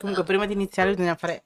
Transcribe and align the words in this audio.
Comunque, 0.00 0.24
prima 0.24 0.46
di 0.46 0.54
iniziare 0.54 0.90
bisogna 0.94 1.14
fare 1.14 1.44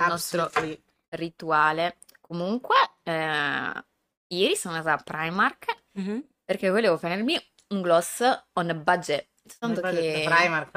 Il 0.00 0.06
nostro- 0.08 0.42
absolutely- 0.42 0.82
rituale. 1.10 1.98
Comunque, 2.20 2.76
eh, 3.04 3.84
ieri 4.28 4.56
sono 4.56 4.74
andata 4.76 4.98
a 4.98 5.02
Primark 5.02 5.76
Mhm. 5.92 6.26
perché 6.44 6.70
volevo 6.70 6.96
prendermi 6.98 7.38
un 7.68 7.80
gloss 7.82 8.20
on 8.54 8.70
a 8.70 8.74
budget. 8.74 9.28
Tanto 9.58 9.80
che... 9.80 9.90
detto, 10.24 10.28
Primark. 10.34 10.74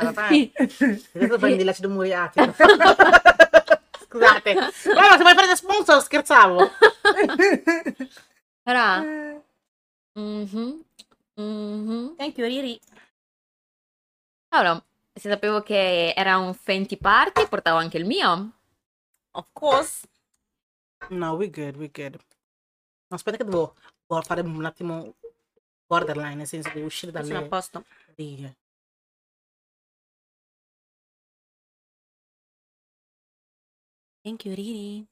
Adesso 1.14 1.38
prendi 1.40 1.64
l'acido 1.64 1.90
muriatico. 1.90 2.54
Scusate. 4.06 4.54
Ma 4.54 4.70
se 4.72 4.92
vuoi 4.94 5.34
prendere 5.34 5.56
sponsor, 5.56 6.02
scherzavo. 6.02 6.70
Ora... 8.66 9.02
Mhm, 10.18 10.82
mhm. 11.36 12.16
Thank 12.16 12.38
you, 12.38 12.48
Riri. 12.48 12.80
Allora, 14.54 14.82
se 15.16 15.30
sapevo 15.30 15.62
che 15.62 16.14
era 16.16 16.38
un 16.38 16.54
Fenty 16.54 16.98
Party, 16.98 17.48
portavo 17.48 17.78
anche 17.78 17.98
il 17.98 18.06
mio. 18.06 18.52
Of 19.32 19.48
course. 19.54 20.08
No, 21.10 21.36
we 21.36 21.50
good, 21.50 21.76
we 21.78 21.90
good. 21.90 22.20
Aspetta 23.10 23.38
che 23.38 23.44
devo, 23.44 23.76
devo 24.08 24.22
fare 24.22 24.42
un 24.42 24.66
attimo 24.66 25.16
borderline, 25.86 26.36
nel 26.36 26.48
senso 26.48 26.70
devo 26.74 26.88
uscire 26.88 27.12
Sono 27.12 27.24
a 27.24 27.28
dalle 27.28 27.48
posto. 27.48 27.84
righe. 28.16 28.58
Thank 34.24 34.46
you, 34.46 34.56
Riri. 34.56 35.08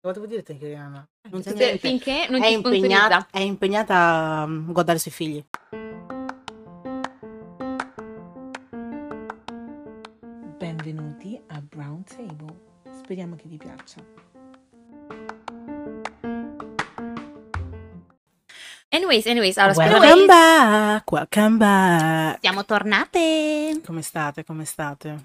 Cosa 0.00 0.14
devo 0.14 0.26
dire, 0.26 0.42
te, 0.42 0.56
Chiariana? 0.56 1.08
Non 1.30 1.42
ti 1.42 1.48
sente? 1.48 1.78
finché 1.78 2.28
non 2.28 2.40
È 2.40 2.46
ti 2.46 2.52
impegnata, 2.52 3.26
è 3.30 3.40
impegnata 3.40 4.42
a 4.42 4.46
guardare 4.46 4.98
i 4.98 5.00
suoi 5.00 5.12
figli. 5.12 5.44
Brown 11.76 12.02
Table. 12.04 12.54
Speriamo 13.02 13.36
che 13.36 13.44
vi 13.48 13.58
piaccia. 13.58 14.00
Anyways, 18.88 19.26
anyways, 19.26 19.58
allora 19.58 19.74
spero 19.74 19.98
Welcome 19.98 20.20
che 20.20 20.26
back, 20.26 21.12
welcome 21.12 21.56
back. 21.58 22.38
Siamo 22.40 22.64
tornate. 22.64 23.80
Come 23.84 24.00
state, 24.00 24.44
come 24.44 24.64
state? 24.64 25.24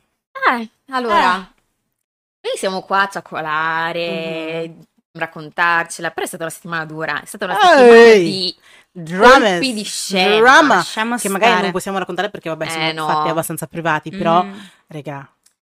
Eh, 0.49 0.69
allora, 0.89 1.35
noi 1.37 2.57
siamo 2.57 2.81
qua 2.81 3.03
a 3.03 3.09
cioccolare, 3.09 4.75
raccontarcela, 5.13 6.09
però 6.11 6.25
è 6.25 6.27
stata 6.27 6.43
una 6.43 6.51
settimana 6.51 6.83
dura, 6.85 7.21
è 7.21 7.25
stata 7.25 7.45
una 7.45 7.55
settimana 7.55 7.85
Ehi! 7.93 8.23
di 8.25 8.55
Dramas, 8.91 9.39
colpi 9.51 9.73
di 9.73 9.83
scena. 9.85 10.35
drama, 10.39 10.83
che 11.17 11.29
magari 11.29 11.61
non 11.61 11.71
possiamo 11.71 11.97
raccontare 11.97 12.29
perché 12.29 12.49
vabbè 12.49 12.67
sono 12.67 12.83
Eh, 12.83 12.91
no. 12.91 13.07
fatti 13.07 13.29
abbastanza 13.29 13.67
privati, 13.67 14.09
però 14.09 14.43
Mm. 14.43 14.57
raga, 14.87 15.29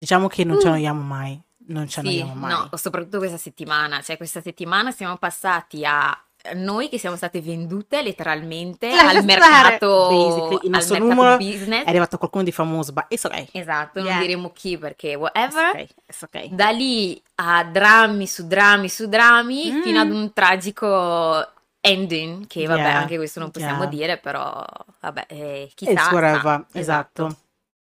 diciamo 0.03 0.27
che 0.27 0.43
non 0.43 0.59
ci 0.59 0.67
Uh. 0.67 0.71
annoiamo 0.71 1.01
mai, 1.01 1.41
non 1.69 1.87
ci 1.87 2.01
Sì, 2.01 2.09
annoiamo 2.21 2.35
mai. 2.35 2.51
no, 2.51 2.71
soprattutto 2.77 3.19
questa 3.19 3.37
settimana, 3.37 4.03
cioè 4.03 4.17
questa 4.17 4.41
settimana 4.41 4.91
siamo 4.91 5.17
passati 5.17 5.85
a 5.85 6.21
noi 6.55 6.89
che 6.89 6.99
siamo 6.99 7.15
state 7.15 7.41
vendute 7.41 8.03
letteralmente 8.03 8.89
Lascia 8.91 9.11
al 9.19 9.25
mercato, 9.25 10.09
Basically, 10.09 10.59
il 10.65 10.71
nostro 10.71 10.99
numero 10.99 11.37
business. 11.37 11.85
È 11.85 11.89
arrivato 11.89 12.19
qualcuno 12.19 12.43
di 12.43 12.51
famoso, 12.51 12.91
ma 12.93 13.05
it's 13.09 13.23
ok. 13.23 13.51
Esatto, 13.53 14.01
non 14.01 14.09
Yeah. 14.09 14.19
diremo 14.21 14.51
chi 14.51 14.77
perché 14.77 15.11
It's 15.11 15.21
whatever. 15.21 15.67
ok, 15.69 15.89
it's 16.09 16.23
ok. 16.23 16.47
Da 16.49 16.71
lì 16.71 17.23
a 17.37 17.63
drammi 17.63 18.27
su 18.27 18.49
drammi 18.49 18.89
su 18.89 19.07
drammi 19.07 19.71
Mm. 19.71 19.83
fino 19.83 20.01
ad 20.01 20.11
un 20.11 20.33
tragico 20.33 21.49
ending, 21.81 22.49
che 22.49 22.67
vabbè, 22.67 22.81
Yeah, 22.81 22.99
anche 22.99 23.17
questo 23.19 23.39
non 23.39 23.53
possiamo 23.53 23.83
yeah. 23.83 23.91
dire, 23.91 24.19
però 24.19 24.65
vabbè, 25.01 25.27
eh, 25.29 25.71
chissà. 25.77 25.93
It's 25.93 26.11
whatever, 26.11 26.65
sa. 26.69 26.79
esatto. 26.79 27.37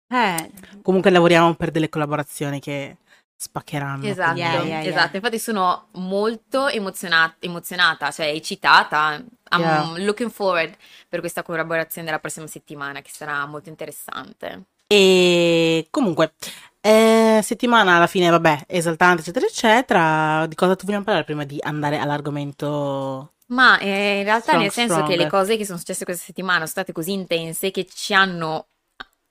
Eh, 0.08 0.50
Comunque 0.82 1.10
lavoriamo 1.10 1.54
per 1.54 1.70
delle 1.70 1.88
collaborazioni 1.88 2.60
che 2.60 2.98
spaccheranno. 3.36 4.06
Esatto, 4.06 4.38
Yeah, 4.38 4.52
yeah, 4.62 4.80
yeah. 4.80 4.84
esatto. 4.90 5.16
Infatti 5.16 5.38
sono 5.38 5.88
molto 5.92 6.68
emozionata, 6.68 7.36
emozionata, 7.40 8.10
cioè 8.10 8.26
eccitata. 8.26 9.22
I'm 9.50 9.98
looking 10.04 10.30
forward 10.30 10.74
per 11.08 11.20
questa 11.20 11.42
collaborazione 11.42 12.06
della 12.06 12.18
prossima 12.18 12.46
settimana 12.46 13.00
che 13.00 13.10
sarà 13.12 13.44
molto 13.46 13.68
interessante. 13.68 14.64
E 14.88 15.86
comunque, 15.90 16.34
eh, 16.80 17.40
settimana 17.42 17.96
alla 17.96 18.06
fine, 18.06 18.30
vabbè, 18.30 18.64
esaltante, 18.68 19.22
eccetera, 19.22 19.46
eccetera. 19.46 20.46
Di 20.46 20.54
cosa 20.54 20.76
tu 20.76 20.84
vogliamo 20.86 21.04
parlare 21.04 21.24
prima 21.26 21.44
di 21.44 21.58
andare 21.60 21.98
all'argomento? 21.98 23.32
Ma 23.48 23.78
eh, 23.78 24.18
in 24.18 24.24
realtà 24.24 24.42
Strong, 24.42 24.62
nel 24.62 24.72
senso 24.72 24.94
che 24.94 25.00
stronger. 25.02 25.18
le 25.24 25.28
cose 25.28 25.56
che 25.56 25.64
sono 25.64 25.78
successe 25.78 26.04
questa 26.04 26.24
settimana 26.24 26.58
sono 26.58 26.68
state 26.68 26.92
così 26.92 27.12
intense 27.12 27.70
che 27.70 27.86
ci 27.86 28.12
hanno 28.14 28.66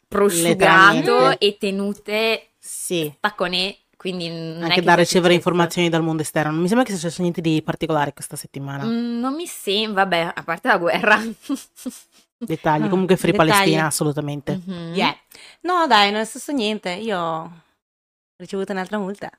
prosciugato 0.07 1.39
e 1.39 1.57
tenute 1.59 2.49
Sì, 2.59 3.13
tacconè, 3.19 3.75
quindi 3.97 4.27
non 4.29 4.61
è 4.61 4.63
anche 4.63 4.75
che 4.75 4.81
da 4.81 4.93
ricevere 4.95 5.05
successo. 5.05 5.33
informazioni 5.35 5.89
dal 5.89 6.03
mondo 6.03 6.21
esterno. 6.21 6.51
Non 6.51 6.61
mi 6.61 6.67
sembra 6.67 6.85
che 6.85 6.91
sia 6.91 6.99
successo 7.01 7.21
niente 7.21 7.41
di 7.41 7.61
particolare 7.61 8.13
questa 8.13 8.35
settimana. 8.35 8.83
Mm, 8.85 9.19
non 9.19 9.33
mi 9.35 9.45
sembra, 9.47 10.03
vabbè, 10.03 10.31
a 10.35 10.43
parte 10.43 10.67
la 10.67 10.77
guerra. 10.77 11.19
Dettagli, 12.37 12.87
comunque 12.89 13.15
Free 13.17 13.31
dettagli. 13.31 13.49
Palestina, 13.49 13.85
assolutamente. 13.87 14.61
Mhm. 14.65 14.93
yeah. 14.93 15.15
No, 15.61 15.87
dai, 15.87 16.11
non 16.11 16.21
è 16.21 16.25
successo 16.25 16.51
niente. 16.51 16.91
Io 16.91 17.17
ho 17.19 17.51
ricevuto 18.37 18.71
un'altra 18.73 18.97
multa. 18.97 19.29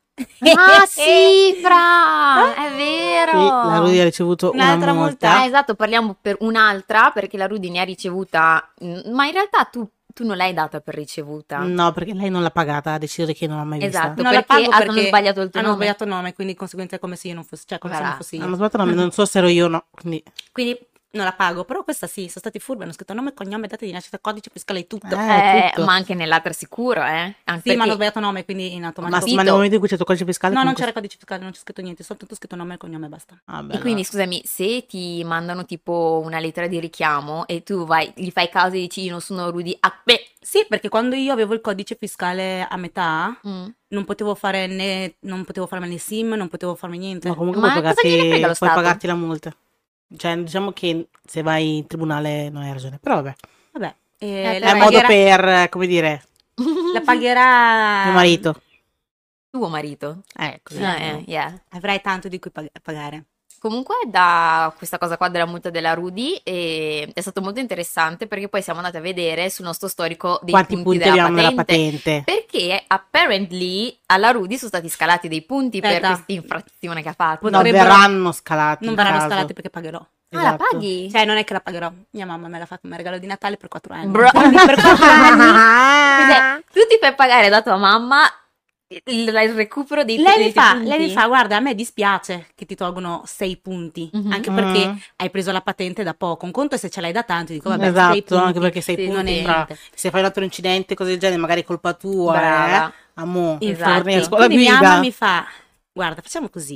Ah 0.55 0.87
sì, 0.89 1.55
Fra, 1.63 2.55
è 2.55 2.75
vero. 2.75 3.33
Sì, 3.33 3.47
la 3.71 3.79
Rudy 3.79 3.99
ha 3.99 4.05
ricevuto 4.05 4.51
Un'altra 4.53 4.93
una 4.93 5.01
multa. 5.03 5.29
multa. 5.29 5.43
Eh, 5.45 5.47
esatto, 5.47 5.75
parliamo 5.75 6.17
per 6.21 6.37
un'altra 6.41 7.11
perché 7.11 7.37
la 7.37 7.47
Rudy 7.47 7.69
ne 7.69 7.81
ha 7.81 7.85
ricevuta, 7.85 8.73
mm, 8.83 9.13
ma 9.13 9.27
in 9.27 9.33
realtà 9.33 9.65
tu, 9.65 9.87
tu 10.17 10.25
non 10.25 10.39
l'hai 10.39 10.55
data 10.55 10.81
per 10.81 10.95
ricevuta. 10.95 11.59
No, 11.59 11.93
perché 11.93 12.15
lei 12.15 12.31
non 12.31 12.41
l'ha 12.41 12.51
pagata, 12.51 12.95
ha 12.95 12.99
deciso 12.99 13.31
che 13.35 13.47
non 13.47 13.59
l'ha 13.59 13.65
mai 13.65 13.79
vista. 13.81 13.99
Esatto, 13.99 14.23
Non 14.23 14.33
la 14.33 14.43
perché 14.43 14.47
pago 14.71 14.71
hanno 14.71 15.01
sbagliato 15.03 15.41
il 15.43 15.51
tuo 15.51 15.61
Hanno 15.61 15.69
nome. 15.69 15.83
sbagliato 15.83 16.05
il 16.05 16.09
nome, 16.11 16.33
quindi 16.33 16.53
di 16.55 16.59
conseguenza 16.59 16.97
è 16.97 16.99
come 16.99 17.17
se 17.17 17.29
io 17.29 17.35
non 17.35 17.45
fossi, 17.45 17.65
cioè 17.67 17.79
come 17.79 17.95
se 17.95 18.03
non 18.03 18.15
fossi 18.17 18.37
io. 18.37 18.45
Hanno 18.45 18.55
sbagliato 18.55 18.77
il 18.79 18.83
nome, 18.85 18.95
non 18.95 19.11
so 19.11 19.27
se 19.27 19.37
ero 19.39 19.49
io 19.49 19.67
o 19.67 19.69
no. 19.69 19.85
Quindi, 19.91 20.23
Quindi 20.53 20.79
non 21.17 21.25
la 21.25 21.33
pago, 21.33 21.65
però 21.65 21.83
questa 21.83 22.07
sì, 22.07 22.23
sono 22.29 22.39
stati 22.39 22.59
furbi, 22.61 22.85
hanno 22.85 22.93
scritto 22.93 23.13
nome, 23.15 23.35
cognome, 23.35 23.67
data 23.67 23.85
di 23.85 23.91
nascita, 23.91 24.19
codice 24.21 24.51
fiscale 24.53 24.81
e 24.81 24.87
tutto. 24.87 25.17
Eh, 25.17 25.67
Eh, 25.67 25.71
tutto. 25.75 25.85
ma 25.87 25.95
anche 25.95 26.15
nell'altra 26.15 26.53
sicuro, 26.53 27.03
eh? 27.03 27.35
Anche 27.45 27.71
sì, 27.71 27.77
ma 27.77 27.83
hanno 27.83 27.83
perché- 27.83 27.93
sbagliato 27.95 28.21
nome, 28.21 28.45
quindi 28.45 28.75
in 28.75 28.81
ma, 28.83 28.87
automatico. 28.89 29.19
Capito. 29.21 29.37
ma 29.37 29.43
nel 29.43 29.53
momento 29.53 29.75
in 29.75 29.81
cui 29.81 29.89
c'è 29.89 29.95
il 29.95 30.01
tuo 30.01 30.09
codice 30.09 30.25
fiscale... 30.27 30.53
No, 30.55 30.61
non 30.63 30.73
comunque- 30.75 30.93
c'era 30.93 31.01
codice 31.01 31.17
fiscale, 31.19 31.43
non 31.43 31.53
c'è 31.53 31.59
scritto 31.59 31.83
niente, 31.83 32.03
soltanto 32.05 32.35
scritto 32.37 32.55
nome 32.57 32.75
e 32.75 32.77
cognome 32.77 33.07
e 33.07 33.09
basta. 33.09 33.41
Ah, 33.47 33.65
E 33.71 33.79
quindi 33.81 34.05
scusami, 34.05 34.43
se 34.45 34.87
ti 34.87 35.25
mandano 35.25 35.65
tipo 35.65 36.21
una 36.25 36.39
lettera 36.39 36.67
di 36.69 36.79
richiamo 36.79 37.47
e 37.47 37.63
tu 37.63 37.85
vai, 37.87 38.13
gli 38.15 38.31
fai 38.31 38.49
caso 38.49 38.77
e 38.77 38.81
dici 38.81 39.03
io 39.03 39.11
non 39.11 39.21
sono 39.21 39.51
Rudy, 39.51 39.77
ah, 39.81 39.99
beh, 40.05 40.29
Sì, 40.47 40.65
perché 40.69 40.89
quando 40.89 41.17
io 41.17 41.33
avevo 41.33 41.55
il 41.55 41.61
codice 41.61 41.97
fiscale 41.99 42.65
a 42.71 42.77
metà, 42.77 43.37
mm. 43.49 43.67
non 43.89 44.05
potevo 44.05 44.37
fare 44.37 44.69
né, 44.69 45.15
non 45.23 45.45
potevo 45.45 45.67
farmi 45.67 45.89
né 45.89 45.99
SIM, 45.99 46.35
non 46.35 46.47
potevo 46.49 46.77
farmi 46.77 46.99
niente. 46.99 47.29
Ma 47.29 47.35
comunque 47.35 47.61
Ma 47.61 47.71
puoi 47.73 47.83
pagarti, 47.83 48.09
gliene 48.09 48.29
frega 48.29 48.37
lo 48.47 48.55
puoi 48.55 48.55
Stato? 48.55 48.75
pagarti 48.75 49.07
la 49.09 49.15
multa. 49.17 49.57
Cioè, 50.17 50.37
diciamo 50.37 50.73
che 50.73 51.09
se 51.25 51.43
vai 51.43 51.79
in 51.79 51.87
tribunale 51.87 52.49
non 52.51 52.63
hai 52.63 52.73
ragione. 52.73 52.99
Però 52.99 53.17
vabbè, 53.17 53.35
Vabbè, 53.73 53.95
Eh, 54.19 54.59
è 54.61 54.73
un 54.73 54.79
modo 54.79 55.01
per, 55.03 55.69
come 55.69 55.87
dire, 55.87 56.25
la 56.93 57.01
pagherà 57.01 58.05
mio 58.05 58.13
marito. 58.13 58.61
tuo 59.51 59.69
marito. 59.69 60.23
Eh, 60.39 60.61
così. 60.63 60.81
Eh, 60.83 61.09
eh, 61.09 61.25
yeah. 61.27 61.63
Avrai 61.71 62.01
tanto 62.01 62.29
di 62.29 62.39
cui 62.39 62.51
pag- 62.51 62.71
pagare. 62.83 63.25
Comunque 63.59 63.97
da 64.07 64.73
questa 64.77 64.99
cosa 64.99 65.17
qua 65.17 65.29
della 65.29 65.47
multa 65.47 65.71
della 65.71 65.95
Rudy 65.95 66.41
eh, 66.45 67.11
è 67.13 67.21
stato 67.21 67.41
molto 67.41 67.59
interessante 67.61 68.27
perché 68.27 68.49
poi 68.49 68.63
siamo 68.63 68.79
andati 68.79 68.99
a 68.99 69.01
vedere 69.01 69.51
sul 69.51 69.65
nostro 69.65 69.89
storico 69.89 70.39
dei 70.43 70.53
Quanti 70.53 70.75
punti, 70.75 70.99
punti 70.99 71.11
della 71.11 71.25
patente. 71.31 71.55
patente? 71.55 72.23
Perché 72.25 72.85
apparently 72.87 73.99
alla 74.07 74.31
Rudy 74.31 74.57
sono 74.57 74.69
stati 74.69 74.89
scalati 74.89 75.29
dei 75.29 75.43
punti 75.43 75.81
per 75.81 75.91
Aspetta. 75.91 76.07
questa 76.15 76.33
infrazione 76.33 77.03
che 77.03 77.09
ha 77.09 77.15
fatto. 77.15 77.49
No, 77.51 77.57
Potrebbero- 77.59 77.85
verranno 77.85 78.33
scalati. 78.33 78.85
Non 78.85 78.95
verranno 78.95 79.17
caso. 79.19 79.29
scalati 79.31 79.53
perché 79.53 79.71
pagherò. 79.71 79.99
Ah, 79.99 80.07
la 80.31 80.41
Esatto. 80.41 80.65
paghi? 80.71 81.11
Cioè, 81.11 81.25
non 81.25 81.37
è 81.37 81.45
che 81.45 81.53
la 81.53 81.61
pagherò. 81.61 81.93
Mia 82.11 82.27
mamma 82.27 82.49
me 82.49 82.59
l'ha 82.59 82.67
fatto 82.67 82.81
come 82.83 82.97
regalo 82.97 83.19
di 83.19 83.27
Natale 83.27 83.57
per 83.57 83.69
4 83.69 83.95
anni. 83.95 84.07
Bro, 84.11 84.29
per 84.33 84.51
4 84.81 85.05
anni. 85.07 85.37
Cos'è? 86.27 86.63
tu 86.73 86.81
ti 86.89 86.99
fai 87.01 87.15
pagare 87.15 87.49
da 87.49 87.63
tua 87.63 87.77
mamma 87.77 88.23
il, 88.89 89.03
il 89.29 89.53
recupero 89.55 90.05
dei 90.05 90.17
Lei 90.19 90.37
dei 90.37 90.47
mi, 90.47 90.53
fa, 90.53 90.73
punti? 90.73 90.87
lei 90.89 90.99
mi 90.99 91.11
fa, 91.13 91.27
guarda, 91.27 91.57
a 91.57 91.61
me 91.61 91.75
dispiace 91.75 92.47
che 92.55 92.65
ti 92.67 92.75
tolgono 92.77 93.23
6 93.27 93.57
punti, 93.59 94.09
Mhm. 94.13 94.31
anche 94.33 94.51
perché 94.53 94.87
Mm. 94.89 94.97
hai 95.17 95.31
preso 95.31 95.51
la 95.53 95.61
patente 95.61 96.03
da 96.05 96.15
poco. 96.15 96.45
Un 96.45 96.53
conto 96.53 96.77
è 96.77 96.79
se 96.79 96.89
ce 96.91 97.01
l'hai 97.01 97.13
da 97.13 97.25
tanto, 97.25 97.53
dico, 97.53 97.69
vabbè, 97.69 97.83
sei 97.83 97.91
Esatto, 97.93 98.15
punti. 98.27 98.35
anche 98.45 98.61
perché 98.61 98.81
sei 98.81 98.97
Sì, 98.97 99.03
punti. 99.07 99.17
non 99.17 99.27
è 99.27 99.43
fra-. 99.43 99.67
Se 99.95 100.11
fai 100.11 100.21
un 100.21 100.27
altro 100.27 100.45
incidente, 100.45 100.95
cose 100.95 101.11
del 101.11 101.19
genere, 101.19 101.41
magari 101.41 101.63
è 101.63 101.65
colpa 101.65 101.95
tua. 101.95 102.33
Brava. 102.33 102.89
Eh? 102.89 102.93
Amo, 103.15 103.59
Esatto. 103.61 104.09
a 104.09 104.23
scuola 104.23 104.45
Quindi 104.47 104.65
mia 104.65 104.73
guida. 104.77 104.89
mamma 104.89 105.01
mi 105.01 105.11
fa, 105.13 105.47
guarda, 105.93 106.21
facciamo 106.21 106.49
così. 106.49 106.75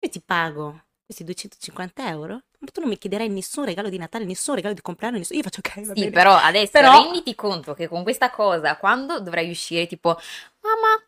Io 0.00 0.08
ti 0.08 0.22
pago 0.24 0.84
questi 1.04 1.24
250 1.24 2.08
euro, 2.08 2.42
tu 2.72 2.80
non 2.80 2.88
mi 2.88 2.98
chiederai 2.98 3.28
nessun 3.28 3.64
regalo 3.64 3.88
di 3.88 3.98
Natale, 3.98 4.24
nessun 4.24 4.54
regalo 4.56 4.74
di 4.74 4.80
compleanno, 4.80 5.16
nessun... 5.18 5.36
Io 5.36 5.42
faccio 5.42 5.60
ok, 5.60 5.74
va 5.86 5.94
Sì, 5.94 6.00
bene. 6.00 6.10
però 6.10 6.34
adesso 6.36 6.70
Però- 6.72 6.92
renditi 7.02 7.34
conto 7.34 7.74
che 7.74 7.88
con 7.88 8.02
questa 8.02 8.30
cosa, 8.30 8.76
quando 8.76 9.20
dovrai 9.20 9.48
uscire, 9.50 9.86
tipo, 9.86 10.08
mamma, 10.60 11.02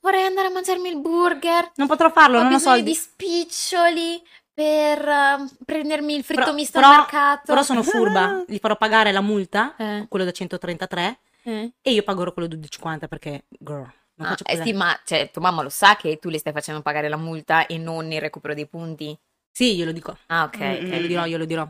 vorrei 0.00 0.24
andare 0.24 0.46
a 0.48 0.50
mangiarmi 0.50 0.88
il 0.88 1.00
burger, 1.00 1.72
Non 1.76 1.88
potrò 1.88 2.10
farlo, 2.10 2.38
ho 2.38 2.42
non 2.42 2.52
ho 2.52 2.56
bisogno 2.56 2.74
soldi. 2.76 2.90
di 2.90 2.94
spiccioli 2.94 4.22
per 4.54 5.08
eh, 5.08 5.36
prendermi 5.64 6.14
il 6.14 6.24
fritto 6.24 6.42
Però- 6.42 6.54
misto 6.54 6.78
però- 6.78 6.90
al 6.92 6.96
mercato. 6.98 7.42
Però 7.46 7.62
sono 7.62 7.82
furba, 7.82 8.44
gli 8.46 8.58
farò 8.58 8.76
pagare 8.76 9.10
la 9.12 9.20
multa, 9.20 9.74
Eh, 9.76 10.06
quello 10.08 10.24
da 10.24 10.30
133, 10.30 11.18
eh. 11.44 11.72
e 11.82 11.90
io 11.92 12.02
pagherò 12.02 12.32
quello 12.32 12.48
da 12.48 12.54
250 12.56 13.08
perché, 13.08 13.44
girl, 13.58 13.90
Non 14.14 14.28
Ah, 14.28 14.36
eh 14.44 14.62
sì, 14.62 14.72
ma 14.74 14.96
cioè, 15.04 15.30
tua 15.32 15.40
mamma 15.42 15.62
lo 15.62 15.70
sa 15.70 15.96
che 15.96 16.18
tu 16.18 16.28
le 16.28 16.38
stai 16.38 16.52
facendo 16.52 16.82
pagare 16.82 17.08
la 17.08 17.16
multa 17.16 17.66
e 17.66 17.78
non 17.78 18.12
il 18.12 18.20
recupero 18.20 18.52
dei 18.54 18.68
punti? 18.68 19.18
Sì, 19.52 19.76
glielo 19.76 19.92
dico. 19.92 20.16
Ah, 20.26 20.44
ok. 20.44 20.58
Mm, 20.58 20.70
ok. 20.72 20.80
Glielo 20.82 21.06
dirò, 21.06 21.26
glielo 21.26 21.44
dirò. 21.44 21.68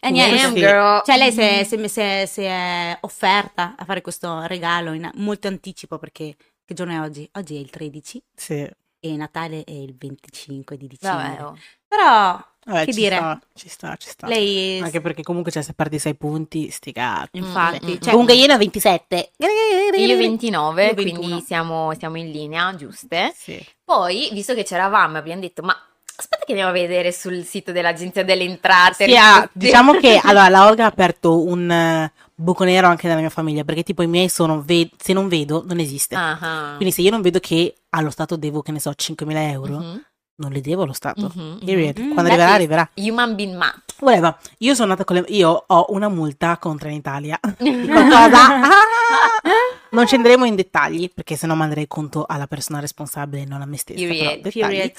E 0.00 0.10
niente, 0.10 0.58
girl. 0.58 1.02
Cioè, 1.04 1.16
lei 1.16 1.30
si 1.32 1.40
è, 1.40 1.62
si 1.64 1.76
è- 1.76 1.86
si 1.88 2.00
è- 2.00 2.24
si 2.26 2.42
è 2.42 2.98
offerta 3.02 3.74
a 3.76 3.84
fare 3.84 4.00
questo 4.00 4.46
regalo 4.46 4.92
in 4.92 5.08
molto 5.16 5.46
anticipo 5.48 5.98
perché 5.98 6.34
che 6.64 6.74
giorno 6.74 6.92
è 6.94 7.00
oggi? 7.00 7.28
Oggi 7.34 7.56
è 7.56 7.58
il 7.58 7.70
13 7.70 8.20
Sì. 8.34 8.68
e 9.00 9.16
Natale 9.16 9.62
è 9.64 9.70
il 9.70 9.94
25 9.96 10.76
di 10.76 10.86
dicembre. 10.88 11.28
Vabbè, 11.28 11.44
oh. 11.44 11.58
Però, 11.86 12.44
Vabbè, 12.64 12.84
che 12.86 12.92
ci 12.92 13.00
dire, 13.00 13.16
sta, 13.16 13.40
ci 13.54 13.68
sta, 13.68 13.96
ci 13.96 14.08
sta. 14.08 14.26
lei... 14.26 14.80
Anche 14.80 15.00
perché 15.00 15.22
comunque 15.22 15.52
cioè, 15.52 15.62
se 15.62 15.74
perdi 15.74 15.98
6 15.98 16.14
punti, 16.16 16.70
sti 16.70 16.92
cazzi. 16.92 17.36
Infatti, 17.36 17.86
Mm, 17.86 17.90
mm, 17.90 18.00
cioè, 18.00 18.10
comunque 18.10 18.34
io 18.34 18.46
ne 18.46 18.54
ho 18.54 18.58
27. 18.58 19.32
Io 19.36 20.16
29, 20.16 20.86
Io 20.86 20.94
21. 20.94 21.18
quindi 21.20 21.44
siamo, 21.44 21.94
siamo 21.98 22.16
in 22.16 22.30
linea, 22.30 22.74
giuste? 22.74 23.32
Sì. 23.36 23.64
Poi, 23.84 24.30
visto 24.32 24.54
che 24.54 24.62
c'eravamo, 24.64 25.18
abbiamo 25.18 25.40
detto, 25.42 25.62
ma 25.62 25.76
aspetta 26.22 26.44
che 26.44 26.52
andiamo 26.52 26.70
a 26.70 26.74
vedere 26.74 27.12
sul 27.12 27.44
sito 27.44 27.72
dell'Agenzia 27.72 28.24
delle 28.24 28.44
Entrate. 28.44 29.06
Sì, 29.06 29.16
ah, 29.16 29.48
diciamo 29.52 29.92
che 29.94 30.20
allora 30.22 30.48
la 30.48 30.66
Olga 30.66 30.84
ha 30.84 30.88
aperto 30.88 31.42
un 31.44 31.70
eh, 31.70 32.12
buco 32.34 32.64
nero 32.64 32.86
anche 32.88 33.06
nella 33.08 33.20
mia 33.20 33.30
famiglia 33.30 33.64
perché 33.64 33.82
tipo 33.82 34.02
i 34.02 34.06
miei 34.06 34.28
sono 34.28 34.62
ve- 34.62 34.90
se 34.98 35.12
non 35.12 35.28
vedo 35.28 35.62
non 35.66 35.78
esiste. 35.78 36.14
Ah, 36.14 36.38
ah. 36.40 36.72
Quindi 36.76 36.94
se 36.94 37.02
io 37.02 37.10
non 37.10 37.20
vedo 37.20 37.38
che 37.40 37.74
allo 37.90 38.10
Stato 38.10 38.36
devo, 38.36 38.62
che 38.62 38.72
ne 38.72 38.80
so, 38.80 38.90
5.000 38.90 39.50
euro, 39.50 39.78
Mhm, 39.78 40.04
non 40.36 40.50
li 40.52 40.60
devo 40.60 40.82
allo 40.82 40.92
Stato. 40.92 41.30
mhm. 41.34 41.58
Quando 41.60 42.30
arriverà, 42.30 42.52
arriverà. 42.52 42.90
Human 42.94 43.34
being 43.34 43.56
math. 43.56 43.94
Voleva, 43.98 44.36
io 44.58 44.74
sono 44.74 44.88
nata 44.88 45.04
con 45.04 45.16
le... 45.16 45.24
Io 45.28 45.64
ho 45.66 45.86
una 45.90 46.08
multa 46.08 46.56
contro 46.58 46.88
in 46.88 46.94
Italia. 46.94 47.38
Qualcosa. 47.58 48.48
Non 49.92 50.06
scenderemo 50.06 50.46
in 50.46 50.54
dettagli, 50.54 51.10
perché 51.12 51.36
sennò 51.36 51.54
manderei 51.54 51.86
conto 51.86 52.24
alla 52.26 52.46
persona 52.46 52.80
responsabile 52.80 53.42
e 53.42 53.44
non 53.44 53.60
a 53.60 53.66
me 53.66 53.76
stessa. 53.76 54.00
Period, 54.00 54.40
period. 54.40 54.92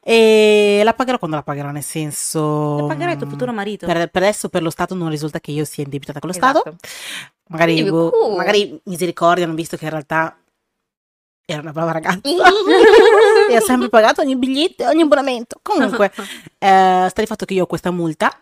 E 0.00 0.82
la 0.84 0.92
pagherò 0.92 1.18
quando 1.18 1.36
la 1.36 1.42
pagherò, 1.42 1.70
nel 1.70 1.82
senso... 1.82 2.80
La 2.80 2.86
pagherai 2.86 3.16
tuo 3.16 3.28
futuro 3.28 3.52
marito. 3.52 3.86
Per, 3.86 4.10
per 4.10 4.22
adesso 4.22 4.50
per 4.50 4.62
lo 4.62 4.68
Stato 4.68 4.94
non 4.94 5.08
risulta 5.08 5.40
che 5.40 5.52
io 5.52 5.64
sia 5.64 5.84
indebitata 5.84 6.20
con 6.20 6.28
lo 6.28 6.36
Esatto. 6.36 6.58
Stato. 6.60 6.76
Magari, 7.48 7.82
boh, 7.84 8.10
cool. 8.10 8.36
magari 8.36 8.78
misericordia, 8.84 9.44
hanno 9.44 9.54
visto 9.54 9.78
che 9.78 9.84
in 9.84 9.90
realtà 9.90 10.36
era 11.46 11.62
una 11.62 11.72
brava 11.72 11.92
ragazza. 11.92 12.20
e 13.48 13.56
ha 13.56 13.60
sempre 13.60 13.88
pagato 13.88 14.20
ogni 14.20 14.36
biglietto 14.36 14.84
ogni 14.84 15.02
abbonamento. 15.02 15.60
Comunque, 15.62 16.12
eh, 16.58 17.06
sta 17.08 17.20
di 17.20 17.26
fatto 17.26 17.46
che 17.46 17.54
io 17.54 17.62
ho 17.62 17.66
questa 17.66 17.90
multa. 17.90 18.36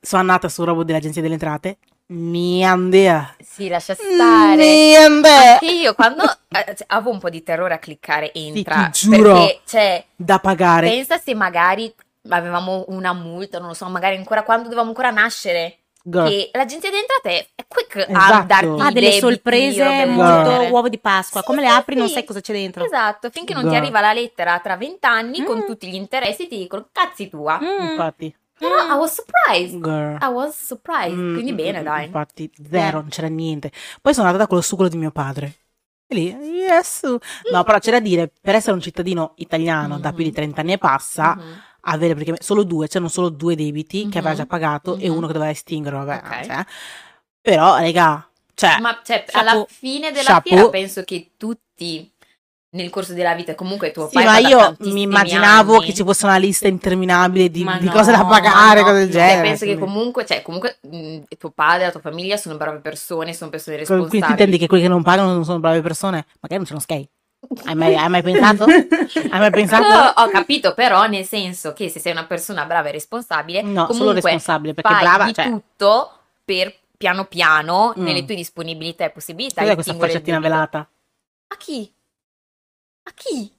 Sono 0.00 0.20
andata 0.20 0.48
sul 0.48 0.66
robo 0.66 0.84
dell'Agenzia 0.84 1.22
delle 1.22 1.34
Entrate. 1.34 1.78
Niandea. 2.06 3.34
Sì, 3.40 3.68
lascia 3.68 3.94
stare. 3.94 4.56
Niandea. 4.56 5.52
Anche 5.54 5.66
io 5.70 5.94
quando 5.94 6.24
eh, 6.24 6.64
cioè, 6.76 6.84
avevo 6.88 7.10
un 7.10 7.18
po' 7.18 7.30
di 7.30 7.42
terrore 7.42 7.74
a 7.74 7.78
cliccare 7.78 8.32
entra, 8.34 8.88
ti 8.92 9.08
giuro. 9.08 9.32
perché 9.34 9.60
cioè 9.66 10.04
Da 10.14 10.38
pagare. 10.38 10.88
pensa 10.88 11.18
se 11.18 11.34
magari 11.34 11.92
avevamo 12.28 12.84
una 12.88 13.12
multa, 13.12 13.58
non 13.58 13.68
lo 13.68 13.74
so, 13.74 13.88
magari 13.88 14.16
ancora 14.16 14.42
quando 14.42 14.64
dovevamo 14.64 14.88
ancora 14.90 15.10
nascere, 15.10 15.78
Girl. 16.02 16.28
che 16.28 16.50
l'agenzia 16.52 16.90
di 16.90 16.96
entrate 16.96 17.48
è 17.54 17.64
quick 17.66 17.96
a 17.96 18.06
Esatto. 18.10 18.46
darti 18.46 18.80
Ha 18.88 18.90
delle 18.92 19.12
sorprese 19.12 20.04
molto 20.06 20.50
uovo 20.70 20.88
di 20.88 20.98
Pasqua. 20.98 21.40
Sì, 21.40 21.46
Come 21.46 21.62
le 21.62 21.68
sì, 21.68 21.74
apri 21.74 21.94
non 21.96 22.08
sì. 22.08 22.12
sai 22.14 22.24
cosa 22.24 22.40
c'è 22.40 22.52
dentro. 22.52 22.84
Esatto, 22.84 23.30
finché 23.30 23.54
non 23.54 23.62
ti 23.62 23.70
Girl. 23.70 23.82
arriva 23.82 24.00
la 24.00 24.12
lettera 24.12 24.58
tra 24.60 24.76
vent'anni 24.76 25.42
con 25.44 25.58
Mm. 25.58 25.66
tutti 25.66 25.88
gli 25.88 25.94
interessi 25.94 26.46
ti 26.46 26.58
dicono 26.58 26.88
cazzi 26.92 27.28
tua. 27.30 27.58
Mm. 27.62 27.90
Infatti. 27.90 28.36
Però 28.68 28.94
I 28.94 28.98
was 28.98 29.12
surprised. 29.14 29.80
Girl. 29.80 30.18
I 30.20 30.28
was 30.32 30.54
surprised. 30.56 31.16
Mm, 31.18 31.32
Quindi 31.34 31.52
mm, 31.52 31.56
bene, 31.56 31.80
mm, 31.80 31.84
dai. 31.84 32.04
Infatti, 32.06 32.50
zero, 32.70 33.00
non 33.00 33.08
c'era 33.08 33.28
niente. 33.28 33.70
Poi 34.00 34.14
sono 34.14 34.26
andata 34.28 34.46
con 34.46 34.56
lo 34.56 34.62
succo 34.62 34.88
di 34.88 34.96
mio 34.96 35.10
padre. 35.10 35.54
E 36.06 36.14
lì, 36.14 36.28
yes. 36.30 37.02
No, 37.50 37.62
però 37.64 37.78
c'è 37.78 37.90
da 37.90 38.00
dire, 38.00 38.30
per 38.40 38.54
essere 38.54 38.72
un 38.74 38.80
cittadino 38.80 39.32
italiano 39.36 39.98
da 39.98 40.10
più 40.12 40.22
di 40.24 40.30
Mhm. 40.30 40.34
30 40.34 40.60
anni 40.60 40.72
e 40.72 40.78
passa, 40.78 41.34
Mhm. 41.36 41.62
avere 41.84 42.10
praticamente 42.12 42.44
solo 42.44 42.62
due, 42.64 42.86
c'erano 42.88 43.08
solo 43.08 43.28
due 43.30 43.56
debiti 43.56 44.08
che 44.08 44.18
aveva 44.18 44.32
Mhm. 44.32 44.38
già 44.38 44.46
pagato 44.46 44.96
e 44.96 45.08
Mhm. 45.08 45.16
uno 45.16 45.26
che 45.26 45.32
doveva 45.32 45.50
estinguere, 45.50 45.96
vabbè. 45.96 46.22
Ok. 46.24 46.46
cioè. 46.46 46.66
Però, 47.40 47.76
raga, 47.78 48.28
cioè, 48.54 48.78
Ma 48.80 49.00
cioè, 49.02 49.24
chapeau. 49.26 49.40
alla 49.54 49.64
fine 49.68 50.10
della 50.12 50.22
Chapeau. 50.34 50.54
fiera 50.56 50.68
penso 50.70 51.02
che 51.02 51.30
tutti 51.36 52.12
nel 52.74 52.88
corso 52.90 53.12
della 53.12 53.34
vita, 53.34 53.54
comunque 53.54 53.90
tuo 53.90 54.06
sì, 54.08 54.14
padre 54.14 54.28
ma 54.30 54.38
io 54.48 54.76
mi 54.80 55.02
immaginavo 55.02 55.76
anni. 55.76 55.84
che 55.86 55.94
ci 55.94 56.02
fosse 56.02 56.24
una 56.24 56.38
lista 56.38 56.68
interminabile 56.68 57.50
di, 57.50 57.64
di 57.78 57.84
no, 57.86 57.92
cose 57.92 58.10
da 58.12 58.24
pagare, 58.24 58.80
No, 58.80 58.86
cose 58.86 58.98
del 59.00 59.12
cioè, 59.12 59.20
genere. 59.20 59.42
penso 59.48 59.64
che 59.66 59.76
quindi- 59.76 59.92
comunque, 59.92 60.24
cioè, 60.26 60.42
comunque 60.42 60.78
mh, 60.80 61.18
tuo 61.38 61.50
padre 61.50 61.84
la 61.84 61.90
tua 61.90 62.00
famiglia 62.00 62.36
sono 62.36 62.56
brave 62.56 62.78
persone, 62.78 63.34
sono 63.34 63.50
persone 63.50 63.76
Quindi 63.76 63.92
ti 63.94 64.00
responsabili. 64.02 64.30
intendi 64.30 64.58
che 64.58 64.66
quelli 64.68 64.82
che 64.84 64.88
non 64.88 65.02
pagano 65.02 65.32
non 65.34 65.44
sono 65.44 65.58
brave 65.60 65.82
persone? 65.82 66.24
Magari 66.40 66.56
non 66.56 66.66
sono 66.66 66.80
skate. 66.80 67.08
Hai 67.64 67.74
mai, 67.74 67.94
hai 67.96 68.08
mai 68.08 68.22
pensato? 68.22 68.64
Hai 68.64 69.38
mai 69.38 69.50
pensato? 69.50 69.84
Oh, 69.84 70.22
ho 70.24 70.28
capito, 70.30 70.74
però 70.74 71.06
nel 71.08 71.24
senso 71.26 71.72
che 71.72 71.88
se 71.90 71.98
sei 72.00 72.12
una 72.12 72.24
persona 72.24 72.64
brava 72.64 72.88
e 72.88 72.92
responsabile, 72.92 73.62
No, 73.62 73.92
solo 73.92 74.12
responsabile, 74.12 74.74
perché 74.74 74.92
fai 74.94 75.02
brava, 75.02 75.24
di 75.24 75.34
cioè... 75.34 75.44
tutto 75.50 76.10
per 76.44 76.72
piano 76.96 77.24
piano, 77.24 77.92
Mm. 77.98 78.02
nelle 78.04 78.24
tue 78.24 78.36
disponibilità 78.36 79.04
e 79.04 79.10
possibilità, 79.10 79.60
Cos'è 79.62 79.74
questa 79.74 79.94
faccettina 79.94 80.38
velata? 80.38 80.88
A 81.48 81.56
chi? 81.58 81.92
A 83.04 83.10
chi? 83.14 83.50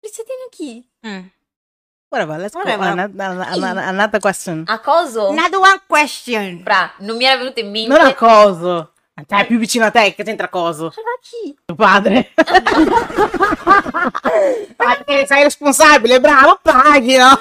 Ricettine 0.00 0.44
a 0.46 0.50
chi? 0.50 0.88
Mm. 1.06 1.26
Whatever, 2.10 2.38
let's 2.38 2.54
go. 2.54 2.60
Whatever. 2.60 2.86
Another, 2.86 3.46
another- 3.48 3.84
another 3.84 4.20
question. 4.20 4.64
A 4.66 4.78
coso? 4.80 5.28
Another 5.28 5.58
one 5.58 5.80
question. 5.86 6.62
Fra, 6.64 6.92
non 6.98 7.16
mi 7.16 7.24
era 7.24 7.36
venuto 7.36 7.60
in 7.60 7.70
mente. 7.70 7.88
Non 7.88 8.00
a 8.06 8.14
coso. 8.14 8.92
Cioè, 9.26 9.40
è 9.40 9.46
più 9.46 9.58
vicino 9.58 9.84
a 9.84 9.90
te, 9.90 10.14
che 10.14 10.22
c'entra 10.22 10.48
coso? 10.48 10.86
A 10.86 10.92
chi? 11.20 11.52
Tuo 11.66 11.74
padre. 11.74 12.30
Perché 14.76 15.26
sei 15.26 15.42
responsabile, 15.42 16.20
bravo, 16.20 16.58
paghi, 16.62 17.16
no? 17.16 17.40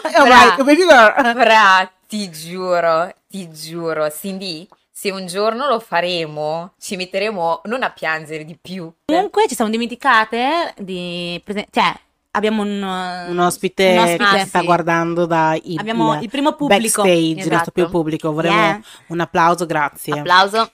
Baby 0.58 0.76
girl. 0.88 1.14
Fra, 1.40 1.92
ti 2.08 2.30
giuro, 2.32 3.14
ti 3.30 3.52
giuro, 3.52 4.10
Cindy, 4.10 4.68
se 5.00 5.12
un 5.12 5.28
giorno 5.28 5.68
lo 5.68 5.80
faremo, 5.80 6.74
ci 6.80 6.96
metteremo 6.96 7.62
non 7.66 7.84
a 7.84 7.92
piangere 7.92 8.44
di 8.44 8.58
più. 8.60 8.92
Comunque 9.06 9.48
ci 9.48 9.54
siamo 9.54 9.70
dimenticate 9.70 10.74
di 10.80 11.40
presen- 11.44 11.68
cioè 11.70 11.94
abbiamo 12.32 12.64
un, 12.64 12.82
Un 13.30 13.38
ospite, 13.38 13.92
un 13.92 13.98
ospite. 14.00 14.24
che 14.26 14.40
ci 14.40 14.48
sta 14.48 14.60
sì. 14.62 14.66
guardando 14.66 15.28
da 15.28 15.56
il, 15.62 15.78
abbiamo 15.78 16.20
il 16.20 16.28
primo 16.30 16.54
pubblico. 16.54 17.04
backstage, 17.04 17.12
il 17.30 17.38
Esatto. 17.38 17.54
nostro 17.54 17.72
più 17.74 17.90
pubblico. 17.90 18.32
Vorremmo 18.34 18.56
Yeah. 18.56 18.82
un 19.10 19.20
applauso, 19.20 19.68
grazie. 19.68 20.18
Applauso. 20.18 20.72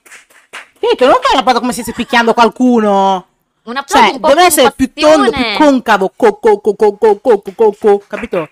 Sì, 0.80 0.96
che 0.96 1.04
non 1.04 1.18
fai 1.20 1.34
l'applauso 1.36 1.60
come 1.60 1.72
se 1.74 1.82
stessi 1.82 1.96
picchiando 2.02 2.32
qualcuno. 2.32 3.26
Un 3.64 3.76
applauso 3.76 4.04
Cioè, 4.06 4.14
un 4.14 4.20
po' 4.20 4.28
deve 4.28 4.44
essere 4.46 4.72
più 4.72 4.90
tondo, 4.94 5.30
più 5.30 5.42
concavo. 5.58 6.10
Co, 6.16 6.38
co, 6.38 6.60
co, 6.62 6.74
co, 6.74 6.96
co, 6.96 7.18
co, 7.20 7.42
co, 7.42 7.52
co, 7.54 7.76
co. 7.78 8.02
Capito? 8.08 8.48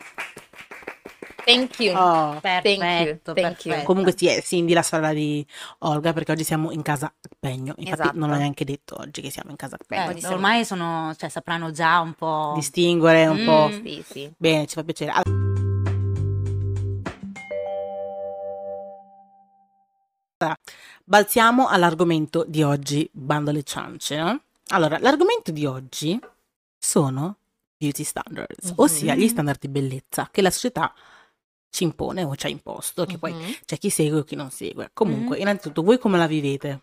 Thank 1.44 1.78
you. 1.80 1.96
Oh. 1.96 2.38
Perfetto, 2.40 3.32
thank 3.32 3.64
you. 3.64 3.72
perfetto. 3.72 3.82
Comunque 3.84 4.14
sì, 4.16 4.28
è 4.28 4.40
Cindy 4.42 4.72
la 4.72 4.82
sorella 4.82 5.12
di 5.12 5.44
Olga 5.80 6.12
perché 6.12 6.32
oggi 6.32 6.44
siamo 6.44 6.70
in 6.70 6.82
casa 6.82 7.12
Pegno. 7.38 7.74
Infatti 7.78 8.00
Esatto. 8.02 8.18
non 8.18 8.30
ho 8.30 8.36
neanche 8.36 8.64
detto 8.64 8.96
oggi 9.00 9.20
che 9.20 9.30
siamo 9.30 9.50
in 9.50 9.56
casa 9.56 9.76
Pegno. 9.84 10.10
Eh, 10.16 10.26
ormai 10.28 10.64
sono, 10.64 11.12
cioè, 11.18 11.28
sapranno 11.28 11.70
già 11.72 11.98
un 12.00 12.14
po'. 12.14 12.52
Distinguere 12.54 13.26
un 13.26 13.40
Mm. 13.42 13.44
po'. 13.46 13.70
Sì, 13.84 14.04
sì. 14.08 14.32
Bene, 14.36 14.66
ci 14.66 14.74
fa 14.74 14.84
piacere. 14.84 15.12
Allora, 20.38 20.58
balziamo 21.04 21.68
all'argomento 21.68 22.44
di 22.46 22.62
oggi, 22.62 23.08
bando 23.12 23.50
alle 23.50 23.62
ciance. 23.62 24.16
no? 24.16 24.40
Allora, 24.68 24.98
l'argomento 24.98 25.50
di 25.52 25.66
oggi 25.66 26.18
sono 26.78 27.36
beauty 27.76 28.04
standards, 28.04 28.68
Mhm. 28.70 28.74
ossia 28.76 29.14
gli 29.14 29.28
standard 29.28 29.58
di 29.60 29.68
bellezza 29.68 30.28
che 30.30 30.42
la 30.42 30.50
società 30.50 30.92
ci 31.72 31.84
impone 31.84 32.22
o 32.22 32.36
ci 32.36 32.46
ha 32.46 32.50
imposto, 32.50 33.06
che 33.06 33.16
poi 33.16 33.32
Mhm. 33.32 33.54
c'è 33.64 33.78
chi 33.78 33.88
segue 33.88 34.18
o 34.20 34.24
chi 34.24 34.36
non 34.36 34.50
segue. 34.50 34.90
Comunque, 34.92 35.38
innanzitutto, 35.38 35.82
voi 35.82 35.98
come 35.98 36.18
la 36.18 36.26
vivete? 36.26 36.82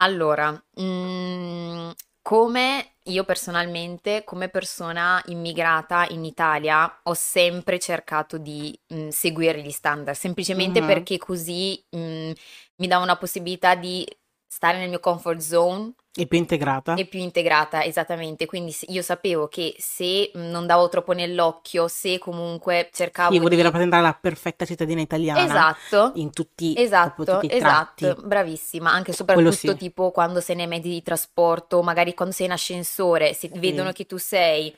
Allora, 0.00 0.52
mm, 0.80 1.90
come 2.22 2.96
io 3.04 3.24
personalmente, 3.24 4.22
come 4.24 4.48
persona 4.50 5.20
immigrata 5.26 6.06
in 6.10 6.24
Italia, 6.24 7.00
ho 7.04 7.14
sempre 7.14 7.78
cercato 7.78 8.36
di 8.38 8.78
mm, 8.92 9.08
seguire 9.08 9.62
gli 9.62 9.70
standard, 9.70 10.14
semplicemente 10.16 10.80
Mhm. 10.80 10.86
perché 10.86 11.16
così 11.18 11.82
mm, 11.96 12.30
mi 12.76 12.86
dà 12.86 12.98
una 12.98 13.16
possibilità 13.16 13.74
di 13.74 14.06
stare 14.46 14.78
nel 14.78 14.88
mio 14.90 15.00
comfort 15.00 15.38
zone 15.40 15.94
È 16.22 16.26
più 16.26 16.38
integrata? 16.38 16.94
e 16.94 17.04
più 17.06 17.20
integrata, 17.20 17.84
esattamente. 17.84 18.46
Quindi 18.46 18.74
io 18.88 19.02
sapevo 19.02 19.48
che 19.48 19.74
se 19.78 20.30
mm, 20.36 20.50
non 20.50 20.66
davo 20.66 20.88
troppo 20.88 21.12
nell'occhio, 21.12 21.88
se 21.88 22.18
comunque 22.18 22.88
cercavo 22.92 23.32
Sì, 23.32 23.38
volevi 23.38 23.56
di... 23.56 23.62
rappresentare 23.62 24.02
la 24.02 24.18
perfetta 24.20 24.64
cittadina 24.64 25.00
italiana 25.00 25.44
Esatto. 25.44 26.12
in 26.16 26.32
tutti, 26.32 26.74
Esatto, 26.76 27.24
tutti 27.24 27.46
i 27.46 27.56
esatto, 27.56 28.06
tratti. 28.06 28.26
bravissima, 28.26 28.90
anche 28.90 29.12
soprattutto 29.12 29.50
sì. 29.52 29.76
tipo 29.76 30.10
quando 30.10 30.40
sei 30.40 30.56
nei 30.56 30.66
mezzi 30.66 30.88
di 30.88 31.02
trasporto, 31.02 31.82
magari 31.82 32.14
quando 32.14 32.34
sei 32.34 32.46
in 32.46 32.52
ascensore, 32.52 33.32
se 33.34 33.50
vedono 33.54 33.92
che 33.92 34.06
tu 34.06 34.16
sei 34.16 34.74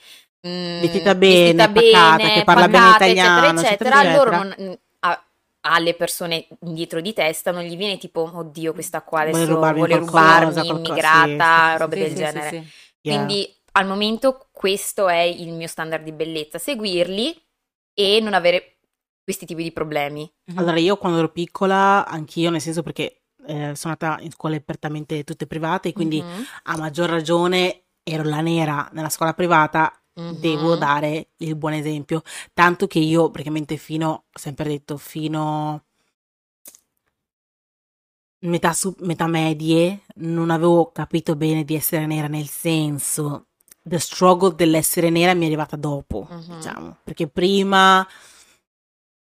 mm, 0.46 0.80
Vestita 0.80 1.14
bene, 1.14 1.68
pacata, 1.72 2.28
che 2.28 2.44
parla 2.44 2.68
bene 2.68 2.84
pacata, 2.84 3.04
italiano, 3.06 3.60
eccetera, 3.60 3.68
eccetera, 3.68 4.00
eccetera, 4.00 4.16
loro 4.16 4.30
non- 4.30 4.56
mm, 4.60 4.72
ah, 4.72 4.78
alle 5.62 5.94
persone 5.94 6.46
dietro 6.60 7.00
di 7.00 7.12
testa 7.12 7.50
non 7.50 7.62
gli 7.64 7.76
viene 7.76 7.98
tipo, 7.98 8.30
oddio, 8.34 8.72
questa 8.72 9.02
qua 9.02 9.20
Vuole 9.22 9.44
adesso 9.44 9.46
rubarmi 9.46 9.84
vuole 9.84 9.86
qualcosa, 9.86 9.98
rubarmi, 9.98 10.64
qualcosa, 10.64 11.00
immigrata, 11.00 11.76
sì, 11.76 11.78
robe 11.78 11.96
Sì, 11.96 11.98
del 11.98 12.14
sì, 12.16 12.16
genere. 12.16 12.48
sì. 12.48 12.72
Yeah. 13.02 13.26
Quindi 13.26 13.54
al 13.72 13.86
momento 13.86 14.48
questo 14.52 15.08
è 15.08 15.20
il 15.20 15.52
mio 15.52 15.66
standard 15.66 16.02
di 16.04 16.12
bellezza, 16.12 16.58
seguirli 16.58 17.40
e 17.94 18.20
non 18.20 18.34
avere 18.34 18.78
questi 19.22 19.46
tipi 19.46 19.62
di 19.62 19.72
problemi. 19.72 20.30
Allora, 20.56 20.78
io 20.78 20.96
quando 20.96 21.18
ero 21.18 21.30
piccola, 21.30 22.04
anch'io, 22.06 22.50
nel 22.50 22.60
senso 22.60 22.82
perché 22.82 23.22
eh, 23.46 23.74
sono 23.76 23.96
andata 23.98 24.18
in 24.22 24.30
scuole 24.32 24.60
prettamente 24.60 25.22
tutte 25.22 25.46
private, 25.46 25.92
quindi 25.92 26.24
Mhm, 26.24 26.46
a 26.64 26.76
maggior 26.76 27.08
ragione 27.08 27.84
ero 28.02 28.24
la 28.24 28.40
nera 28.40 28.88
nella 28.92 29.08
scuola 29.08 29.32
privata, 29.32 29.99
devo 30.26 30.76
dare 30.76 31.28
il 31.38 31.56
buon 31.56 31.72
esempio. 31.74 32.22
Tanto 32.52 32.86
che 32.86 32.98
io 32.98 33.30
praticamente 33.30 33.76
fino, 33.76 34.08
ho 34.10 34.38
sempre 34.38 34.68
detto, 34.68 34.96
fino 34.96 35.84
metà, 38.40 38.72
su- 38.72 38.94
metà 39.00 39.26
medie 39.26 40.02
non 40.16 40.50
avevo 40.50 40.90
capito 40.92 41.36
bene 41.36 41.64
di 41.64 41.74
essere 41.74 42.06
nera, 42.06 42.26
nel 42.28 42.48
senso, 42.48 43.46
the 43.82 43.98
struggle 43.98 44.54
dell'essere 44.54 45.10
nera 45.10 45.34
mi 45.34 45.42
è 45.42 45.46
arrivata 45.46 45.76
dopo, 45.76 46.26
Mhm. 46.30 46.54
diciamo, 46.56 46.96
perché 47.04 47.28
prima... 47.28 48.06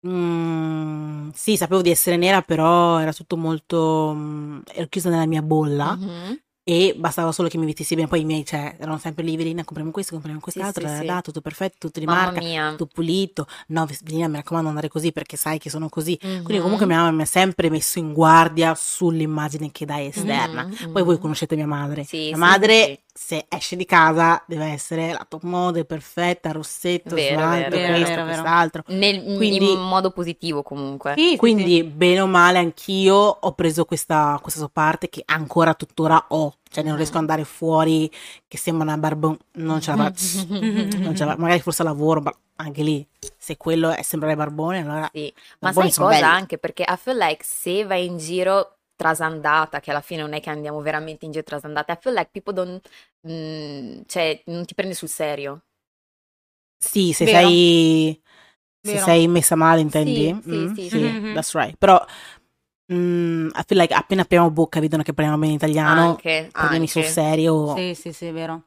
mm, 0.07 1.31
sì, 1.35 1.57
sapevo 1.57 1.83
di 1.83 1.91
essere 1.91 2.17
nera, 2.17 2.43
però 2.43 2.99
era 2.99 3.13
tutto 3.13 3.37
molto... 3.37 4.13
mm, 4.15 4.61
ero 4.73 4.87
chiusa 4.89 5.11
nella 5.11 5.27
mia 5.27 5.43
bolla 5.43 5.97
Mhm. 5.97 6.41
E 6.69 6.97
bastava 6.99 7.31
solo 7.31 7.47
che 7.49 7.59
mi 7.59 7.65
vestissi 7.67 7.95
bene. 7.95 8.09
Poi 8.09 8.23
i 8.23 8.25
miei, 8.25 8.45
cioè, 8.45 8.75
erano 8.81 8.99
sempre 8.99 9.23
lì, 9.23 9.35
Evelina, 9.35 9.63
compriamo 9.63 9.93
questo, 9.93 10.15
compriamo 10.15 10.41
quest'altro, 10.41 10.89
sì, 10.89 10.97
sì. 10.97 11.05
da, 11.07 11.21
tutto 11.21 11.41
perfetto, 11.41 11.77
tutto 11.79 12.01
di 12.01 12.07
Mamma 12.07 12.23
marca, 12.25 12.41
mia. 12.41 12.71
tutto 12.71 12.87
pulito. 12.87 13.47
No, 13.69 13.87
Evelina, 13.89 14.27
mi 14.27 14.35
raccomando, 14.35 14.69
andare 14.69 14.89
così 14.89 15.13
perché 15.13 15.37
sai 15.37 15.59
che 15.59 15.71
sono 15.71 15.89
così. 15.89 16.19
Quindi 16.19 16.55
Mhm. 16.55 16.61
comunque 16.63 16.87
mia 16.87 16.97
mamma 16.97 17.13
mi 17.13 17.23
ha 17.23 17.27
sempre 17.27 17.71
messo 17.71 18.01
in 18.01 18.13
guardia 18.13 18.75
sull'immagine 18.75 19.71
che 19.71 19.85
dai 19.87 20.07
esterna. 20.09 20.65
Mhm, 20.65 20.91
Poi 20.93 21.03
voi 21.05 21.15
mhm. 21.15 21.21
conoscete 21.21 21.55
mia 21.55 21.69
madre. 21.69 22.03
Sì, 22.03 22.27
mia 22.31 22.37
madre, 22.37 23.03
se 23.15 23.47
esce 23.49 23.77
di 23.77 23.85
casa, 23.85 24.43
deve 24.47 24.65
essere 24.67 25.13
la 25.13 25.25
top 25.29 25.43
model 25.45 25.87
perfetta, 25.87 26.51
rossetto, 26.51 27.15
Vero, 27.15 27.39
smalto, 27.41 27.71
vero, 27.77 27.95
questo, 27.95 28.15
vero, 28.15 28.25
quest'altro. 28.25 28.83
Nel- 28.89 29.23
Quindi- 29.37 29.71
in 29.73 29.81
modo 29.81 30.11
positivo 30.11 30.63
comunque. 30.65 31.15
Sì, 31.17 31.37
Quindi, 31.37 31.77
sì. 31.77 31.83
bene 31.85 32.21
o 32.23 32.27
male, 32.27 32.59
anch'io 32.59 33.15
ho 33.15 33.53
preso 33.53 33.85
questa, 33.85 34.37
questa 34.43 34.59
sua 34.59 34.71
parte 34.73 35.09
che 35.09 35.23
ancora 35.25 35.73
tuttora 35.75 36.25
ho. 36.29 36.55
Cioè, 36.69 36.85
non 36.85 36.97
riesco 36.97 37.13
ad 37.15 37.21
andare 37.21 37.45
fuori 37.45 38.11
che 38.47 38.59
sembra 38.59 38.85
una 38.85 38.99
barbon. 38.99 39.37
Non 39.55 39.81
ce 39.81 39.91
la 39.93 39.97
faccio. 39.97 40.47
non 40.61 41.15
ce 41.15 41.25
la- 41.25 41.37
magari 41.37 41.61
forse 41.61 41.83
lavoro, 41.83 42.21
ma 42.21 42.35
anche 42.57 42.83
lì, 42.83 43.07
se 43.37 43.57
quello 43.57 43.91
è 43.91 44.03
sembrare 44.03 44.37
barbone, 44.37 44.81
allora. 44.81 45.09
Sì, 45.13 45.33
ma 45.61 45.73
sai 45.73 45.93
cosa 45.93 46.09
belli. 46.09 46.23
anche? 46.23 46.59
Perché 46.59 46.85
I 46.87 46.97
feel 46.97 47.17
like 47.17 47.45
se 47.45 47.85
vai 47.85 48.07
in 48.07 48.19
giro 48.19 48.79
trasandata, 48.97 49.81
che 49.81 49.91
alla 49.91 50.01
fine 50.01 50.23
non 50.23 50.33
è 50.33 50.41
che 50.41 50.51
andiamo 50.51 50.81
veramente 50.81 51.25
in 51.25 51.31
giro 51.33 51.45
trasandata, 51.45 51.93
I 51.93 51.99
feel 52.01 52.15
like 52.15 52.31
people 52.33 52.53
don't, 52.55 52.89
mm, 53.29 54.01
cioè, 54.07 54.43
non 54.47 54.65
ti 54.65 54.75
prende 54.75 54.95
sul 54.95 55.09
serio. 55.09 55.63
Sì, 56.79 57.13
se 57.13 57.25
Vero. 57.25 57.49
sei. 57.49 58.21
Se 58.81 58.93
Vero. 58.93 59.05
sei 59.05 59.29
messa 59.29 59.57
male, 59.57 59.81
intendi? 59.81 60.33
Sì, 60.43 60.43
sì, 60.43 60.57
Mm, 60.57 60.75
sì, 60.75 60.89
sì. 60.91 61.33
That's 61.35 61.53
right. 61.55 61.77
Però. 61.77 62.05
Mm, 62.93 63.49
I 63.55 63.63
feel 63.67 63.81
like 63.81 63.95
appena 63.95 64.23
apriamo 64.23 64.51
bocca 64.51 64.81
vedono 64.81 65.03
che 65.03 65.13
parliamo 65.13 65.39
bene 65.39 65.55
italiano, 65.55 66.11
Anche, 66.11 66.49
prendiami 66.53 66.87
sul 66.89 67.03
anche. 67.03 67.13
serio. 67.13 67.75
Sì, 67.77 67.95
sì, 67.95 68.13
sì, 68.13 68.27
è 68.27 68.33
vero. 68.33 68.63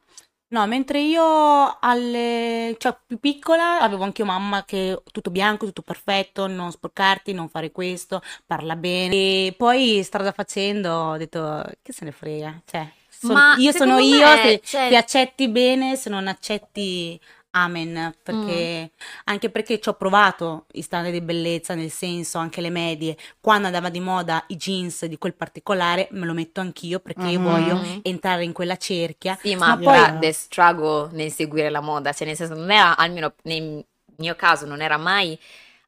No, 0.52 0.66
mentre 0.66 1.00
io 1.00 1.78
alle, 1.80 2.76
cioè 2.80 2.98
più 3.06 3.20
piccola 3.20 3.82
avevo 3.82 4.04
anche 4.04 4.22
io 4.22 4.28
mamma 4.28 4.66
che 4.66 5.00
tutto 5.12 5.30
bianco, 5.30 5.68
tutto 5.68 5.84
perfetto, 5.84 6.48
non 6.48 6.72
sporcarti, 6.72 7.34
non 7.34 7.50
fare 7.50 7.72
questo, 7.72 8.22
parla 8.48 8.76
bene. 8.76 9.14
E 9.48 9.54
poi 9.56 10.02
strada 10.04 10.32
facendo 10.32 10.92
ho 10.92 11.18
detto 11.18 11.64
che 11.84 11.94
se 11.94 12.04
ne 12.04 12.12
frega, 12.12 12.62
cioè 12.66 12.88
son- 13.10 13.34
Ma 13.34 13.56
io 13.60 13.72
sono 13.72 14.00
secondo 14.00 14.16
io, 14.18 14.26
me, 14.28 14.42
se, 14.44 14.62
cioè- 14.64 14.90
se 14.90 14.96
accetti 14.98 15.50
bene, 15.50 15.96
se 15.96 16.10
non 16.10 16.28
accetti 16.28 17.20
amen, 17.52 18.14
perché 18.24 18.92
anche 19.26 19.50
perché 19.50 19.80
ci 19.80 19.90
ho 19.90 19.94
provato 19.94 20.68
i 20.74 20.82
standard 20.82 21.14
di 21.14 21.22
bellezza, 21.22 21.74
nel 21.76 21.90
senso 21.92 22.38
anche 22.38 22.62
le 22.62 22.70
medie, 22.70 23.18
quando 23.42 23.68
andava 23.68 23.90
di 23.90 24.00
moda 24.00 24.44
i 24.48 24.56
jeans 24.56 25.06
di 25.06 25.18
quel 25.18 25.34
particolare, 25.34 26.08
me 26.12 26.26
lo 26.26 26.34
metto 26.34 26.62
anch'io 26.62 27.00
perché 27.00 27.28
io 27.28 27.40
Mhm. 27.40 27.44
voglio 27.44 27.80
entrare 28.04 28.44
in 28.44 28.54
quella 28.54 28.78
cerchia. 28.78 29.38
Sì, 29.42 29.56
ma 29.56 29.68
Ma 29.68 29.78
poi 29.78 30.06
poi- 30.06 30.20
the 30.20 30.32
struggle 30.34 31.10
nel 31.14 31.32
seguire 31.32 31.70
la 31.70 31.82
moda, 31.82 32.12
cioè 32.14 32.28
nel 32.28 32.36
senso 32.36 32.56
non 32.56 32.70
era, 32.72 32.96
almeno 32.98 33.34
nel 33.44 33.86
mio 34.18 34.36
caso, 34.36 34.66
non 34.66 34.82
era 34.82 34.98
mai 34.98 35.38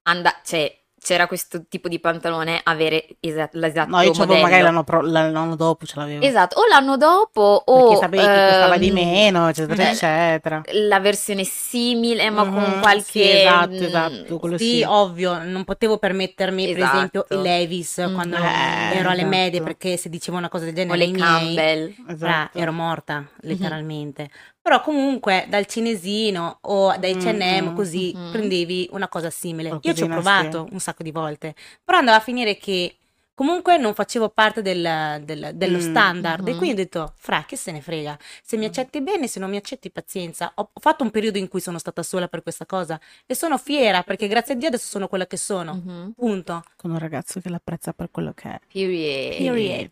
andare, 0.03 0.37
cioè 0.43 0.80
c'era 1.03 1.25
questo 1.25 1.65
tipo 1.67 1.87
di 1.87 1.99
pantalone 1.99 2.59
avere 2.63 3.07
esa- 3.21 3.49
l'esatto 3.53 3.89
No, 3.89 4.01
io 4.01 4.11
c'avevo 4.11 4.35
modello. 4.35 4.41
magari 4.43 4.61
l'anno, 4.61 4.83
pro- 4.83 5.01
l'anno 5.01 5.55
dopo 5.55 5.85
ce 5.87 5.93
l'avevo. 5.97 6.23
Esatto, 6.23 6.59
o 6.59 6.67
l'anno 6.67 6.95
dopo 6.95 7.41
o 7.65 7.79
Perché 7.79 7.95
sapevi 7.95 8.23
che 8.23 8.43
costava 8.45 8.77
di 8.77 8.87
ehm, 8.89 8.93
meno, 8.93 9.47
eccetera, 9.49 9.83
eh, 9.83 9.89
eccetera. 9.91 10.61
la 10.73 10.99
versione 10.99 11.43
simile 11.43 12.29
ma 12.29 12.47
con 12.47 12.61
Mhm, 12.75 12.79
qualche 12.81 13.03
sì, 13.11 13.21
esatto, 13.21 13.71
mm, 13.71 13.83
esatto, 13.83 14.37
quello 14.39 14.57
Sì, 14.59 14.65
sì. 14.77 14.83
ovvio, 14.83 15.43
non 15.43 15.63
potevo 15.63 15.97
permettermi 15.97 16.67
per 16.67 16.77
Esatto. 16.77 16.95
esempio 16.97 17.25
i 17.29 17.41
Levis 17.41 17.95
quando 18.13 18.35
Eh, 18.35 18.95
ero 18.97 19.09
alle 19.09 19.21
esatto. 19.21 19.27
medie 19.27 19.61
perché 19.63 19.97
se 19.97 20.07
dicevo 20.09 20.37
una 20.37 20.49
cosa 20.49 20.65
del 20.65 20.73
o 20.73 20.77
genere 20.77 20.97
le 20.97 21.05
i 21.05 21.11
miei, 21.11 21.55
Campbell. 21.55 21.95
Esatto. 22.09 22.57
ero 22.59 22.71
morta 22.71 23.27
letteralmente. 23.41 24.29
Però 24.61 24.79
comunque 24.81 25.45
dal 25.49 25.65
cinesino 25.65 26.59
o 26.61 26.95
dai 26.97 27.13
H&M 27.15 27.69
Mhm, 27.69 27.75
così 27.75 28.13
mhm. 28.15 28.31
prendevi 28.31 28.89
una 28.91 29.07
cosa 29.07 29.29
simile. 29.31 29.79
Io 29.81 29.93
ci 29.93 30.03
ho 30.03 30.07
provato 30.07 30.67
un 30.71 30.79
sacco 30.79 31.01
di 31.03 31.11
volte, 31.11 31.55
però 31.83 31.97
andava 31.97 32.17
a 32.17 32.21
finire 32.21 32.57
che 32.57 32.95
comunque 33.33 33.77
non 33.77 33.95
facevo 33.95 34.29
parte 34.29 34.61
del- 34.61 35.23
del- 35.23 35.51
dello 35.55 35.77
Mm, 35.79 35.81
standard 35.89 36.47
e 36.47 36.51
mhm. 36.51 36.57
quindi 36.59 36.79
ho 36.79 36.83
detto, 36.83 37.13
fra, 37.17 37.43
che 37.47 37.55
se 37.55 37.71
ne 37.71 37.81
frega, 37.81 38.15
se 38.43 38.55
mi 38.55 38.65
accetti 38.65 39.01
bene, 39.01 39.27
se 39.27 39.39
non 39.39 39.49
mi 39.49 39.57
accetti 39.57 39.89
pazienza. 39.89 40.51
Ho, 40.55 40.69
ho 40.71 40.79
fatto 40.79 41.03
un 41.03 41.09
periodo 41.09 41.39
in 41.39 41.47
cui 41.47 41.59
sono 41.59 41.79
stata 41.79 42.03
sola 42.03 42.27
per 42.27 42.43
questa 42.43 42.67
cosa 42.67 42.99
e 43.25 43.33
sono 43.33 43.57
fiera 43.57 44.03
perché 44.03 44.27
grazie 44.27 44.53
a 44.53 44.57
Dio 44.57 44.67
adesso 44.67 44.85
sono 44.87 45.07
quella 45.07 45.25
che 45.25 45.37
sono. 45.37 45.73
Mhm. 45.73 46.11
Punto. 46.15 46.63
Con 46.75 46.91
un 46.91 46.99
ragazzo 46.99 47.39
che 47.39 47.49
l'apprezza 47.49 47.93
per 47.93 48.11
quello 48.11 48.31
che 48.35 48.49
è. 48.49 48.59
Period. 48.71 49.37
Period. 49.37 49.89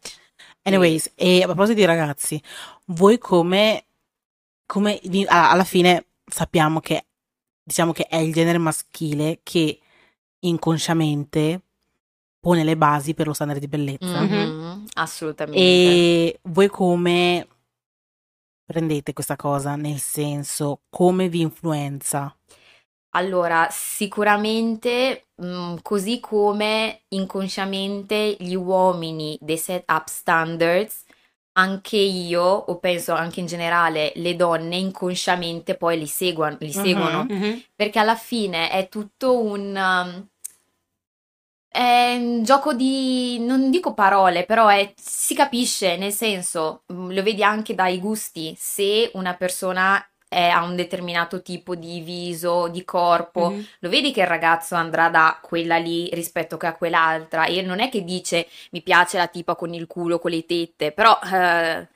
Anyways, 0.63 1.11
e 1.15 1.41
a 1.41 1.45
proposito 1.45 1.79
di 1.79 1.85
ragazzi, 1.85 2.39
voi 2.87 3.17
come, 3.17 3.85
come 4.69 5.01
alla 5.27 5.63
fine 5.63 6.05
sappiamo 6.23 6.79
che 6.79 7.07
diciamo 7.63 7.91
che 7.91 8.03
è 8.03 8.17
il 8.17 8.31
genere 8.31 8.59
maschile 8.59 9.39
che 9.41 9.79
inconsciamente 10.41 11.61
pone 12.39 12.63
le 12.63 12.77
basi 12.77 13.15
per 13.15 13.25
lo 13.25 13.33
standard 13.33 13.59
di 13.59 13.67
bellezza. 13.67 14.21
Mhm, 14.21 14.85
Assolutamente. 14.93 15.59
E 15.59 16.39
voi 16.43 16.67
come 16.67 17.47
prendete 18.63 19.13
questa 19.13 19.35
cosa? 19.35 19.75
Nel 19.75 19.97
senso, 19.97 20.81
come 20.91 21.29
vi 21.29 21.41
influenza? 21.41 22.31
Allora, 23.13 23.67
sicuramente, 23.71 25.29
mh, 25.33 25.77
così 25.81 26.19
come 26.19 27.01
inconsciamente 27.07 28.37
gli 28.39 28.53
uomini 28.53 29.35
dei 29.41 29.57
set 29.57 29.89
up 29.89 30.07
standards, 30.07 31.05
anche 31.59 31.97
io, 31.97 32.41
o 32.43 32.77
penso 32.79 33.13
anche 33.13 33.39
in 33.39 33.45
generale 33.45 34.11
le 34.15 34.35
donne 34.35 34.77
inconsciamente 34.77 35.75
poi 35.75 35.99
li 35.99 36.07
seguono, 36.07 36.57
li 36.59 36.67
Mhm. 36.67 36.71
seguono 36.71 37.25
perché 37.75 37.99
alla 37.99 38.15
fine 38.15 38.69
è 38.69 38.89
tutto 38.89 39.37
un, 39.39 39.75
um, 39.75 40.27
è 41.71 42.15
un 42.17 42.43
gioco 42.43 42.73
di, 42.73 43.37
non 43.39 43.69
dico 43.69 43.93
parole, 43.93 44.43
però 44.45 44.67
è- 44.67 44.91
si 44.97 45.35
capisce, 45.35 45.97
nel 45.97 46.11
senso, 46.11 46.83
mm, 46.91 47.11
lo 47.11 47.23
vedi 47.23 47.43
anche 47.43 47.75
dai 47.75 47.99
gusti, 47.99 48.55
se 48.57 49.11
una 49.13 49.35
persona 49.35 50.03
è- 50.29 50.47
ha 50.47 50.63
un 50.63 50.75
determinato 50.77 51.41
tipo 51.41 51.75
di 51.75 51.99
viso, 52.01 52.67
di 52.69 52.85
corpo, 52.85 53.49
Mhm. 53.51 53.65
lo 53.79 53.89
vedi 53.89 54.11
che 54.13 54.21
il 54.21 54.27
ragazzo 54.27 54.75
andrà 54.75 55.09
da 55.09 55.39
quella 55.41 55.77
lì 55.77 56.09
rispetto 56.13 56.55
che 56.55 56.67
a 56.67 56.75
quell'altra 56.75 57.45
e 57.45 57.61
non 57.61 57.79
è 57.81 57.89
che 57.89 58.03
dice 58.03 58.47
mi 58.71 58.81
piace 58.81 59.17
la 59.17 59.27
tipa 59.27 59.55
con 59.55 59.73
il 59.73 59.87
culo, 59.87 60.19
con 60.19 60.31
le 60.31 60.45
tette, 60.45 60.91
però 60.93 61.19
eh, 61.33 61.87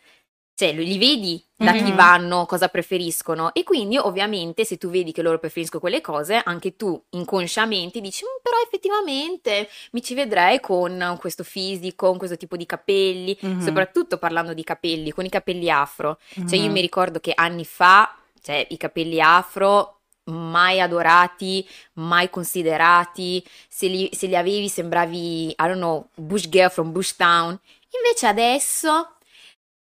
cioè, 0.56 0.72
li 0.74 0.98
vedi 1.00 1.44
da 1.56 1.74
chi 1.74 1.90
Mhm. 1.92 1.96
vanno, 1.96 2.46
cosa 2.46 2.68
preferiscono 2.68 3.54
e 3.54 3.64
quindi 3.64 3.98
ovviamente 3.98 4.66
se 4.66 4.78
tu 4.78 4.90
vedi 4.90 5.12
che 5.12 5.22
loro 5.24 5.40
preferiscono 5.40 5.80
quelle 5.82 6.02
cose, 6.02 6.42
anche 6.44 6.76
tu 6.76 7.02
inconsciamente 7.12 8.02
dici 8.02 8.24
"Mm, 8.24 8.42
però 8.42 8.58
effettivamente 8.64 9.68
mi 9.94 10.02
ci 10.04 10.14
vedrei 10.14 10.60
con 10.60 11.18
questo 11.20 11.44
fisico, 11.44 12.08
con 12.10 12.18
questo 12.18 12.38
tipo 12.38 12.56
di 12.58 12.66
capelli, 12.68 13.36
Mhm. 13.42 13.60
soprattutto 13.62 14.18
parlando 14.18 14.54
di 14.54 14.64
capelli, 14.64 15.12
con 15.12 15.26
i 15.26 15.30
capelli 15.30 15.70
afro. 15.72 16.20
Cioè 16.46 16.60
io 16.60 16.66
Mhm. 16.68 16.72
mi 16.72 16.82
ricordo 16.82 17.20
che 17.20 17.32
anni 17.36 17.66
fa, 17.66 18.16
cioè 18.44 18.68
i 18.70 18.78
capelli 18.78 19.22
afro 19.22 20.02
mai 20.26 20.80
adorati, 20.80 21.68
mai 21.94 22.30
considerati, 22.30 23.44
se 23.68 23.88
li, 23.88 24.10
se 24.14 24.28
li 24.28 24.36
avevi 24.36 24.70
sembravi, 24.70 25.50
I 25.50 25.56
don't 25.58 25.78
know, 25.78 26.10
Bush 26.16 26.48
Girl 26.50 26.70
from 26.70 26.92
Bush 26.92 27.16
Town. 27.16 27.60
Invece 28.04 28.28
adesso 28.28 29.18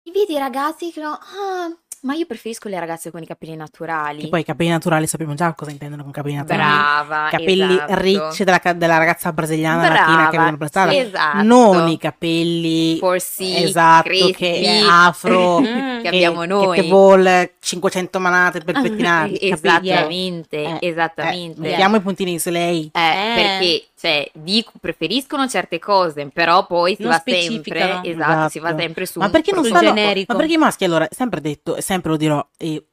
vedi 0.03 0.33
i 0.33 0.37
ragazzi 0.37 0.91
che 0.91 1.01
no, 1.01 1.11
ah, 1.11 1.69
Ma 2.05 2.13
io 2.13 2.27
preferisco 2.27 2.69
le 2.69 2.79
ragazze 2.79 3.09
con 3.09 3.21
i 3.23 3.25
capelli 3.25 3.55
naturali. 3.55 4.21
Che 4.21 4.27
poi 4.29 4.41
i 4.41 4.43
capelli 4.45 4.69
naturali 4.69 5.07
sappiamo 5.07 5.33
già 5.33 5.53
cosa 5.53 5.71
intendono 5.71 6.03
con 6.03 6.11
capelli 6.11 6.35
naturali. 6.35 6.61
Brava, 6.61 7.27
capelli 7.31 7.73
esatto. 7.73 7.95
ricci 7.99 8.43
della, 8.43 8.61
della 8.75 8.97
ragazza 8.99 9.33
brasiliana 9.33 9.87
Brava, 9.87 9.95
latina 10.01 10.29
che 10.29 10.37
vedono 10.37 10.57
per 10.57 10.67
strada. 10.67 10.95
esatto. 10.95 11.41
Non 11.41 11.87
i 11.87 11.97
capelli 11.97 12.97
Forsi, 12.99 13.63
esatto 13.63 14.07
crespi, 14.09 14.33
che 14.33 14.81
afro 14.87 15.59
Mm. 15.65 16.01
che 16.01 16.07
abbiamo 16.09 16.45
noi. 16.45 16.75
che 16.75 16.81
te 16.83 16.87
vuole 16.89 17.53
500 17.59 18.19
manate 18.19 18.59
per 18.61 18.75
pettinarli. 18.81 19.35
Eh, 19.37 19.49
capito? 19.49 19.67
Esattamente, 19.67 20.63
Eh, 20.63 20.77
esattamente. 20.81 21.59
Eh, 21.59 21.69
mettiamo 21.69 21.95
i 21.95 22.01
puntini 22.01 22.37
su 22.37 22.49
lei. 22.51 22.89
Eh, 22.93 22.99
Eh. 22.99 23.33
perché 23.35 23.85
cioè, 23.97 24.29
dico, 24.33 24.73
preferiscono 24.79 25.47
certe 25.47 25.79
cose, 25.79 26.29
però 26.31 26.67
poi 26.67 26.95
si 26.95 27.01
Non 27.01 27.11
va 27.11 27.21
sempre, 27.25 27.41
specificano. 27.41 28.03
esatto, 28.03 28.49
si 28.49 28.59
va 28.59 28.67
Esatto. 28.67 28.81
sempre 28.81 29.05
su 29.07 29.19
Ma 29.19 29.25
un 29.25 29.31
perché 29.31 29.51
non 29.53 29.65
stanno 29.65 29.79
generico. 29.93 30.33
Ma 30.33 30.39
perché 30.39 30.53
i 30.53 30.57
maschi 30.57 30.83
allora, 30.83 31.07
sempre 31.09 31.41
detto 31.41 31.75
e 31.75 31.81
sempre 31.95 32.11
lo 32.11 32.17
dirò 32.17 32.45
e 32.57 32.85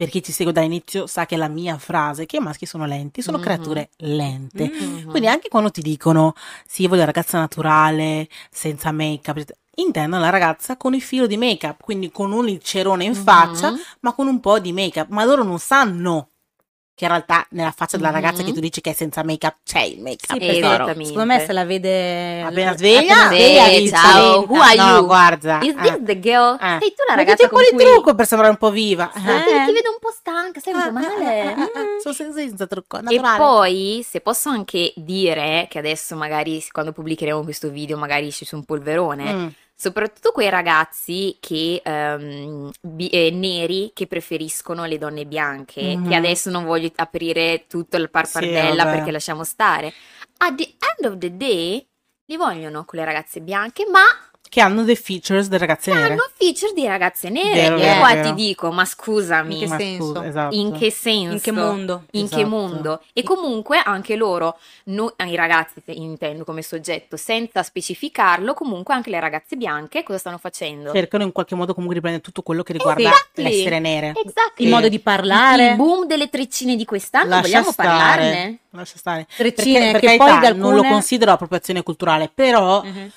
per 0.00 0.08
chi 0.08 0.22
ci 0.22 0.32
segue 0.32 0.52
dall'inizio 0.52 1.06
sa 1.06 1.26
che 1.26 1.36
la 1.36 1.48
mia 1.48 1.76
frase 1.76 2.24
che 2.24 2.36
i 2.36 2.40
maschi 2.40 2.64
sono 2.64 2.86
lenti, 2.86 3.20
sono 3.22 3.36
Mhm. 3.36 3.42
creature 3.42 3.90
lente. 3.98 4.70
Mm. 4.82 5.10
Quindi 5.10 5.28
anche 5.28 5.48
quando 5.48 5.70
ti 5.70 5.82
dicono 5.82 6.34
sì, 6.66 6.82
io 6.82 6.88
voglio 6.88 7.00
la 7.00 7.06
ragazza 7.06 7.38
naturale, 7.38 8.26
senza 8.50 8.92
make-up, 8.92 9.44
intendono 9.74 10.22
la 10.22 10.30
ragazza 10.30 10.76
con 10.78 10.94
il 10.94 11.02
filo 11.02 11.26
di 11.26 11.36
make-up, 11.36 11.82
quindi 11.82 12.10
con 12.10 12.32
un 12.32 12.58
cerone 12.62 13.04
in 13.04 13.14
faccia, 13.14 13.70
Mhm. 13.70 13.76
ma 14.00 14.14
con 14.14 14.26
un 14.26 14.40
po' 14.40 14.58
di 14.58 14.72
make-up. 14.72 15.08
Ma 15.10 15.24
loro 15.24 15.42
non 15.44 15.58
sanno 15.58 16.29
che 17.00 17.06
in 17.06 17.12
realtà 17.12 17.46
nella 17.52 17.70
faccia 17.74 17.96
della 17.96 18.10
ragazza 18.10 18.42
Mhm. 18.42 18.46
che 18.48 18.52
tu 18.52 18.60
dici 18.60 18.80
che 18.82 18.90
è 18.90 18.92
senza 18.92 19.24
make-up 19.24 19.56
c'è 19.64 19.80
il 19.80 20.00
make-up. 20.02 20.32
Sì, 20.32 20.38
perché 20.38 20.46
tesoro. 20.60 20.74
Esattamente. 20.74 21.04
secondo 21.06 21.32
me 21.32 21.38
se 21.46 21.52
la 21.54 21.64
vede 21.64 22.42
Appena 22.42 22.76
sveglia, 22.76 22.98
appena 23.00 23.26
sveglia, 23.28 23.64
Sì, 23.64 23.80
dice, 23.80 23.96
ciao, 23.96 24.44
who 24.46 24.60
are 24.60 24.76
no, 24.76 24.84
you? 24.96 25.04
guarda. 25.06 25.58
Is 25.62 25.74
eh. 25.74 25.80
this 25.80 25.98
the 26.02 26.20
girl? 26.20 26.58
Eh. 26.60 26.76
Sei 26.80 26.90
tu 26.90 27.02
la 27.08 27.14
ragazza 27.14 27.42
un 27.44 27.48
po' 27.48 27.54
con 27.56 27.64
di 27.70 27.74
cui... 27.74 27.84
trucco 27.84 28.14
per 28.14 28.26
sembrare 28.26 28.52
un 28.52 28.58
po' 28.58 28.70
viva. 28.70 29.10
Eh. 29.14 29.18
Sì, 29.18 29.24
ti 29.66 29.72
vedo 29.72 29.90
un 29.90 29.98
po' 29.98 30.10
stanca, 30.14 30.60
sei 30.60 30.74
un 30.74 30.82
po' 30.82 30.92
male. 30.92 31.42
ah, 31.42 31.62
ah, 31.62 31.68
Sono 32.02 32.14
senza, 32.14 32.38
senza 32.40 32.66
trucco, 32.66 32.98
E 32.98 33.02
naturale. 33.02 33.38
poi, 33.38 34.04
se 34.06 34.20
posso 34.20 34.50
anche 34.50 34.92
dire, 34.96 35.66
che 35.70 35.78
adesso 35.78 36.16
magari 36.16 36.62
quando 36.70 36.92
pubblicheremo 36.92 37.42
questo 37.42 37.70
video 37.70 37.96
magari 37.96 38.26
esce 38.26 38.44
su 38.44 38.56
un 38.56 38.64
polverone, 38.64 39.32
Mm. 39.32 39.46
Soprattutto 39.80 40.32
quei 40.32 40.50
ragazzi 40.50 41.38
che, 41.40 41.80
ehm, 41.82 42.70
bi- 42.82 43.08
eh, 43.08 43.30
neri 43.30 43.92
che 43.94 44.06
preferiscono 44.06 44.84
le 44.84 44.98
donne 44.98 45.24
bianche, 45.24 45.96
Mhm. 45.96 46.06
che 46.08 46.14
adesso 46.14 46.50
non 46.50 46.64
voglio 46.64 46.90
aprire 46.96 47.64
tutto 47.66 47.96
il 47.96 48.10
parpardella 48.10 48.84
vabbè. 48.84 48.96
perché 48.96 49.10
lasciamo 49.10 49.42
stare. 49.42 49.90
At 50.36 50.54
the 50.54 50.74
end 50.98 51.10
of 51.12 51.18
the 51.18 51.34
day, 51.34 51.86
li 52.26 52.36
vogliono 52.36 52.84
con 52.84 52.98
le 52.98 53.06
ragazze 53.06 53.40
bianche, 53.40 53.86
ma 53.90 54.02
Che 54.50 54.60
hanno 54.60 54.82
dei 54.82 54.96
features 54.96 55.46
delle 55.46 55.60
ragazze 55.64 55.92
nere. 55.94 56.12
hanno 56.14 56.28
feature 56.36 56.72
di 56.74 56.84
ragazze 56.84 57.28
nere. 57.28 57.70
Vero, 57.70 57.76
e 57.76 57.98
qua 57.98 58.14
vero. 58.14 58.28
ti 58.28 58.34
dico, 58.34 58.72
ma 58.72 58.84
scusami, 58.84 59.54
In 59.54 59.60
che 59.60 59.68
Ma 59.68 59.76
senso? 59.78 60.06
scusa, 60.08 60.26
esatto. 60.26 60.54
in 60.56 60.72
che 60.76 60.90
senso? 60.90 61.32
in 61.34 61.40
che 61.40 61.52
mondo? 61.52 62.02
In 62.10 62.28
che 62.28 62.34
Esatto. 62.34 62.48
mondo? 62.48 63.02
E 63.12 63.22
comunque 63.22 63.78
anche 63.80 64.16
loro, 64.16 64.58
no- 64.86 65.14
i 65.24 65.36
ragazzi 65.36 65.80
intendo 65.90 66.42
come 66.42 66.62
soggetto, 66.62 67.16
senza 67.16 67.62
specificarlo, 67.62 68.52
comunque 68.54 68.92
anche 68.92 69.08
le 69.10 69.20
ragazze 69.20 69.54
bianche 69.54 70.02
cosa 70.02 70.18
stanno 70.18 70.38
facendo? 70.38 70.90
Cercano 70.92 71.22
in 71.22 71.30
qualche 71.30 71.54
modo 71.54 71.70
comunque 71.72 71.94
di 71.94 72.00
prendere 72.02 72.24
tutto 72.24 72.42
quello 72.42 72.64
che 72.64 72.72
riguarda 72.72 73.02
Exactly. 73.08 73.44
l'essere 73.44 73.78
nere. 73.78 74.08
Esatto. 74.16 74.62
Il 74.62 74.68
modo 74.68 74.88
di 74.88 74.98
parlare, 74.98 75.68
Il 75.70 75.76
boom 75.76 76.06
delle 76.06 76.28
treccine 76.28 76.74
di 76.74 76.84
quest'anno, 76.84 77.28
Lascia 77.28 77.42
vogliamo 77.42 77.70
stare. 77.70 77.88
parlarne? 77.88 78.58
Lascia 78.70 78.98
stare. 78.98 79.26
treccine 79.36 79.92
Perché, 79.92 80.00
per 80.06 80.10
che 80.10 80.16
poi 80.16 80.40
da 80.40 80.48
non 80.54 80.70
lo 80.70 80.76
alcune... 80.78 80.90
considero 80.90 81.30
appropriazione 81.30 81.84
culturale, 81.84 82.28
però 82.34 82.82
Mhm. 82.82 83.10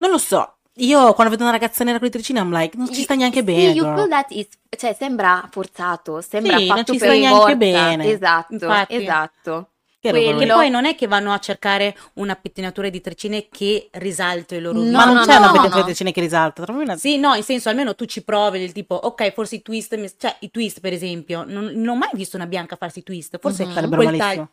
Non 0.00 0.10
lo 0.10 0.18
so. 0.18 0.54
Io 0.76 1.12
quando 1.14 1.32
vedo 1.32 1.42
una 1.42 1.52
ragazza 1.52 1.84
nera 1.84 1.98
con 1.98 2.06
le 2.06 2.12
treccine, 2.12 2.38
I'm 2.40 2.52
like, 2.52 2.76
non 2.76 2.92
ci 2.92 3.02
sta 3.02 3.14
neanche 3.14 3.38
Sì, 3.40 3.44
bene. 3.44 3.72
you 3.72 3.94
feel 3.94 4.08
that 4.08 4.30
is- 4.30 4.48
cioè 4.78 4.94
sembra 4.98 5.46
forzato, 5.50 6.20
sembra 6.22 6.56
Sì, 6.56 6.66
non 6.66 6.76
fatto 6.78 6.92
ci 6.92 6.98
per 6.98 7.08
sta 7.08 7.18
neanche 7.18 7.38
forza. 7.38 7.56
bene. 7.56 8.04
Esatto, 8.10 8.52
Infatti. 8.54 8.94
esatto. 8.94 9.68
Quello- 10.02 10.38
Che 10.38 10.46
poi 10.46 10.70
non 10.70 10.86
è 10.86 10.94
che 10.94 11.06
vanno 11.06 11.30
a 11.30 11.38
cercare 11.38 11.94
una 12.14 12.34
pettinatura 12.34 12.88
di 12.88 13.02
treccine 13.02 13.48
che 13.50 13.88
risalta 13.92 14.54
i 14.54 14.60
loro 14.62 14.80
No. 14.80 14.90
Ma 14.92 15.04
non 15.04 15.16
no, 15.16 15.20
c'è 15.26 15.36
una 15.36 15.40
no, 15.48 15.52
pettinatura 15.52 15.68
no. 15.68 15.76
di 15.80 15.84
treccine 15.84 16.12
che 16.12 16.20
risalta. 16.22 16.64
una- 16.72 16.96
Sì, 16.96 17.18
no, 17.18 17.34
in 17.34 17.42
senso 17.42 17.68
almeno 17.68 17.94
tu 17.94 18.06
ci 18.06 18.22
provi 18.22 18.58
del 18.60 18.72
tipo, 18.72 18.94
ok, 18.94 19.32
forse 19.34 19.56
i 19.56 19.62
twist, 19.62 20.14
cioè 20.16 20.34
i 20.40 20.50
twist 20.50 20.80
per 20.80 20.94
esempio, 20.94 21.44
non, 21.46 21.64
non 21.74 21.88
ho 21.88 21.96
mai 21.96 22.08
visto 22.14 22.36
una 22.36 22.46
bianca 22.46 22.76
farsi 22.76 23.00
i 23.00 23.02
twist, 23.02 23.38
forse 23.38 23.66
Mhm. 23.66 23.72
Sarebbero 23.74 24.00
quel 24.02 24.16
malissimo. 24.16 24.30
taglio, 24.30 24.48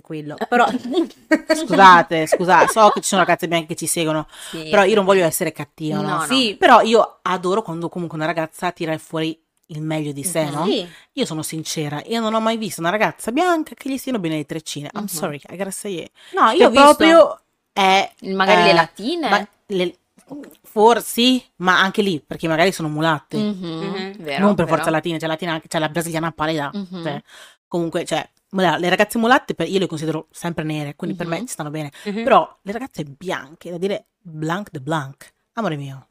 quello, 0.00 0.36
però 0.48 0.66
Scusate, 1.54 2.26
scusate, 2.26 2.68
so 2.68 2.90
che 2.90 3.00
ci 3.00 3.08
sono 3.08 3.22
ragazze 3.22 3.48
bianche 3.48 3.68
che 3.68 3.74
ci 3.74 3.86
seguono, 3.86 4.26
Sì. 4.50 4.68
però 4.70 4.84
io 4.84 4.94
non 4.94 5.04
voglio 5.04 5.24
essere 5.24 5.52
cattiva, 5.52 5.96
no? 6.00 6.08
No, 6.08 6.16
no. 6.16 6.22
sì, 6.22 6.56
Però 6.58 6.80
io 6.80 7.18
adoro 7.22 7.62
quando 7.62 7.88
comunque 7.88 8.16
una 8.16 8.26
ragazza 8.26 8.70
tira 8.72 8.96
fuori 8.98 9.38
il 9.70 9.82
meglio 9.82 10.12
di 10.12 10.24
sé, 10.24 10.44
Mhm. 10.44 10.50
no? 10.52 10.64
sì, 10.64 10.88
Io 11.12 11.24
sono 11.26 11.42
sincera, 11.42 12.02
io 12.06 12.20
non 12.20 12.32
ho 12.34 12.40
mai 12.40 12.56
visto 12.56 12.80
una 12.80 12.90
ragazza 12.90 13.32
bianca 13.32 13.74
che 13.74 13.90
gli 13.90 13.98
stiano 13.98 14.18
bene 14.18 14.36
le 14.36 14.46
treccine. 14.46 14.88
I'm 14.94 15.02
Mhm. 15.02 15.06
sorry, 15.08 15.40
I 15.48 15.56
gotta 15.56 15.70
say 15.70 16.00
it. 16.02 16.10
no, 16.34 16.50
io 16.50 16.66
ho 16.68 16.70
visto 16.70 16.84
proprio 16.96 17.40
è... 17.72 18.10
Magari 18.22 18.60
eh, 18.62 18.64
le 18.64 18.72
latine. 18.72 19.28
ma 19.28 19.48
le- 19.66 19.96
forse 20.62 21.42
ma 21.56 21.80
anche 21.80 22.02
lì, 22.02 22.20
perché 22.20 22.48
magari 22.48 22.72
sono 22.72 22.88
mulatte. 22.88 23.36
Mhm, 23.38 23.66
Mhm. 23.68 24.12
vero, 24.18 24.44
non 24.46 24.54
per 24.54 24.64
vero. 24.66 24.76
forza 24.76 24.90
latine, 24.90 25.18
c'è 25.18 25.26
latina 25.26 25.52
anche, 25.52 25.68
c'è 25.68 25.78
la 25.78 25.88
brasiliana 25.88 26.30
pallida. 26.32 26.70
Mhm. 26.72 27.02
cioè, 27.02 27.22
comunque, 27.66 28.04
cioè, 28.04 28.26
le 28.50 28.88
ragazze 28.88 29.18
mulatte 29.18 29.54
per- 29.54 29.68
io 29.68 29.78
le 29.78 29.86
considero 29.86 30.26
sempre 30.30 30.64
nere, 30.64 30.96
quindi 30.96 31.16
per 31.16 31.26
me 31.26 31.38
Mhm. 31.40 31.46
ci 31.46 31.52
stanno 31.52 31.70
bene. 31.70 31.90
Mhm. 32.04 32.22
Però 32.24 32.58
le 32.62 32.72
ragazze 32.72 33.04
bianche, 33.04 33.70
da 33.70 33.78
dire 33.78 34.06
blanc 34.20 34.70
de 34.70 34.80
blanc, 34.80 35.32
amore 35.54 35.76
mio. 35.76 36.06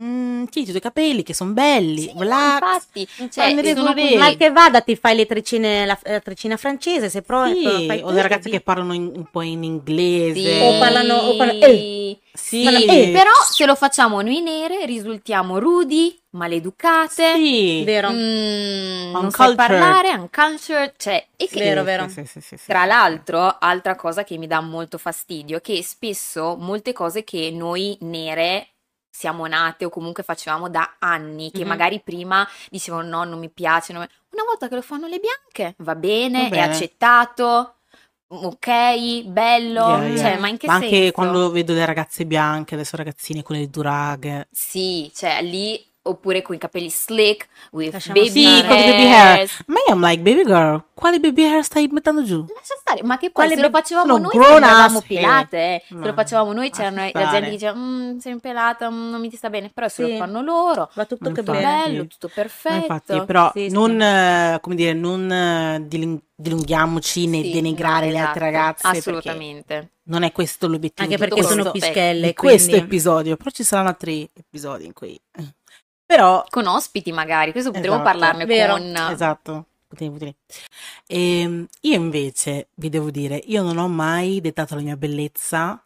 Mm, 0.00 0.44
sì, 0.50 0.60
i 0.60 0.64
tuoi 0.66 0.80
capelli 0.80 1.24
che 1.24 1.34
sono 1.34 1.50
belli, 1.52 2.02
Sì, 2.02 2.12
relax. 2.16 2.52
infatti, 2.62 3.08
cioè, 3.32 3.52
ne 3.52 3.74
sono 3.74 3.92
vedere. 3.94 4.16
mal 4.16 4.36
che 4.36 4.50
vada 4.52 4.80
ti 4.80 4.94
fai 4.94 5.16
le 5.16 5.26
treccine, 5.26 5.84
la, 5.86 5.98
la 6.04 6.20
treccina 6.20 6.56
francese, 6.56 7.08
se 7.10 7.22
provi, 7.22 7.54
Sì, 7.64 7.86
fai 7.86 8.00
o 8.02 8.10
le 8.12 8.22
ragazze 8.22 8.48
che 8.48 8.60
parlano 8.60 8.92
in- 8.92 9.10
un 9.12 9.24
po' 9.28 9.42
in 9.42 9.64
inglese. 9.64 10.40
Sì. 10.40 10.60
O 10.62 10.78
parlano- 10.78 11.16
o 11.16 11.36
parlano- 11.36 11.58
eh. 11.64 12.16
Sì, 12.32 12.64
Sì, 12.64 13.10
però 13.12 13.30
se 13.50 13.66
lo 13.66 13.74
facciamo 13.74 14.22
noi 14.22 14.40
nere 14.40 14.86
risultiamo 14.86 15.58
rudi, 15.58 16.16
maleducate, 16.30 17.34
sì. 17.34 17.82
vero, 17.84 18.10
mm, 18.12 19.10
non 19.10 19.30
sai 19.32 19.48
Uncultured. 19.48 19.56
parlare, 19.56 20.10
uncultured, 20.12 20.92
cioè, 20.96 21.26
e 21.36 21.48
che 21.48 21.58
Vero, 21.58 21.82
vero. 21.82 22.06
Sì, 22.08 22.24
sì, 22.24 22.40
sì, 22.40 22.56
sì, 22.56 22.66
Tra 22.66 22.82
sì. 22.82 22.86
l'altro, 22.86 23.56
altra 23.58 23.96
cosa 23.96 24.22
che 24.22 24.38
mi 24.38 24.46
dà 24.46 24.60
molto 24.60 24.96
fastidio 24.96 25.56
è 25.56 25.60
che 25.60 25.82
spesso 25.82 26.54
molte 26.56 26.92
cose 26.92 27.24
che 27.24 27.50
noi 27.52 27.96
nere 28.02 28.68
siamo 29.18 29.46
nate 29.48 29.84
o 29.84 29.88
comunque 29.88 30.22
facevamo 30.22 30.68
da 30.68 30.94
anni, 31.00 31.50
che 31.50 31.62
Mhm. 31.62 31.68
magari 31.68 32.00
prima 32.00 32.46
dicevano 32.70 33.08
no, 33.08 33.24
non 33.24 33.40
mi 33.40 33.50
piace, 33.50 33.92
non 33.92 34.02
mi-". 34.02 34.08
una 34.30 34.44
volta 34.44 34.68
che 34.68 34.76
lo 34.76 34.82
fanno 34.82 35.08
le 35.08 35.18
bianche 35.18 35.74
va 35.78 35.96
bene, 35.96 36.48
Va 36.48 36.54
è 36.56 36.60
accettato, 36.60 37.74
ok, 38.28 39.22
bello, 39.24 39.80
Yeah, 39.86 40.06
yeah. 40.06 40.16
cioè, 40.22 40.38
ma 40.38 40.48
in 40.48 40.56
che 40.56 40.66
Ma 40.68 40.74
anche 40.74 40.88
senso? 40.96 41.12
quando 41.12 41.50
vedo 41.50 41.72
le 41.72 41.84
ragazze 41.84 42.26
bianche, 42.26 42.74
adesso 42.74 42.96
ragazzine 42.96 43.42
con 43.42 43.56
le 43.56 43.68
drag. 43.68 44.46
Sì, 44.52 45.10
cioè 45.12 45.42
lì, 45.42 45.84
oppure 46.02 46.40
con 46.42 46.54
i 46.54 46.58
capelli 46.58 46.88
slick, 46.90 47.48
with 47.72 47.92
Lasciamo 47.92 48.20
baby 48.20 48.30
Sì, 48.30 48.42
stare. 48.58 48.68
con 48.68 48.78
i 48.78 48.84
baby 48.84 49.06
hair. 49.12 49.50
Ma 49.66 49.74
io 49.86 49.94
I'm 49.94 50.02
like, 50.04 50.22
baby 50.22 50.44
girl, 50.44 50.82
quali 50.94 51.20
baby 51.20 51.44
hair 51.44 51.62
stai 51.62 51.86
mettendo 51.88 52.24
giù? 52.24 52.38
Lascia 52.54 52.74
stare, 52.80 53.02
ma 53.02 53.16
che 53.18 53.30
poi 53.30 53.44
Quale 53.46 53.54
se 53.56 53.60
lo 53.60 53.70
be- 53.70 53.78
facevamo 53.78 54.06
sono 54.16 54.22
noi 54.32 54.62
hair. 54.62 55.02
pelate, 55.06 55.56
eh. 55.58 55.82
Se 55.86 55.94
Ma 55.94 56.06
lo 56.06 56.12
facevamo 56.14 56.52
noi 56.52 56.70
c'erano 56.70 57.02
la 57.02 57.08
stare. 57.08 57.26
gente 57.30 57.44
che 57.46 57.50
diceva 57.50 57.74
"Mm, 57.78 58.18
sei 58.18 58.38
pelata, 58.40 58.90
mm, 58.90 59.10
non 59.10 59.20
mi 59.20 59.28
ti 59.28 59.36
sta 59.36 59.50
bene", 59.50 59.70
però 59.74 59.88
se 59.88 60.04
Sì. 60.04 60.10
lo 60.12 60.16
fanno 60.16 60.40
loro, 60.40 60.90
va 60.94 61.04
tutto 61.04 61.30
che 61.32 61.42
bello, 61.42 62.06
tutto 62.06 62.28
Ma 62.28 62.32
perfetto. 62.34 62.74
infatti, 62.76 63.22
però 63.26 63.50
Sì, 63.54 63.68
sì. 63.68 63.74
non, 63.74 64.00
eh, 64.00 64.58
come 64.62 64.74
dire, 64.76 64.92
non 64.94 65.30
eh, 65.30 65.84
dilung- 65.86 66.20
dilunghiamoci 66.34 67.20
Sì, 67.28 67.50
denigrare 67.52 68.06
no, 68.06 68.12
le 68.12 68.18
altre 68.18 68.48
esatto, 68.48 68.56
ragazze. 68.56 68.86
Assolutamente. 68.86 69.90
Non 70.08 70.22
è 70.22 70.32
questo 70.32 70.68
l'obiettivo 70.68 71.02
Anche 71.06 71.18
perché 71.18 71.34
questo, 71.42 71.52
sono 71.54 71.70
pischelle, 71.70 72.26
di 72.28 72.34
questo 72.34 72.76
episodio. 72.76 73.36
Però 73.36 73.50
ci 73.50 73.62
saranno 73.62 73.88
altri 73.88 74.26
episodi 74.32 74.86
in 74.86 74.94
cui... 74.94 75.20
Però... 76.08 76.42
Con 76.48 76.66
ospiti 76.66 77.12
magari, 77.12 77.52
questo 77.52 77.70
potremmo 77.70 77.96
Esatto. 77.96 78.10
parlarne 78.10 78.46
Vero. 78.46 78.72
con 78.78 78.96
Esatto. 79.10 79.66
Putini, 79.86 80.10
putini. 80.10 80.34
Ehm, 81.06 81.66
io 81.82 81.94
invece 81.94 82.68
vi 82.76 82.88
devo 82.88 83.10
dire, 83.10 83.36
io 83.44 83.62
non 83.62 83.76
ho 83.76 83.88
mai 83.88 84.40
dettato 84.40 84.74
la 84.74 84.80
mia 84.80 84.96
bellezza 84.96 85.82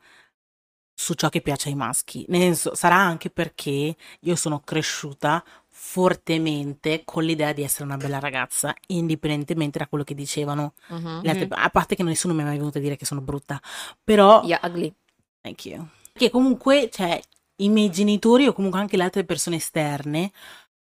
su 0.94 1.14
ciò 1.14 1.28
che 1.28 1.40
piace 1.40 1.70
ai 1.70 1.74
maschi. 1.74 2.24
Nel 2.28 2.40
senso, 2.42 2.74
sarà 2.76 2.94
anche 2.94 3.30
perché 3.30 3.96
io 4.20 4.36
sono 4.36 4.60
cresciuta 4.60 5.42
fortemente 5.68 7.02
con 7.04 7.24
l'idea 7.24 7.52
di 7.52 7.64
essere 7.64 7.84
una 7.84 7.96
bella 7.96 8.20
ragazza, 8.20 8.72
indipendentemente 8.88 9.78
da 9.80 9.88
quello 9.88 10.04
che 10.04 10.14
dicevano 10.14 10.74
le 10.88 11.28
altre- 11.28 11.46
Mhm. 11.46 11.52
A 11.56 11.70
parte 11.70 11.96
che 11.96 12.04
nessuno 12.04 12.34
mi 12.34 12.42
è 12.42 12.44
mai 12.44 12.56
venuto 12.58 12.78
a 12.78 12.80
dire 12.80 12.96
che 12.96 13.04
sono 13.04 13.20
brutta, 13.20 13.60
però 14.04 14.42
Yeah, 14.44 14.60
ugly. 14.62 14.94
Thank 15.40 15.64
you. 15.66 15.84
Che 16.12 16.30
comunque, 16.30 16.88
cioè, 16.92 17.20
i 17.64 17.68
miei 17.68 17.90
genitori 17.90 18.46
o 18.46 18.52
comunque 18.52 18.80
anche 18.80 18.96
le 18.96 19.04
altre 19.04 19.24
persone 19.24 19.56
esterne 19.56 20.30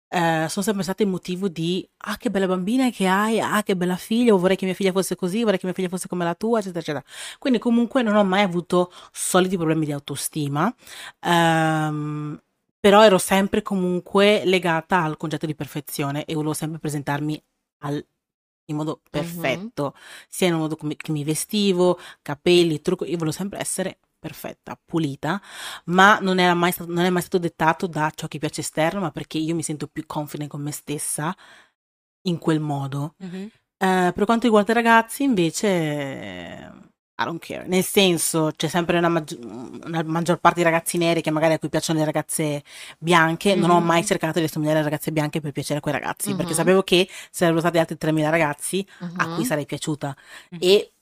eh, 0.08 0.46
sono 0.48 0.64
sempre 0.64 0.82
state 0.82 1.04
motivo 1.04 1.48
di 1.48 1.88
ah 1.98 2.16
che 2.16 2.30
bella 2.30 2.46
bambina 2.48 2.90
che 2.90 3.06
hai, 3.06 3.40
ah 3.40 3.62
che 3.62 3.76
bella 3.76 3.96
figlia, 3.96 4.34
o 4.34 4.38
vorrei 4.38 4.56
che 4.56 4.64
mia 4.64 4.74
figlia 4.74 4.90
fosse 4.92 5.14
così, 5.16 5.42
vorrei 5.44 5.58
che 5.58 5.66
mia 5.66 5.74
figlia 5.74 5.88
fosse 5.88 6.08
come 6.08 6.24
la 6.24 6.34
tua, 6.34 6.58
eccetera, 6.58 6.80
eccetera. 6.80 7.04
Quindi 7.38 7.58
comunque 7.60 8.02
non 8.02 8.16
ho 8.16 8.24
mai 8.24 8.42
avuto 8.42 8.92
soliti 9.12 9.56
problemi 9.56 9.84
di 9.86 9.92
autostima. 9.92 10.72
Ehm, 11.20 12.40
però 12.80 13.04
ero 13.04 13.18
sempre 13.18 13.62
comunque 13.62 14.42
legata 14.44 15.02
al 15.02 15.16
concetto 15.16 15.46
di 15.46 15.54
perfezione 15.54 16.24
e 16.24 16.34
volevo 16.34 16.54
sempre 16.54 16.78
presentarmi 16.80 17.40
al- 17.80 18.04
in 18.66 18.76
modo 18.76 19.00
perfetto, 19.10 19.94
sia 20.28 20.48
nel 20.48 20.58
modo 20.58 20.76
come 20.76 20.96
che 20.96 21.12
mi 21.12 21.24
vestivo, 21.24 21.98
capelli, 22.22 22.80
trucco, 22.80 23.04
io 23.04 23.12
volevo 23.16 23.32
sempre 23.32 23.58
essere 23.60 23.98
perfetta, 24.20 24.78
pulita, 24.84 25.40
ma 25.86 26.18
non, 26.20 26.38
era 26.38 26.54
mai 26.54 26.72
stato, 26.72 26.92
non 26.92 27.04
è 27.04 27.10
mai 27.10 27.22
stato 27.22 27.38
dettato 27.38 27.86
da 27.88 28.12
ciò 28.14 28.28
che 28.28 28.38
piace 28.38 28.60
esterno, 28.60 29.00
ma 29.00 29.10
perché 29.10 29.38
io 29.38 29.54
mi 29.56 29.62
sento 29.64 29.88
più 29.88 30.04
confident 30.06 30.50
con 30.50 30.62
me 30.62 30.70
stessa 30.72 31.34
in 32.22 32.38
quel 32.38 32.60
modo. 32.60 33.14
Mhm. 33.18 33.50
Eh, 33.82 34.12
per 34.14 34.24
quanto 34.26 34.44
riguarda 34.44 34.72
i 34.72 34.74
ragazzi, 34.74 35.22
invece, 35.22 35.68
I 37.20 37.24
don't 37.24 37.38
care. 37.44 37.66
Nel 37.66 37.82
senso, 37.84 38.50
c'è 38.56 38.68
sempre 38.68 38.96
una, 38.98 39.08
maggi- 39.08 39.38
una 39.42 40.02
maggior 40.04 40.38
parte 40.38 40.58
di 40.60 40.64
ragazzi 40.64 40.96
neri 40.98 41.20
che 41.22 41.30
magari 41.30 41.54
a 41.54 41.58
cui 41.58 41.68
piacciono 41.68 41.98
le 41.98 42.04
ragazze 42.06 42.62
bianche. 42.98 43.54
Non 43.54 43.70
ho 43.70 43.78
Mhm. 43.80 43.86
mai 43.86 44.04
cercato 44.06 44.38
di 44.38 44.46
assomigliare 44.46 44.78
alle 44.80 44.88
ragazze 44.88 45.12
bianche 45.12 45.40
per 45.40 45.52
piacere 45.52 45.78
a 45.78 45.82
quei 45.82 45.94
ragazzi, 45.94 46.34
perché 46.34 46.52
Mhm. 46.52 46.58
sapevo 46.58 46.82
che 46.82 47.08
sarebbero 47.30 47.60
stati 47.60 47.78
altri 47.78 47.96
3.000 47.98 48.30
ragazzi 48.30 48.86
a 49.16 49.26
Mhm. 49.26 49.34
cui 49.34 49.44
sarei 49.44 49.66
piaciuta. 49.66 50.16
Mhm. 50.50 50.58
E 50.62 50.92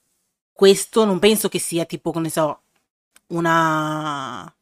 questo 0.53 1.05
non 1.05 1.19
penso 1.21 1.49
che 1.49 1.59
sia 1.61 1.85
tipo, 1.85 2.11
come 2.11 2.25
ne 2.27 2.31
so, 2.31 2.63
una 3.29 4.53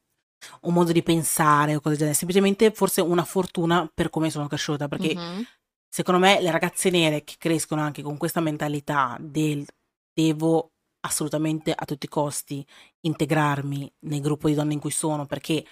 un 0.62 0.74
modo 0.74 0.92
di 0.92 1.02
pensare 1.02 1.74
o 1.76 1.80
cose 1.80 1.90
del 1.90 1.98
genere, 1.98 2.16
semplicemente 2.16 2.70
forse 2.72 3.00
una 3.00 3.24
fortuna 3.24 3.90
per 3.92 4.10
come 4.10 4.30
sono 4.30 4.46
cresciuta, 4.48 4.88
perché 4.88 5.14
Mhm. 5.16 5.44
secondo 5.88 6.20
me 6.20 6.40
le 6.40 6.50
ragazze 6.50 6.90
nere 6.90 7.24
che 7.24 7.36
crescono 7.38 7.80
anche 7.82 8.02
con 8.02 8.16
questa 8.18 8.40
mentalità 8.40 9.16
del 9.20 9.66
devo 10.12 10.72
assolutamente 11.00 11.72
a 11.72 11.84
tutti 11.84 12.06
i 12.06 12.08
costi 12.08 12.66
integrarmi 13.00 13.92
nel 14.00 14.20
gruppo 14.20 14.48
di 14.48 14.54
donne 14.54 14.74
in 14.74 14.80
cui 14.80 14.90
sono 14.90 15.26
perché 15.26 15.64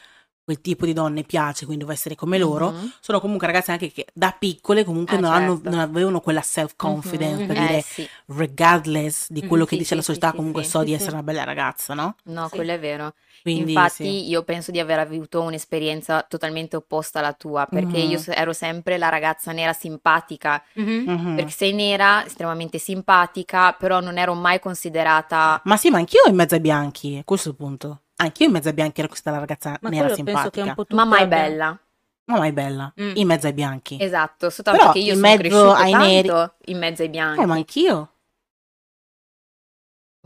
quel 0.44 0.61
tipo 0.61 0.85
di 0.87 0.92
donne 0.92 1.22
piace, 1.24 1.64
quindi 1.64 1.85
devo 1.85 1.94
essere 1.96 2.14
come 2.14 2.38
loro, 2.38 2.72
Mhm. 2.72 2.92
sono 3.00 3.20
comunque 3.20 3.46
ragazze 3.46 3.72
anche 3.72 3.90
che 3.90 4.07
da 4.12 4.35
piccole 4.38 4.85
comunque 4.85 5.16
Eh, 5.16 5.20
non, 5.20 5.33
hanno- 5.33 5.54
certo. 5.54 5.70
non 5.70 5.78
avevano 5.80 6.20
quella 6.20 6.42
self-confidence 6.42 7.40
Mhm. 7.40 7.46
per 7.46 7.57
Eh, 7.57 7.61
dire 7.61 7.83
sì. 7.83 8.11
regardless 8.26 9.26
di 9.30 9.40
quello 9.40 9.64
Mhm, 9.64 9.68
che 9.68 9.76
sì, 9.76 9.83
dice 9.83 9.94
la 9.94 10.00
sì, 10.02 10.07
società, 10.07 10.30
sì, 10.30 10.37
comunque 10.37 10.62
so 10.64 10.83
di 10.85 10.92
essere 10.94 11.12
una 11.16 11.22
bella 11.24 11.44
ragazza, 11.44 11.94
no? 11.94 12.16
No, 12.26 12.48
quello 12.48 12.72
è 12.72 12.78
vero. 12.80 13.14
Quindi 13.42 13.72
Infatti, 13.72 14.28
io 14.28 14.42
penso 14.44 14.70
di 14.70 14.80
aver 14.80 14.98
avuto 14.98 15.42
un'esperienza 15.42 16.22
totalmente 16.22 16.76
opposta 16.76 17.18
alla 17.18 17.35
tua, 17.35 17.66
perché 17.66 17.98
io 17.98 18.16
Mhm. 18.16 18.18
s- 18.18 18.28
ero 18.35 18.52
sempre 18.52 18.96
la 18.98 19.09
ragazza 19.11 19.52
nera 19.52 19.72
simpatica, 19.74 20.62
Mhm. 20.76 21.04
Mhm. 21.07 21.35
perché 21.35 21.50
sei 21.52 21.72
nera, 21.72 22.24
estremamente 22.24 22.78
simpatica, 22.78 23.72
però 23.72 24.00
non 24.00 24.16
ero 24.18 24.35
mai 24.35 24.59
considerata 24.59 25.61
Ma 25.64 25.76
sì, 25.76 25.90
ma 25.90 25.98
anch'io 25.98 26.22
in 26.26 26.35
mezzo 26.37 26.54
ai 26.54 26.61
bianchi, 26.61 27.16
è 27.16 27.24
questo 27.24 27.54
punto. 27.54 28.03
Anch'io 28.16 28.46
in 28.46 28.53
mezzo 28.53 28.68
ai 28.68 28.74
bianchi 28.74 29.00
ero 29.00 29.09
questa 29.09 29.31
la 29.31 29.38
ragazza 29.38 29.77
Ma 29.81 29.88
nera 29.88 30.14
simpatica. 30.14 30.74
ma 30.90 31.05
mai 31.05 31.27
bella. 31.27 31.79
Ma 32.27 32.38
mai 32.38 32.53
bella, 32.53 32.90
Mm. 32.98 33.12
in 33.16 33.27
mezzo 33.27 33.46
ai 33.48 33.53
bianchi. 33.53 33.98
Esatto, 34.00 34.48
soltanto 34.48 34.81
Però 34.81 34.92
che 34.92 34.98
io 35.00 35.12
in 35.12 35.18
sono 35.18 35.29
mezzo 35.29 35.40
cresciuta 35.42 35.77
ai 35.77 35.90
tanto 35.90 36.07
neri- 36.07 36.50
in 36.72 36.79
mezzo 36.79 37.03
ai 37.03 37.09
bianchi. 37.11 37.40
Eh, 37.42 37.46
ma 37.46 37.55
anch'io. 37.55 38.09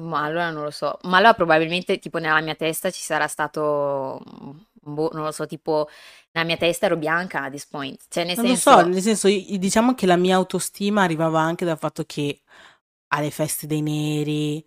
Ma 0.01 0.23
allora 0.23 0.51
non 0.51 0.63
lo 0.63 0.71
so. 0.71 0.99
Ma 1.03 1.17
allora 1.17 1.35
probabilmente 1.35 1.99
tipo 1.99 2.19
nella 2.19 2.41
mia 2.41 2.55
testa 2.55 2.91
ci 2.91 3.03
sarà 3.03 3.27
stato, 3.27 4.23
boh, 4.73 5.11
non 5.13 5.25
lo 5.25 5.33
so, 5.33 5.45
tipo 5.47 5.89
nella 6.33 6.47
mia 6.47 6.57
testa 6.57 6.87
ero 6.87 6.97
bianca 6.97 7.43
a 7.43 7.51
this 7.51 7.67
point. 7.67 8.05
Cioè 8.09 8.25
nel 8.25 8.37
Non 8.37 8.47
senso, 8.47 8.71
lo 8.71 8.77
so, 8.79 8.87
nel 8.87 9.03
senso, 9.03 9.27
diciamo 9.29 9.95
che 9.95 10.07
la 10.07 10.17
mia 10.17 10.37
autostima 10.37 11.03
arrivava 11.03 11.41
anche 11.41 11.65
dal 11.65 11.79
fatto 11.79 12.05
che 12.05 12.43
alle 13.09 13.31
feste 13.33 13.67
dei 13.67 13.81
neri, 13.83 14.65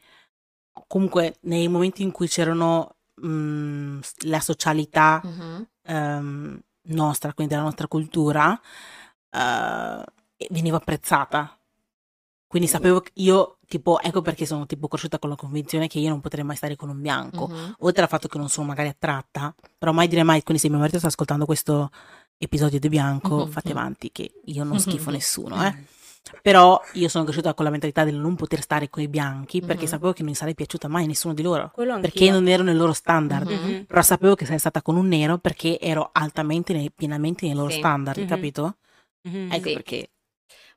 comunque 0.87 1.37
nei 1.43 1.69
momenti 1.69 2.01
in 2.01 2.11
cui 2.11 2.27
c'erano 2.27 2.97
mh, 3.21 3.99
la 4.25 4.39
socialità 4.39 5.21
Mhm. 5.23 5.67
ehm, 5.83 6.59
nostra, 6.83 7.33
quindi 7.33 7.53
della 7.53 7.65
nostra 7.65 7.87
cultura, 7.87 8.59
eh, 9.29 10.03
venivo 10.49 10.75
apprezzata. 10.77 11.55
Quindi 12.47 12.67
sapevo 12.67 12.99
che 12.99 13.11
io, 13.15 13.59
tipo, 13.67 13.99
ecco 14.01 14.21
perché 14.21 14.45
sono 14.45 14.65
tipo 14.65 14.87
cresciuta 14.89 15.19
con 15.19 15.29
la 15.29 15.37
convinzione 15.37 15.87
che 15.87 15.99
io 15.99 16.09
non 16.09 16.19
potrei 16.19 16.43
mai 16.43 16.57
stare 16.57 16.75
con 16.75 16.89
un 16.89 16.99
bianco. 16.99 17.47
Mhm. 17.47 17.75
Oltre 17.79 18.03
al 18.03 18.09
fatto 18.09 18.27
che 18.27 18.37
non 18.37 18.49
sono 18.49 18.67
magari 18.67 18.89
attratta, 18.89 19.55
però 19.77 19.93
mai 19.93 20.09
dire 20.09 20.23
mai, 20.23 20.43
quindi 20.43 20.61
se 20.61 20.67
mio 20.69 20.77
marito 20.79 20.97
sta 20.97 21.07
ascoltando 21.07 21.45
questo 21.45 21.89
episodio 22.37 22.79
di 22.79 22.89
bianco, 22.89 23.45
Mhm. 23.45 23.51
fate 23.51 23.71
avanti 23.71 24.11
che 24.11 24.33
io 24.45 24.63
non 24.65 24.79
schifo 24.79 25.11
nessuno, 25.11 25.55
Mm. 25.57 25.61
eh. 25.61 25.85
Però 26.41 26.79
io 26.93 27.07
sono 27.09 27.23
cresciuta 27.23 27.53
con 27.53 27.65
la 27.65 27.71
mentalità 27.71 28.03
del 28.03 28.15
non 28.15 28.35
poter 28.35 28.61
stare 28.61 28.89
con 28.89 29.01
i 29.03 29.07
bianchi 29.07 29.59
perché 29.59 29.83
Mhm. 29.83 29.87
sapevo 29.89 30.13
che 30.13 30.23
non 30.23 30.33
sarei 30.33 30.53
piaciuta 30.55 30.87
mai 30.87 31.03
a 31.03 31.07
nessuno 31.07 31.33
di 31.33 31.41
loro. 31.41 31.71
Perché 31.75 32.29
non 32.29 32.47
ero 32.47 32.63
nel 32.63 32.77
loro 32.77 32.93
standard. 32.93 33.49
Mhm. 33.49 33.69
Mhm. 33.69 33.85
Però 33.85 34.01
sapevo 34.01 34.35
che 34.35 34.45
sarei 34.45 34.59
stata 34.59 34.81
con 34.81 34.95
un 34.97 35.07
nero 35.07 35.39
perché 35.39 35.79
ero 35.79 36.09
altamente, 36.13 36.73
nei- 36.73 36.91
pienamente 36.91 37.45
nei 37.45 37.55
loro 37.55 37.69
Sì. 37.69 37.77
standard, 37.79 38.19
Mhm. 38.19 38.27
capito? 38.27 38.77
Mhm. 39.23 39.51
Ecco 39.51 39.67
Sì. 39.67 39.73
perché. 39.73 40.09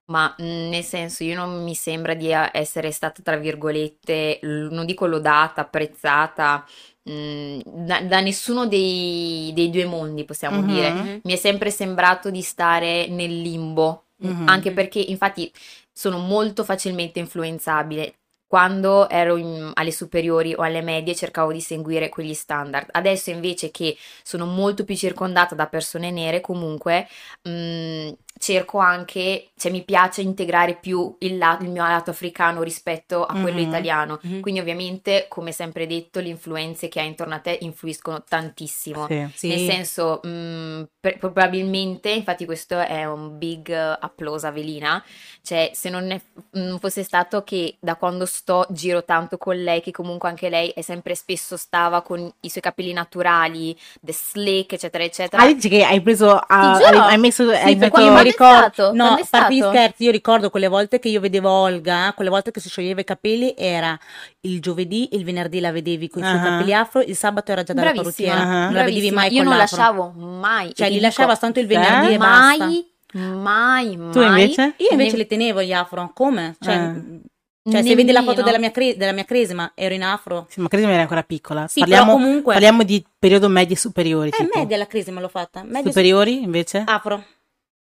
Ma 0.07 0.35
mh, 0.37 0.43
nel 0.45 0.83
senso, 0.85 1.25
io 1.25 1.35
non 1.35 1.63
mi 1.63 1.75
sembra 1.75 2.15
di 2.15 2.33
a- 2.33 2.51
essere 2.53 2.91
stata, 2.91 3.23
tra 3.23 3.37
virgolette, 3.37 4.41
non 4.43 4.85
dico 4.85 5.07
lodata, 5.07 5.63
apprezzata, 5.63 6.67
mh, 7.05 7.59
da, 7.87 8.01
da 8.03 8.21
nessuno 8.21 8.67
dei, 8.67 9.51
dei 9.55 9.71
due 9.71 9.87
mondi, 9.87 10.25
possiamo 10.25 10.61
Mhm. 10.61 10.67
dire. 10.67 10.91
Mhm. 10.93 11.21
Mi 11.25 11.33
è 11.33 11.37
sempre 11.37 11.71
sembrato 11.71 12.31
di 12.31 12.43
stare 12.43 13.07
nel 13.09 13.41
limbo, 13.41 14.04
Mhm. 14.19 14.49
anche 14.49 14.73
perché 14.73 15.01
infatti 15.01 15.53
sono 15.93 16.19
molto 16.19 16.65
facilmente 16.65 17.19
influenzabile. 17.19 18.15
Quando 18.47 19.09
ero 19.09 19.37
in- 19.37 19.71
alle 19.75 19.91
superiori 19.91 20.55
o 20.55 20.63
alle 20.63 20.81
medie 20.83 21.15
cercavo 21.15 21.53
di 21.53 21.61
seguire 21.61 22.09
quegli 22.09 22.35
standard. 22.35 22.89
Adesso 22.93 23.31
invece 23.31 23.71
che 23.71 23.97
sono 24.23 24.47
molto 24.47 24.85
più 24.85 24.95
circondata 24.97 25.55
da 25.57 25.67
persone 25.67 26.11
nere, 26.13 26.41
comunque 26.41 27.09
mh, 27.43 28.11
cerco 28.37 28.79
anche, 28.79 29.51
cioè 29.57 29.71
mi 29.71 29.85
piace 29.85 30.21
integrare 30.21 30.75
più 30.75 31.15
il, 31.21 31.39
la- 31.39 31.57
il 31.61 31.71
mio 31.71 31.83
lato 31.83 32.11
africano 32.11 32.63
rispetto 32.63 33.25
a 33.25 33.33
quello 33.41 33.61
Mhm. 33.61 33.67
italiano. 33.69 34.19
Mhm. 34.23 34.41
Quindi 34.41 34.61
ovviamente, 34.61 35.27
come 35.29 35.53
sempre 35.53 35.87
detto, 35.87 36.21
le 36.21 36.29
influenze 36.29 36.89
che 36.89 37.01
hai 37.01 37.07
intorno 37.07 37.35
a 37.35 37.39
te 37.39 37.57
influiscono 37.63 38.23
tantissimo. 38.29 39.07
Sì. 39.07 39.27
Sì. 39.35 39.49
Nel 39.49 39.59
senso, 39.71 40.21
mh, 40.23 40.89
per- 41.01 41.19
probabilmente, 41.19 42.11
infatti 42.11 42.45
questo 42.45 42.79
è 42.79 43.05
un 43.07 43.39
big 43.39 43.71
applauso 43.71 44.47
a 44.47 44.51
Velina, 44.51 45.03
cioè 45.43 45.71
se 45.73 45.89
non, 45.89 46.05
ne- 46.05 46.23
non 46.53 46.79
fosse 46.79 47.03
stato 47.03 47.43
che 47.45 47.77
da 47.81 47.97
quando 47.97 48.27
sto 48.27 48.67
giro 48.71 49.05
tanto 49.05 49.39
con 49.39 49.57
lei, 49.57 49.81
che 49.81 49.91
comunque 49.93 50.29
anche 50.29 50.49
lei 50.49 50.71
è 50.71 50.81
sempre 50.83 51.15
spesso 51.15 51.57
stava 51.57 52.03
con 52.03 52.31
i 52.41 52.49
suoi 52.51 52.63
capelli 52.63 52.93
naturali, 52.93 53.77
the 54.01 54.13
slick, 54.13 54.73
eccetera, 54.73 55.05
eccetera. 55.05 55.43
Ah, 55.43 55.53
dici 55.53 55.69
che 55.69 55.85
hai 55.85 56.01
preso. 56.03 56.27
giuro. 56.27 56.45
hai, 56.49 56.97
hai 57.13 57.19
messo. 57.19 57.49
hai 57.49 57.73
Sì, 57.75 57.79
fatto- 57.79 58.23
io 58.25 58.31
ricordo, 58.31 58.93
no, 58.93 59.05
a 59.07 59.27
parte 59.31 59.55
gli 59.55 59.61
scherzi, 59.63 60.05
io 60.05 60.11
ricordo 60.11 60.51
quelle 60.51 60.69
volte 60.69 60.99
che 60.99 61.09
io 61.09 61.21
vedevo 61.21 61.51
Olga, 61.51 62.13
quelle 62.15 62.31
volte 62.31 62.51
che 62.51 62.61
si 62.61 62.69
scioglieva 62.69 63.01
i 63.01 63.05
capelli, 63.05 63.55
era 63.57 63.99
il 64.41 64.61
giovedì, 64.61 65.11
il 65.13 65.25
venerdì 65.25 65.61
la 65.61 65.73
vedevi 65.73 66.09
con 66.09 66.23
i 66.23 66.27
suoi 66.27 66.39
Ah. 66.39 66.43
capelli 66.43 66.73
afro, 66.75 67.01
il 67.01 67.17
sabato 67.17 67.53
era 67.53 67.63
già 67.63 67.73
dalla 67.73 67.93
parrucchiera, 67.93 68.41
Ah. 68.41 68.65
non 68.65 68.73
la 68.75 68.85
vedevi 68.85 69.11
mai 69.11 69.31
Io 69.33 69.39
con 69.43 69.49
non 69.49 69.57
l'afro. 69.59 69.77
lasciavo 69.77 70.11
mai. 70.17 70.75
Cioè 70.75 70.91
li 70.91 71.01
lasciava 71.01 71.33
soltanto 71.33 71.61
il 71.61 71.67
venerdì 71.67 72.09
Eh? 72.09 72.15
e 72.15 72.17
basta. 72.19 72.65
mai, 72.67 72.87
mai, 73.13 73.97
mai. 73.97 74.13
Tu 74.13 74.21
invece? 74.21 74.75
Io 74.79 74.89
invece 74.91 75.13
Ne- 75.13 75.17
le 75.19 75.27
tenevo 75.27 75.63
gli 75.63 75.73
afro, 75.73 76.11
come? 76.15 76.57
Cioè, 76.61 76.75
Eh. 76.75 77.71
cioè, 77.71 77.83
se 77.83 77.95
vedi 77.95 78.13
la 78.13 78.21
foto 78.21 78.43
nemmeno. 78.43 78.45
della 78.47 78.59
mia, 78.59 78.71
cre- 78.71 78.97
della 78.97 79.13
mia 79.13 79.25
cresima, 79.25 79.73
ero 79.75 79.95
in 79.95 80.03
afro. 80.03 80.47
Sì, 80.51 80.61
ma 80.61 80.69
Cresima 80.69 80.93
era 80.93 81.03
ancora 81.03 81.23
piccola. 81.23 81.67
Sì, 81.69 81.81
parliamo, 81.81 82.05
però 82.13 82.17
comunque... 82.19 82.53
parliamo 82.53 82.83
di 82.83 83.05
periodo 83.19 83.49
medie 83.49 83.77
superiori. 83.77 84.29
Eh, 84.29 84.33
tipo. 84.37 84.59
media 84.59 84.77
la 84.77 84.87
cresima 84.87 85.21
l'ho 85.21 85.29
fatta. 85.29 85.63
Media 85.63 85.85
Superiori 85.91 86.43
invece? 86.43 86.83
afro. 86.87 87.25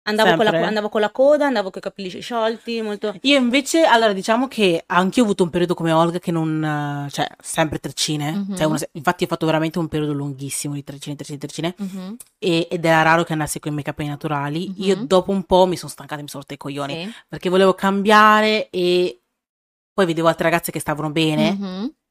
Andavo 0.05 0.35
con, 0.35 0.45
la, 0.45 0.67
andavo 0.67 0.89
con 0.89 1.01
la 1.01 1.11
coda, 1.11 1.47
andavo 1.47 1.71
con 1.71 1.79
i 1.79 1.83
capelli 1.83 2.09
sciolti, 2.21 2.83
molto... 2.83 3.15
Io 3.23 3.39
invece, 3.39 3.85
allora 3.85 4.13
diciamo 4.13 4.49
che 4.49 4.83
anch'io 4.87 5.23
ho 5.23 5.25
avuto 5.27 5.45
un 5.45 5.51
periodo 5.51 5.75
come 5.75 5.93
Olga 5.93 6.19
che 6.19 6.33
non, 6.33 7.07
cioè, 7.11 7.29
sempre 7.41 7.79
treccine. 7.79 8.33
Mhm. 8.33 8.57
Cioè, 8.57 8.67
una- 8.67 8.79
infatti 8.93 9.23
ho 9.25 9.27
fatto 9.29 9.47
veramente 9.47 9.79
un 9.79 9.87
periodo 9.87 10.13
lunghissimo 10.13 10.75
di 10.75 10.83
treccine, 10.83 11.15
treccine, 11.15 11.39
treccine. 11.39 11.75
Mhm, 11.79 12.17
E- 12.39 12.67
ed 12.69 12.85
era 12.85 13.03
raro 13.03 13.23
che 13.23 13.33
andassi 13.33 13.61
con 13.61 13.71
i 13.71 13.75
miei 13.75 13.85
capelli 13.87 14.09
naturali. 14.09 14.73
Io 14.85 14.97
Mhm. 14.97 15.05
dopo 15.07 15.31
un 15.31 15.45
po' 15.45 15.67
mi 15.67 15.77
sono 15.77 15.91
stancata 15.91 16.19
e 16.19 16.23
mi 16.25 16.29
sono 16.29 16.43
rotta 16.43 16.55
i 16.55 16.59
coglioni. 16.59 17.05
sì. 17.05 17.13
Perché 17.29 17.49
volevo 17.49 17.75
cambiare 17.75 18.71
e 18.71 19.21
poi 19.95 20.07
vedevo 20.07 20.27
altre 20.27 20.45
ragazze 20.51 20.73
che 20.73 20.81
stavano 20.81 21.11
bene. 21.11 21.57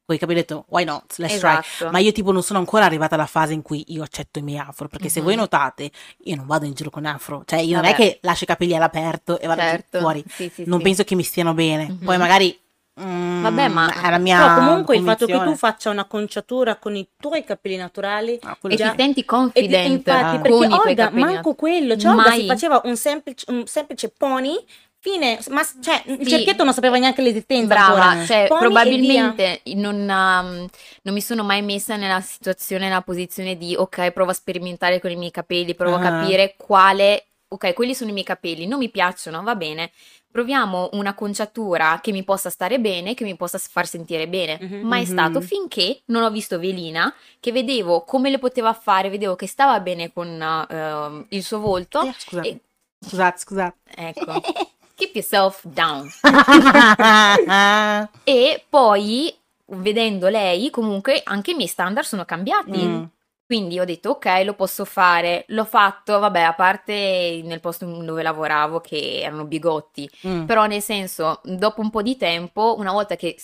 Mhm, 0.01 0.05
Con 0.05 0.15
i 0.15 0.19
capelli 0.19 0.39
ho 0.39 0.41
detto, 0.41 0.65
why 0.69 0.83
not? 0.83 1.15
Let's 1.17 1.37
try. 1.39 1.57
Esatto. 1.59 1.91
Ma 1.91 1.99
io 1.99 2.11
tipo 2.11 2.31
non 2.31 2.43
sono 2.43 2.59
ancora 2.59 2.85
arrivata 2.85 3.15
alla 3.15 3.25
fase 3.27 3.53
in 3.53 3.61
cui 3.61 3.83
io 3.89 4.03
accetto 4.03 4.39
i 4.39 4.41
miei 4.41 4.59
afro, 4.59 4.87
perché 4.87 5.09
se 5.09 5.19
Mhm. 5.19 5.25
voi 5.25 5.35
notate, 5.35 5.91
io 6.23 6.35
non 6.35 6.45
vado 6.47 6.65
in 6.65 6.73
giro 6.73 6.89
con 6.89 7.05
afro, 7.05 7.43
cioè 7.45 7.59
io 7.59 7.75
non 7.75 7.85
è 7.85 7.91
Vabbè. 7.91 8.01
che 8.01 8.19
lascio 8.21 8.43
i 8.43 8.47
capelli 8.47 8.75
all'aperto 8.75 9.39
e 9.39 9.47
vado 9.47 9.61
Certo. 9.61 9.99
fuori, 9.99 10.23
Sì, 10.27 10.49
sì, 10.53 10.63
non 10.65 10.79
sì. 10.79 10.83
penso 10.85 11.03
che 11.03 11.15
mi 11.15 11.23
stiano 11.23 11.53
bene, 11.53 11.89
Mhm. 11.89 11.97
poi 12.05 12.17
magari 12.17 12.59
mm, 12.99 13.41
Vabbè, 13.43 13.67
ma- 13.69 13.93
è 14.03 14.09
la 14.09 14.17
mia 14.17 14.37
Però 14.37 14.55
comunque 14.55 14.97
il 14.97 15.03
fatto 15.03 15.25
che 15.25 15.41
tu 15.43 15.55
faccia 15.55 15.89
una 15.89 16.03
conciatura 16.05 16.75
con 16.75 16.93
i 16.95 17.07
tuoi 17.17 17.43
capelli 17.45 17.77
naturali 17.77 18.37
Ah, 18.43 18.57
E 18.63 18.77
sì. 18.77 18.83
ti 18.83 18.93
senti 18.97 19.19
e, 19.21 19.25
confident 19.25 19.73
e 19.73 19.87
infatti 19.87 20.35
Ah. 20.35 20.39
perché 20.39 20.49
con 20.49 20.63
i 20.65 20.67
tuoi 20.67 20.79
Olga 20.89 21.03
capelli 21.05 21.21
manco 21.23 21.55
quello 21.55 21.95
cioè 21.97 22.11
Olga 22.11 22.21
Mai. 22.29 22.39
si 22.41 22.47
faceva 22.47 22.81
un 22.83 22.97
semplice, 22.97 23.45
un 23.49 23.65
semplice 23.65 24.09
pony 24.15 24.55
Fine, 25.03 25.39
ma 25.49 25.63
cioè, 25.81 26.03
il 26.05 26.19
Sì. 26.21 26.29
cerchietto 26.29 26.63
non 26.63 26.73
sapeva 26.75 26.95
neanche 26.99 27.23
l'esistenza 27.23 27.73
Brava, 27.73 28.03
ancora. 28.09 28.25
cioè 28.27 28.45
Pony 28.47 28.59
probabilmente 28.61 29.61
non, 29.73 29.95
um, 29.95 30.67
non 31.01 31.13
mi 31.15 31.21
sono 31.21 31.43
mai 31.43 31.63
messa 31.63 31.95
nella 31.95 32.21
situazione, 32.21 32.87
nella 32.87 33.01
posizione 33.01 33.57
di 33.57 33.75
ok, 33.75 34.11
provo 34.11 34.29
a 34.29 34.35
sperimentare 34.35 34.99
con 35.01 35.09
i 35.09 35.15
miei 35.15 35.31
capelli, 35.31 35.73
provo 35.73 35.95
Ah. 35.95 35.99
a 35.99 36.01
capire 36.03 36.53
quale, 36.55 37.29
ok, 37.47 37.73
quelli 37.73 37.95
sono 37.95 38.11
i 38.11 38.13
miei 38.13 38.25
capelli, 38.25 38.67
non 38.67 38.77
mi 38.77 38.89
piacciono, 38.91 39.41
va 39.41 39.55
bene, 39.55 39.89
proviamo 40.31 40.89
un'acconciatura 40.93 41.99
che 41.99 42.11
mi 42.11 42.23
possa 42.23 42.51
stare 42.51 42.79
bene, 42.79 43.15
che 43.15 43.23
mi 43.23 43.35
possa 43.35 43.57
far 43.57 43.87
sentire 43.87 44.27
bene. 44.27 44.59
Mhm. 44.61 44.87
Ma 44.87 44.99
è 44.99 45.05
stato 45.05 45.39
Mhm. 45.39 45.45
finché 45.45 46.01
non 46.05 46.21
ho 46.21 46.29
visto 46.29 46.59
Velina, 46.59 47.11
che 47.39 47.51
vedevo 47.51 48.03
come 48.03 48.29
le 48.29 48.37
poteva 48.37 48.71
fare, 48.73 49.09
vedevo 49.09 49.35
che 49.35 49.47
stava 49.47 49.79
bene 49.79 50.13
con 50.13 50.27
uh, 50.29 51.25
il 51.29 51.43
suo 51.43 51.59
volto. 51.59 52.03
Eh, 52.07 52.13
Scusate, 52.19 52.47
E- 52.47 52.59
scusate, 53.03 53.37
scusate. 53.39 53.75
ecco, 53.95 54.31
keep 55.01 55.15
yourself 55.15 55.65
down. 55.67 56.09
E 58.23 58.63
poi, 58.69 59.33
vedendo 59.65 60.27
lei, 60.27 60.69
comunque 60.69 61.21
anche 61.23 61.51
i 61.51 61.53
miei 61.55 61.67
standard 61.67 62.05
sono 62.05 62.25
cambiati. 62.25 62.83
Mm. 62.83 63.03
Quindi 63.45 63.79
ho 63.79 63.85
detto, 63.85 64.11
ok, 64.11 64.43
lo 64.45 64.53
posso 64.53 64.85
fare. 64.85 65.43
L'ho 65.47 65.65
fatto, 65.65 66.19
vabbè, 66.19 66.41
a 66.41 66.53
parte 66.53 67.41
nel 67.43 67.59
posto 67.59 67.85
dove 67.85 68.23
lavoravo 68.23 68.79
che 68.79 69.21
erano 69.21 69.45
bigotti. 69.45 70.09
Mm. 70.25 70.45
Però 70.45 70.65
nel 70.65 70.81
senso, 70.81 71.41
dopo 71.43 71.81
un 71.81 71.89
po' 71.89 72.01
di 72.01 72.15
tempo, 72.15 72.75
una 72.77 72.91
volta 72.91 73.15
che 73.15 73.35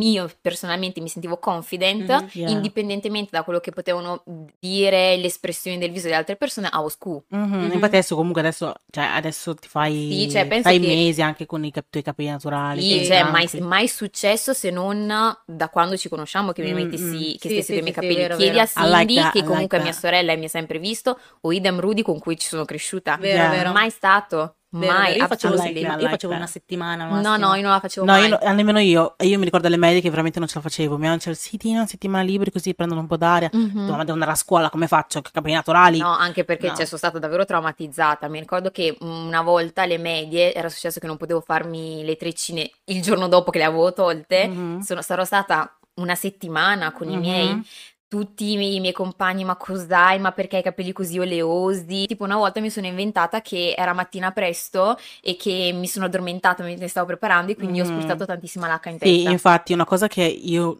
s- 0.00 0.04
io 0.04 0.30
personalmente 0.40 1.00
mi 1.00 1.08
sentivo 1.08 1.38
confident, 1.38 2.08
Mhm, 2.10 2.28
yeah. 2.32 2.50
indipendentemente 2.50 3.30
da 3.32 3.42
quello 3.44 3.60
che 3.60 3.70
potevano 3.72 4.22
dire, 4.58 5.16
le 5.16 5.26
espressioni 5.26 5.78
del 5.78 5.90
viso 5.90 6.04
delle 6.04 6.16
altre 6.16 6.36
persone, 6.36 6.68
I 6.72 6.76
was 6.78 6.96
cool. 6.98 7.22
Mhm, 7.28 7.40
Mhm. 7.54 7.64
Infatti 7.72 7.84
adesso 7.96 8.14
comunque 8.16 8.40
adesso, 8.40 8.74
cioè, 8.90 9.04
adesso 9.04 9.54
ti 9.54 9.68
fai 9.68 9.92
Sì, 10.10 10.30
cioè, 10.30 10.46
penso 10.46 10.68
sei 10.68 10.80
che- 10.80 10.86
mesi 10.86 11.22
anche 11.22 11.46
con 11.46 11.64
i 11.64 11.70
cap- 11.70 11.86
tuoi 11.90 12.02
capelli 12.02 12.28
naturali. 12.30 12.82
Sì, 12.82 13.04
cioè, 13.06 13.22
mai, 13.24 13.48
mai 13.60 13.88
successo 13.88 14.52
se 14.52 14.70
non 14.70 15.06
da 15.46 15.68
quando 15.68 15.96
ci 15.96 16.08
conosciamo 16.08 16.52
che 16.52 16.62
mi 16.62 16.72
Mm, 16.72 16.76
mettessi, 16.76 17.04
mm. 17.04 17.38
che 17.38 17.48
Sì, 17.48 17.48
stessi 17.48 17.62
sì, 17.62 17.66
con 17.72 17.76
i 17.78 17.80
miei 17.82 17.84
sì, 17.84 17.92
sì, 17.92 17.94
capelli. 17.94 18.14
vero, 18.16 18.36
Chiedi 18.36 18.56
vero. 18.56 18.68
a 18.74 18.82
I 18.84 18.88
like 18.88 18.98
Cindy, 18.98 19.14
that, 19.14 19.32
che 19.32 19.38
like 19.38 19.48
comunque 19.50 19.78
è 19.78 19.82
mia 19.82 19.92
sorella 19.92 20.32
e 20.32 20.36
mi 20.36 20.44
ha 20.44 20.48
sempre 20.48 20.78
visto, 20.78 21.18
o 21.42 21.52
idem 21.52 21.80
Rudy 21.80 22.02
con 22.02 22.18
cui 22.18 22.36
ci 22.38 22.48
sono 22.48 22.64
cresciuta. 22.64 23.16
Vero, 23.16 23.36
Yeah. 23.42 23.50
vero. 23.50 23.72
Mai 23.72 23.90
stato, 23.90 24.56
Vero, 24.74 24.92
mai. 24.92 25.16
Io 25.18 25.26
facevo, 25.26 25.54
like 25.54 25.80
that. 25.82 25.90
io 25.92 25.96
like 25.96 26.08
facevo 26.10 26.32
that. 26.32 26.42
una 26.42 26.46
settimana 26.46 27.02
al 27.04 27.08
No, 27.10 27.16
massimo. 27.16 27.36
no, 27.48 27.54
io 27.56 27.62
non 27.62 27.70
la 27.72 27.80
facevo 27.80 28.06
No, 28.06 28.12
mai. 28.12 28.28
io, 28.28 28.38
no- 28.42 28.52
nemmeno 28.54 28.78
io. 28.78 29.14
E 29.18 29.26
io 29.26 29.38
mi 29.38 29.44
ricordo 29.44 29.66
alle 29.66 29.76
medie 29.76 30.00
che 30.00 30.08
veramente 30.08 30.38
non 30.38 30.48
ce 30.48 30.54
la 30.56 30.62
facevo. 30.62 30.96
Mi 30.96 31.06
hanno 31.06 31.16
detto, 31.16 31.34
sì, 31.34 31.58
ti 31.58 31.70
una 31.74 31.86
settimana 31.86 32.24
liberi 32.24 32.50
così 32.50 32.74
prendono 32.74 33.00
un 33.02 33.06
po' 33.06 33.18
d'aria. 33.18 33.50
Mhm. 33.52 33.80
Ma 33.88 33.98
devo 33.98 34.12
andare 34.12 34.30
a 34.30 34.34
scuola, 34.34 34.70
come 34.70 34.86
faccio? 34.86 35.20
Capelli 35.20 35.54
naturali? 35.54 35.98
No, 35.98 36.16
anche 36.16 36.44
perché 36.44 36.68
No. 36.68 36.74
cioè, 36.74 36.86
sono 36.86 36.96
stata 36.98 37.18
davvero 37.18 37.44
traumatizzata. 37.44 38.28
Mi 38.28 38.38
ricordo 38.40 38.70
che 38.70 38.96
una 39.00 39.42
volta 39.42 39.82
alle 39.82 39.98
medie 39.98 40.54
era 40.54 40.70
successo 40.70 41.00
che 41.00 41.06
non 41.06 41.18
potevo 41.18 41.40
farmi 41.42 42.02
le 42.04 42.16
treccine 42.16 42.70
il 42.84 43.02
giorno 43.02 43.28
dopo 43.28 43.50
che 43.50 43.58
le 43.58 43.64
avevo 43.64 43.92
tolte. 43.92 44.48
Mhm. 44.48 44.80
Sono, 44.80 45.02
sarò 45.02 45.24
stata 45.24 45.76
una 45.96 46.14
settimana 46.14 46.92
con 46.92 47.08
i 47.10 47.14
Mhm. 47.14 47.20
miei, 47.20 47.62
tutti 48.12 48.52
i 48.52 48.56
miei, 48.58 48.74
i 48.74 48.80
miei 48.80 48.92
compagni, 48.92 49.42
ma 49.42 49.56
cos'hai? 49.56 50.18
Ma 50.18 50.32
perché 50.32 50.56
hai 50.56 50.60
i 50.60 50.64
capelli 50.64 50.92
così 50.92 51.18
oleosi? 51.18 52.04
Tipo 52.06 52.24
una 52.24 52.36
volta 52.36 52.60
mi 52.60 52.68
sono 52.68 52.86
inventata 52.86 53.40
che 53.40 53.74
era 53.74 53.94
mattina 53.94 54.32
presto 54.32 54.98
e 55.22 55.34
che 55.36 55.72
mi 55.74 55.86
sono 55.86 56.04
addormentata 56.04 56.62
mentre 56.62 56.88
stavo 56.88 57.06
preparando 57.06 57.52
e 57.52 57.56
quindi 57.56 57.80
ho 57.80 57.84
Mhm. 57.84 57.88
spruzzato 57.90 58.26
tantissima 58.26 58.66
lacca 58.66 58.90
in 58.90 58.98
Sì, 58.98 59.14
testa. 59.14 59.30
infatti, 59.30 59.72
una 59.72 59.86
cosa 59.86 60.08
che 60.08 60.24
io 60.24 60.78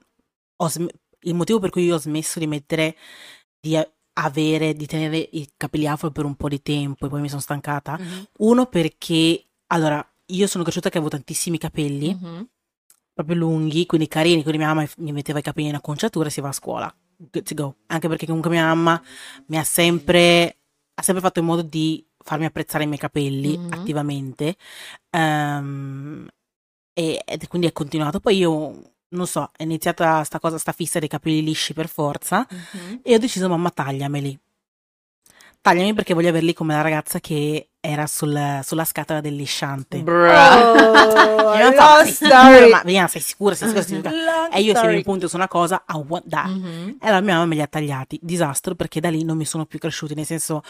ho 0.57 0.69
sm- 0.69 0.89
il 1.21 1.35
motivo 1.35 1.59
per 1.59 1.71
cui 1.71 1.85
io 1.85 1.95
ho 1.95 1.99
smesso 1.99 2.39
di 2.39 2.47
mettere, 2.47 2.97
di 3.59 3.81
avere, 4.15 4.75
di 4.75 4.87
tenere 4.87 5.17
i 5.17 5.49
capelli 5.57 5.87
afro 5.87 6.11
per 6.11 6.27
un 6.27 6.35
po' 6.37 6.49
di 6.51 6.61
tempo 6.61 7.07
e 7.07 7.09
poi 7.09 7.23
mi 7.23 7.31
sono 7.31 7.41
stancata. 7.41 7.97
Mhm. 7.99 8.27
Uno 8.41 8.67
perché, 8.67 9.43
allora, 9.69 10.07
io 10.27 10.47
sono 10.47 10.65
cresciuta 10.65 10.91
che 10.91 10.99
avevo 10.99 11.11
tantissimi 11.11 11.57
capelli, 11.57 12.15
Mhm. 12.15 12.47
proprio 13.15 13.37
lunghi, 13.37 13.87
quindi 13.87 14.07
carini, 14.09 14.43
quindi 14.43 14.59
mia 14.59 14.75
mamma 14.75 14.87
mi 14.99 15.13
metteva 15.13 15.39
i 15.39 15.43
capelli 15.43 15.69
in 15.69 15.77
acconciatura 15.77 16.29
e 16.29 16.31
si 16.31 16.43
va 16.43 16.49
a 16.49 16.53
scuola. 16.53 16.95
Good 17.31 17.45
to 17.45 17.55
go. 17.55 17.77
Anche 17.87 18.09
perché 18.09 18.27
comunque 18.27 18.51
mia 18.51 18.65
mamma 18.67 19.01
mi 19.47 19.59
ha 19.59 19.63
sempre, 19.65 20.57
ha 20.95 21.03
sempre 21.03 21.23
fatto 21.23 21.39
in 21.39 21.45
modo 21.45 21.63
di 21.63 22.05
farmi 22.19 22.45
apprezzare 22.47 22.85
i 22.85 22.87
miei 22.87 22.99
capelli 22.99 23.57
Mhm. 23.57 23.73
attivamente. 23.73 24.57
Ehm, 25.11 26.27
e, 26.93 27.23
ed 27.25 27.47
quindi 27.49 27.69
è 27.69 27.73
continuato. 27.73 28.19
Poi 28.21 28.37
io, 28.37 28.93
non 29.09 29.27
so, 29.27 29.51
è 29.57 29.63
iniziata 29.63 30.25
sta 30.25 30.41
cosa, 30.41 30.59
sta 30.59 30.73
fissa 30.73 30.99
dei 30.99 31.09
capelli 31.09 31.43
lisci 31.43 31.75
per 31.75 31.89
forza 31.89 32.47
Mhm. 32.51 33.01
e 33.03 33.15
ho 33.15 33.19
deciso, 33.19 33.49
mamma, 33.49 33.71
tagliameli. 33.71 34.39
Tagliami 35.61 35.95
perché 35.95 36.13
voglio 36.15 36.29
averli 36.31 36.55
come 36.55 36.75
la 36.75 36.81
ragazza 36.81 37.21
che 37.21 37.69
era 37.85 38.07
sul- 38.07 38.61
sulla 38.63 38.85
scatola 38.85 39.21
del 39.21 39.35
lisciante. 39.35 39.99
Bruh. 39.99 40.27
E 40.31 40.31
io 41.59 41.71
non 41.71 41.75
so, 41.75 42.05
sei 42.05 42.13
sicura, 42.13 42.69
ma 42.69 42.83
veniamo, 42.85 43.09
sei 43.09 43.21
sicura, 43.21 43.55
sei 43.57 43.69
sicura, 43.69 43.85
sei 43.85 43.97
sicura. 43.97 44.49
E 44.55 44.61
io 44.61 44.75
se 44.77 44.87
mi 44.87 45.03
punto 45.03 45.27
su 45.27 45.35
una 45.37 45.49
cosa, 45.49 45.83
I 45.89 46.01
want 46.07 46.29
that. 46.29 46.47
Mhm. 46.47 46.97
E 47.01 47.07
allora 47.07 47.21
mia 47.23 47.33
mamma 47.35 47.47
me 47.47 47.55
li 47.57 47.61
ha 47.63 47.67
tagliati. 47.67 48.21
Disastro 48.23 48.77
perché 48.77 49.01
da 49.01 49.11
lì 49.11 49.25
non 49.25 49.37
mi 49.37 49.45
sono 49.45 49.65
più 49.67 49.79
cresciuti, 49.81 50.15
nel 50.15 50.27
senso 50.27 50.63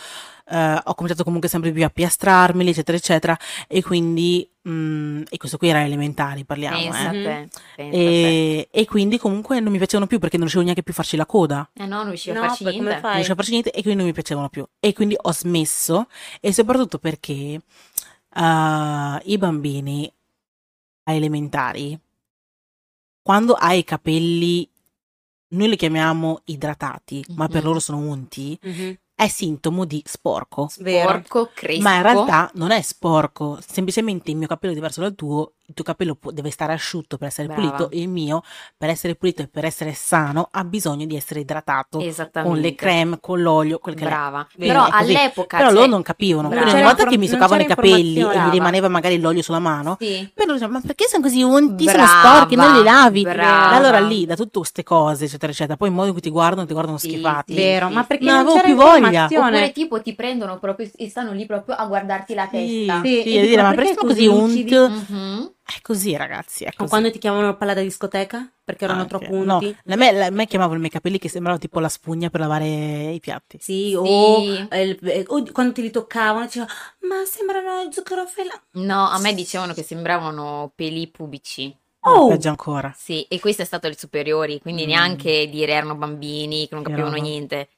eh, 0.49 0.81
ho 0.83 0.95
cominciato 0.95 1.23
comunque 1.25 1.49
sempre 1.51 1.71
più 1.71 1.85
a 1.85 1.91
piastrarmeli, 1.91 2.71
eccetera, 2.71 2.97
eccetera. 2.97 3.39
E 3.69 3.83
quindi, 3.83 4.49
mm, 4.69 5.23
e 5.31 5.37
questo 5.37 5.59
qui 5.59 5.69
era 5.69 5.85
elementari, 5.85 6.45
parliamo, 6.45 6.79
Pensa 6.79 7.09
a 7.09 7.15
eh. 7.15 7.23
te, 7.23 7.49
pensa 7.77 7.99
a 7.99 8.01
te. 8.01 8.29
E, 8.59 8.69
e 8.71 8.87
quindi 8.87 9.19
comunque 9.19 9.61
non 9.61 9.73
mi 9.73 9.79
piacevano 9.79 10.07
più 10.07 10.19
perché 10.19 10.37
non 10.37 10.43
riuscivo 10.47 10.65
neanche 10.65 10.83
più 10.83 10.93
a 10.93 10.97
farci 10.97 11.17
la 11.17 11.27
coda. 11.27 11.69
Eh 11.75 11.87
no, 11.87 11.97
non 11.99 12.09
riuscivo 12.09 12.39
No, 12.39 12.45
a 12.45 12.49
farci 12.49 12.63
poi 12.65 12.73
come 12.73 12.85
niente. 12.85 13.01
fai? 13.01 13.11
Non 13.11 13.13
riuscivo 13.23 13.33
a 13.33 13.37
farci 13.37 13.51
niente 13.53 13.71
e 13.71 13.81
quindi 13.83 13.99
non 13.99 14.07
mi 14.09 14.13
piacevano 14.15 14.49
più. 14.49 14.67
E 14.81 14.93
quindi 14.93 15.17
ho 15.21 15.33
smesso 15.33 16.07
e 16.41 16.53
soprattutto 16.53 16.99
perché 16.99 17.33
eh, 18.35 19.21
i 19.25 19.39
bambini 19.39 20.13
a 21.05 21.13
elementari, 21.13 21.99
quando 23.23 23.55
hai 23.55 23.79
i 23.81 23.85
capelli, 23.85 24.69
noi 25.49 25.69
li 25.69 25.77
chiamiamo 25.77 26.41
idratati, 26.45 27.25
ma 27.31 27.47
per 27.47 27.61
Mhm. 27.61 27.67
loro 27.67 27.79
sono 27.79 27.99
unti, 27.99 28.59
Mhm. 28.63 28.99
È 29.23 29.29
sintomo 29.29 29.85
di 29.85 30.03
sporco. 30.05 30.69
Vero. 30.79 31.11
Porco 31.11 31.51
crespo. 31.55 31.83
Ma 31.83 31.97
in 31.97 32.03
realtà 32.03 32.51
non 32.55 32.71
è 32.71 32.81
sporco, 32.81 33.59
semplicemente 33.67 34.31
il 34.31 34.37
mio 34.37 34.47
capello 34.47 34.73
è 34.73 34.77
diverso 34.77 35.01
dal 35.01 35.15
tuo, 35.15 35.55
il 35.73 35.75
tuo 35.75 35.85
capello 35.85 36.15
può- 36.15 36.31
deve 36.33 36.51
stare 36.51 36.73
asciutto 36.75 37.17
per 37.17 37.29
essere 37.29 37.49
Brava. 37.49 37.61
pulito, 37.63 37.89
il 37.97 38.09
mio 38.09 38.43
per 38.77 38.91
essere 38.91 39.15
pulito 39.15 39.41
e 39.43 39.49
per 39.49 39.65
essere 39.65 39.95
sano 39.95 40.49
ha 40.53 40.65
bisogno 40.65 41.07
di 41.07 41.17
essere 41.17 41.41
idratato 41.41 41.99
Esattamente. 41.99 42.55
con 42.55 42.63
le 42.63 42.75
creme, 42.75 43.19
con 43.21 43.41
l'olio, 43.41 43.79
quel 43.79 43.95
che. 43.95 44.05
Brava. 44.05 44.47
Però 44.57 44.87
è 44.87 44.91
così. 44.91 45.15
all'epoca 45.15 45.57
Però 45.57 45.69
cioè- 45.71 45.79
loro 45.79 45.91
non 45.91 46.03
capivano. 46.03 46.49
Brava. 46.49 46.63
Quindi 46.65 46.81
ogni 46.83 46.89
volta 46.95 47.09
che 47.11 47.17
mi 47.19 47.29
toccavano 47.29 47.63
i 47.63 47.67
capelli 47.67 48.21
e 48.21 48.39
gli 48.47 48.51
rimaneva 48.51 48.89
magari 48.89 49.19
l'olio 49.19 49.41
sulla 49.43 49.59
mano, 49.59 49.97
Sì. 49.99 50.31
per 50.35 50.45
loro 50.47 50.59
dicevano, 50.59 50.79
ma 50.79 50.85
perché 50.87 51.07
sono 51.09 51.23
così 51.23 51.43
unti? 51.43 51.85
Sono 51.87 52.03
Brava, 52.05 52.29
sporchi, 52.37 52.55
non 52.55 52.73
li 52.75 52.83
lavi. 52.83 53.23
brava. 53.23 53.73
E 53.73 53.77
allora 53.77 53.99
lì, 54.01 54.27
da 54.27 54.37
tutte 54.37 54.59
queste 54.59 54.83
cose, 54.83 55.25
eccetera, 55.25 55.51
eccetera, 55.53 55.77
poi 55.77 55.89
il 55.89 55.95
modo 55.95 56.07
in 56.09 56.13
cui 56.13 56.23
ti 56.23 56.31
guardano, 56.31 56.67
ti 56.67 56.73
guardano 56.75 56.99
Sì, 56.99 57.09
schifati. 57.11 57.55
sì. 57.55 57.59
Vero, 57.59 57.89
ma 57.89 58.05
perché 58.05 58.25
Non 58.25 58.35
non, 58.35 58.41
avevo 58.43 58.57
c'era 58.57 58.67
più 58.67 58.77
voglia. 58.77 59.25
Oppure 59.25 59.73
tipo 59.73 60.03
ti 60.03 60.15
prendono 60.15 60.59
proprio 60.59 60.91
e 60.97 61.09
stanno 61.09 61.33
lì 61.33 61.47
proprio 61.47 61.75
a 61.77 61.87
guardarti 61.87 62.35
la 62.35 62.49
Sì, 62.51 62.85
testa. 62.87 63.01
sì, 63.03 63.09
Sì, 63.09 63.17
e 63.17 63.21
e 63.21 63.41
dire, 63.41 63.47
dico, 63.49 63.63
ma 63.63 63.75
perché 63.75 63.95
sono 63.95 64.09
così 64.09 64.27
unti? 64.27 64.63
lucidi? 64.75 65.51
È 65.65 65.81
così, 65.81 66.17
ragazzi, 66.17 66.65
è 66.65 66.69
O 66.69 66.73
così. 66.77 66.91
quando 66.91 67.11
ti 67.11 67.19
chiamavano 67.19 67.57
palla 67.57 67.73
da 67.73 67.81
discoteca? 67.83 68.51
Perché 68.65 68.85
erano 68.85 69.03
Anche. 69.03 69.19
troppo 69.19 69.35
No, 69.43 69.55
unti? 69.55 69.77
a 69.87 69.97
me, 69.97 70.09
a 70.25 70.31
me 70.31 70.47
chiamavano 70.47 70.77
i 70.77 70.81
miei 70.81 70.91
capelli 70.91 71.19
che 71.19 71.29
sembravano 71.29 71.61
tipo 71.63 71.79
la 71.81 71.89
spugna 71.89 72.31
per 72.31 72.41
lavare 72.41 72.67
i 72.67 73.21
piatti. 73.21 73.59
Sì, 73.61 73.95
o, 73.97 74.05
Sì. 74.41 74.67
eh, 74.71 74.83
il- 74.83 74.99
eh, 75.09 75.25
o 75.29 75.43
quando 75.53 75.73
ti 75.73 75.83
li 75.83 75.91
toccavano 75.91 76.45
diceva 76.45 76.67
ma 77.01 77.25
sembrano 77.25 77.91
zucchero 77.91 78.27
fela. 78.27 78.61
No, 78.73 79.09
a 79.09 79.19
me 79.21 79.35
dicevano 79.35 79.73
che 79.73 79.83
sembravano 79.83 80.73
peli 80.75 81.09
pubici. 81.09 81.75
Oh! 82.05 82.27
Peggio 82.29 82.49
ancora. 82.49 82.93
Sì, 82.97 83.23
e 83.23 83.39
questo 83.39 83.63
è 83.63 83.65
stato 83.65 83.87
alle 83.87 83.97
superiori, 83.97 84.61
quindi 84.61 84.83
Mm. 84.85 84.89
neanche 84.89 85.49
dire 85.49 85.73
erano 85.73 85.95
bambini 85.95 86.67
che 86.69 86.75
non 86.75 86.83
capivano 86.83 87.15
roba. 87.15 87.23
niente. 87.23 87.69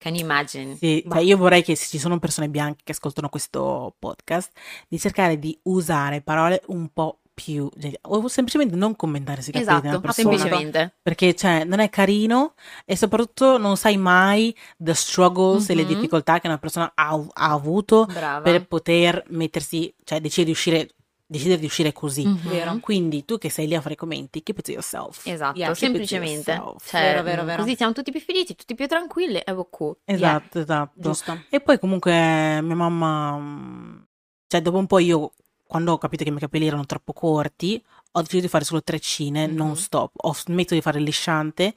Can 0.00 0.14
you 0.14 0.24
imagine? 0.24 0.76
Sì, 0.76 1.04
cioè 1.06 1.20
io 1.20 1.36
vorrei 1.36 1.62
che 1.62 1.76
se 1.76 1.86
ci 1.88 1.98
sono 1.98 2.18
persone 2.18 2.48
bianche 2.48 2.80
che 2.84 2.92
ascoltano 2.92 3.28
questo 3.28 3.94
podcast, 3.98 4.50
di 4.88 4.98
cercare 4.98 5.38
di 5.38 5.58
usare 5.64 6.22
parole 6.22 6.62
un 6.68 6.88
po' 6.90 7.18
più 7.34 7.68
o 8.02 8.28
semplicemente 8.28 8.76
non 8.76 8.96
commentare 8.96 9.40
sui 9.42 9.52
capelli 9.52 9.78
Esatto, 9.88 10.00
persona 10.00 10.36
semplicemente. 10.36 10.94
perché 11.02 11.34
cioè 11.34 11.64
non 11.64 11.80
è 11.80 11.88
carino 11.88 12.52
e 12.84 12.96
soprattutto 12.96 13.56
non 13.58 13.76
sai 13.78 13.96
mai 13.98 14.54
the 14.78 14.92
struggles 14.94 15.68
e 15.70 15.74
le 15.74 15.82
Mhm. 15.82 15.88
difficoltà 15.88 16.38
che 16.40 16.46
una 16.48 16.58
persona 16.58 16.92
ha, 16.94 17.08
ha 17.32 17.50
avuto 17.50 18.06
Brava. 18.06 18.40
per 18.42 18.66
poter 18.66 19.22
mettersi, 19.28 19.94
cioè 20.04 20.20
decidere 20.20 20.46
di 20.46 20.50
uscire 20.52 20.88
decidere 21.30 21.60
di 21.60 21.66
uscire 21.66 21.92
così. 21.92 22.26
Mhm. 22.26 22.48
Vero. 22.48 22.78
Quindi 22.80 23.24
tu 23.24 23.38
che 23.38 23.50
sei 23.50 23.68
lì 23.68 23.74
a 23.76 23.80
fare 23.80 23.94
i 23.94 23.96
commenti, 23.96 24.42
keep 24.42 24.58
it 24.58 24.64
to 24.64 24.72
yourself. 24.72 25.24
Esatto, 25.26 25.56
Yeah, 25.58 25.72
semplicemente. 25.74 26.50
yourself. 26.50 26.88
Cioè, 26.90 27.00
Vero, 27.00 27.22
vero, 27.22 27.44
vero. 27.44 27.62
Così 27.62 27.76
siamo 27.76 27.92
tutti 27.92 28.10
più 28.10 28.20
felici, 28.20 28.56
tutti 28.56 28.74
più 28.74 28.86
tranquilli 28.88 29.38
e 29.38 29.66
cool. 29.70 29.96
Esatto, 30.04 30.58
esatto. 30.58 30.92
Giusto. 31.00 31.44
E 31.48 31.60
poi 31.60 31.78
comunque 31.78 32.12
mia 32.12 32.74
mamma, 32.74 33.36
mm, 33.38 34.00
cioè 34.48 34.60
dopo 34.60 34.78
un 34.78 34.86
po' 34.86 34.98
io, 34.98 35.32
quando 35.64 35.92
ho 35.92 35.98
capito 35.98 36.24
che 36.24 36.28
i 36.30 36.32
miei 36.32 36.42
capelli 36.44 36.66
erano 36.66 36.84
troppo 36.84 37.12
corti, 37.12 37.80
ho 38.12 38.20
deciso 38.22 38.40
di 38.42 38.48
fare 38.48 38.64
solo 38.64 38.82
treccine, 38.82 39.46
Mhm. 39.46 39.54
non 39.54 39.76
stop. 39.76 40.12
Ho 40.16 40.34
smesso 40.34 40.74
di 40.74 40.80
fare 40.80 40.98
il 40.98 41.04
lisciante 41.04 41.74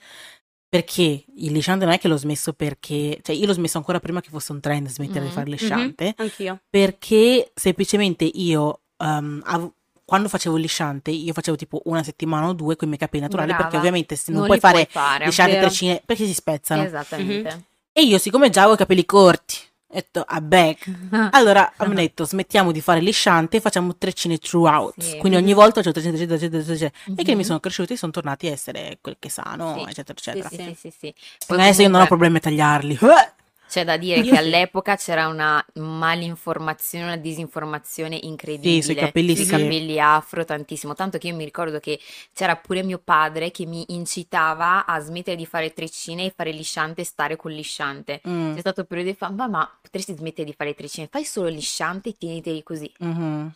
perché 0.68 1.26
il 1.36 1.52
lisciante 1.52 1.86
non 1.86 1.94
è 1.94 2.00
che 2.00 2.08
l'ho 2.08 2.18
smesso 2.18 2.54
perché, 2.54 3.20
cioè 3.22 3.36
io 3.36 3.46
l'ho 3.46 3.54
smesso 3.54 3.78
ancora 3.78 4.00
prima 4.00 4.20
che 4.22 4.30
fosse 4.30 4.52
un 4.52 4.60
trend 4.60 4.88
smettere 4.88 5.20
Mhm, 5.20 5.26
di 5.28 5.32
fare 5.32 5.48
il 5.48 5.54
Mhm, 5.54 5.60
lisciante, 5.62 6.14
Anch'io. 6.18 6.60
perché 6.68 7.52
semplicemente 7.54 8.24
io 8.26 8.80
ehm, 8.98 9.42
av- 9.46 9.72
quando 10.06 10.28
facevo 10.28 10.56
il 10.58 10.62
lisciante, 10.64 11.12
io 11.12 11.32
facevo 11.34 11.56
tipo 11.56 11.82
una 11.86 12.04
settimana 12.04 12.48
o 12.48 12.54
due 12.54 12.76
con 12.76 12.86
i 12.86 12.90
miei 12.90 13.00
capelli 13.00 13.24
naturali, 13.24 13.48
Brava. 13.50 13.64
perché 13.64 13.78
ovviamente 13.78 14.16
se 14.16 14.32
non, 14.32 14.42
Non 14.42 14.46
puoi 14.48 14.58
li 14.58 14.62
puoi 14.62 14.86
fare 14.86 14.90
fare, 14.92 15.26
lisciante 15.26 15.54
vero. 15.54 15.66
treccine, 15.68 16.02
perché 16.06 16.26
si 16.26 16.34
spezzano. 16.34 16.84
Esattamente. 16.84 17.64
E 17.94 18.02
io, 18.04 18.18
siccome 18.18 18.50
già 18.50 18.62
avevo 18.62 18.76
i 18.76 18.78
capelli 18.78 19.06
corti, 19.06 19.56
ho 19.88 19.94
detto, 19.94 20.24
a 20.28 20.42
back. 20.42 20.92
Allora 21.32 21.72
abbiamo 21.78 21.94
detto, 22.02 22.26
smettiamo 22.26 22.72
di 22.72 22.82
fare 22.82 23.00
lisciante 23.00 23.58
e 23.58 23.60
facciamo 23.62 23.96
treccine 23.96 24.38
throughout. 24.40 25.00
Sì. 25.00 25.18
Quindi 25.18 25.38
ogni 25.38 25.54
volta 25.54 25.82
facevo 25.82 25.94
treccine, 25.94 26.18
treccine, 26.18 26.38
treccine, 26.50 26.64
treccine, 26.64 26.90
treccine. 26.92 27.16
E 27.20 27.24
che 27.24 27.32
Mhm. 27.32 27.38
mi 27.38 27.44
sono 27.46 27.60
cresciuti 27.62 27.94
e 27.94 27.98
sono 27.98 28.12
tornati 28.12 28.48
a 28.48 28.52
essere 28.52 28.98
quel 29.00 29.16
che 29.20 29.30
sano, 29.30 29.76
Sì. 29.78 29.82
eccetera, 29.90 30.18
eccetera. 30.18 30.50
Sì, 30.50 30.56
sì, 30.58 30.76
sì, 30.76 30.90
sì. 31.00 31.14
Perché 31.14 31.46
Poi 31.48 31.60
adesso 31.62 31.82
io 31.82 31.88
non 31.90 32.02
ho 32.02 32.08
comunque 32.08 32.08
problemi 32.08 32.38
a 32.38 32.40
tagliarli. 32.42 32.98
C'è 33.74 33.84
da 33.84 33.98
dire 33.98 34.20
Io 34.20 34.24
che 34.24 34.36
sì. 34.36 34.38
all'epoca 34.38 34.96
c'era 34.96 35.28
una 35.28 35.66
malinformazione, 35.76 37.06
una 37.06 37.16
disinformazione 37.18 38.20
incredibile 38.22 38.82
Sì, 38.82 38.82
sui 38.84 38.94
capelli 38.96 39.36
sui 39.36 39.46
sì. 39.46 39.52
capelli 39.52 40.00
afro, 40.00 40.46
tantissimo. 40.46 40.94
Tanto 40.94 41.18
che 41.18 41.28
io 41.30 41.36
mi 41.36 41.44
ricordo 41.44 41.80
che 41.80 42.00
c'era 42.34 42.56
pure 42.56 42.84
mio 42.84 43.00
padre 43.00 43.50
che 43.50 43.66
mi 43.66 43.84
incitava 43.88 44.86
a 44.86 45.00
smettere 45.00 45.36
di 45.36 45.48
fare 45.48 45.74
treccine 45.74 46.26
e 46.26 46.34
fare 46.36 46.52
lisciante 46.52 47.02
e 47.02 47.06
stare 47.06 47.36
col 47.36 47.54
lisciante. 47.54 48.22
Mm, 48.28 48.54
C'è 48.54 48.60
stato 48.60 48.82
un 48.82 48.86
periodo 48.88 49.10
di 49.10 49.16
fa, 49.18 49.30
ma, 49.32 49.48
ma 49.48 49.80
potresti 49.82 50.16
smettere 50.16 50.46
di 50.46 50.54
fare 50.56 50.76
treccine, 50.76 51.08
fai 51.10 51.26
solo 51.26 51.48
lisciante 51.50 52.10
e 52.10 52.16
tieniteli 52.18 52.62
così. 52.62 52.92
mhm. 53.00 53.54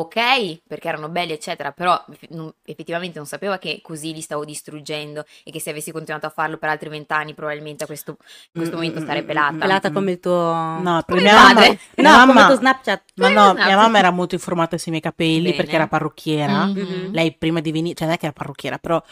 Ok, 0.00 0.62
perché 0.66 0.88
erano 0.88 1.08
belli, 1.10 1.32
eccetera, 1.32 1.72
però 1.72 2.02
non- 2.30 2.52
effettivamente 2.64 3.18
non 3.18 3.26
sapeva 3.26 3.58
che 3.58 3.80
così 3.82 4.14
li 4.14 4.20
stavo 4.22 4.44
distruggendo 4.46 5.24
e 5.44 5.50
che 5.50 5.60
se 5.60 5.70
avessi 5.70 5.92
continuato 5.92 6.26
a 6.26 6.30
farlo 6.30 6.56
per 6.56 6.70
altri 6.70 6.88
vent'anni, 6.88 7.34
probabilmente 7.34 7.84
a 7.84 7.86
questo, 7.86 8.12
in 8.12 8.50
questo 8.54 8.76
Mm, 8.76 8.78
momento 8.78 9.00
mm, 9.00 9.02
starei 9.02 9.22
mm, 9.22 9.26
pelata. 9.26 9.52
mm, 9.56 9.58
Pelata 9.58 9.90
come 9.90 10.12
il 10.12 10.20
tuo... 10.20 10.32
No, 10.32 11.02
Come 11.06 11.20
mia 11.20 11.34
mamma, 11.34 11.60
No, 11.96 12.20
come 12.20 12.32
mamma- 12.32 12.40
il 12.40 12.46
tuo 12.46 12.56
Snapchat. 12.56 13.02
ma 13.16 13.28
Come 13.28 13.34
no, 13.34 13.40
Snapchat. 13.50 13.66
mia 13.66 13.76
mamma 13.76 13.98
era 13.98 14.10
molto 14.10 14.34
informata 14.36 14.78
sui 14.78 14.90
miei 14.90 15.02
capelli 15.02 15.42
Bene. 15.42 15.54
perché 15.54 15.74
era 15.74 15.86
parrucchiera. 15.88 16.64
Mhm. 16.66 17.10
Lei 17.12 17.36
prima 17.36 17.60
di 17.60 17.72
venire, 17.72 17.94
cioè 17.94 18.06
non 18.06 18.16
è 18.16 18.18
che 18.18 18.24
era 18.26 18.34
parrucchiera, 18.34 18.78
però 18.78 19.02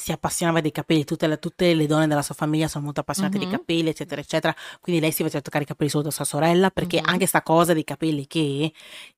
si 0.00 0.10
appassionava 0.12 0.60
dei 0.60 0.72
capelli, 0.72 1.04
tutte 1.04 1.26
le, 1.26 1.38
tutte 1.38 1.72
le 1.74 1.86
donne 1.86 2.06
della 2.08 2.22
sua 2.22 2.34
famiglia 2.34 2.66
sono 2.66 2.84
molto 2.84 3.00
appassionate 3.00 3.36
Mhm. 3.38 3.42
dei 3.44 3.52
capelli, 3.52 3.88
eccetera, 3.90 4.20
eccetera. 4.20 4.54
Quindi 4.80 5.00
lei 5.00 5.12
si 5.12 5.22
faceva 5.22 5.42
toccare 5.42 5.64
i 5.64 5.66
capelli 5.66 5.90
solo 5.90 6.02
da 6.04 6.10
sua 6.10 6.24
sorella, 6.24 6.70
perché 6.70 6.98
Mhm. 7.00 7.08
anche 7.08 7.26
sta 7.26 7.42
cosa 7.42 7.72
dei 7.72 7.84
capelli 7.84 8.26
che, 8.26 8.72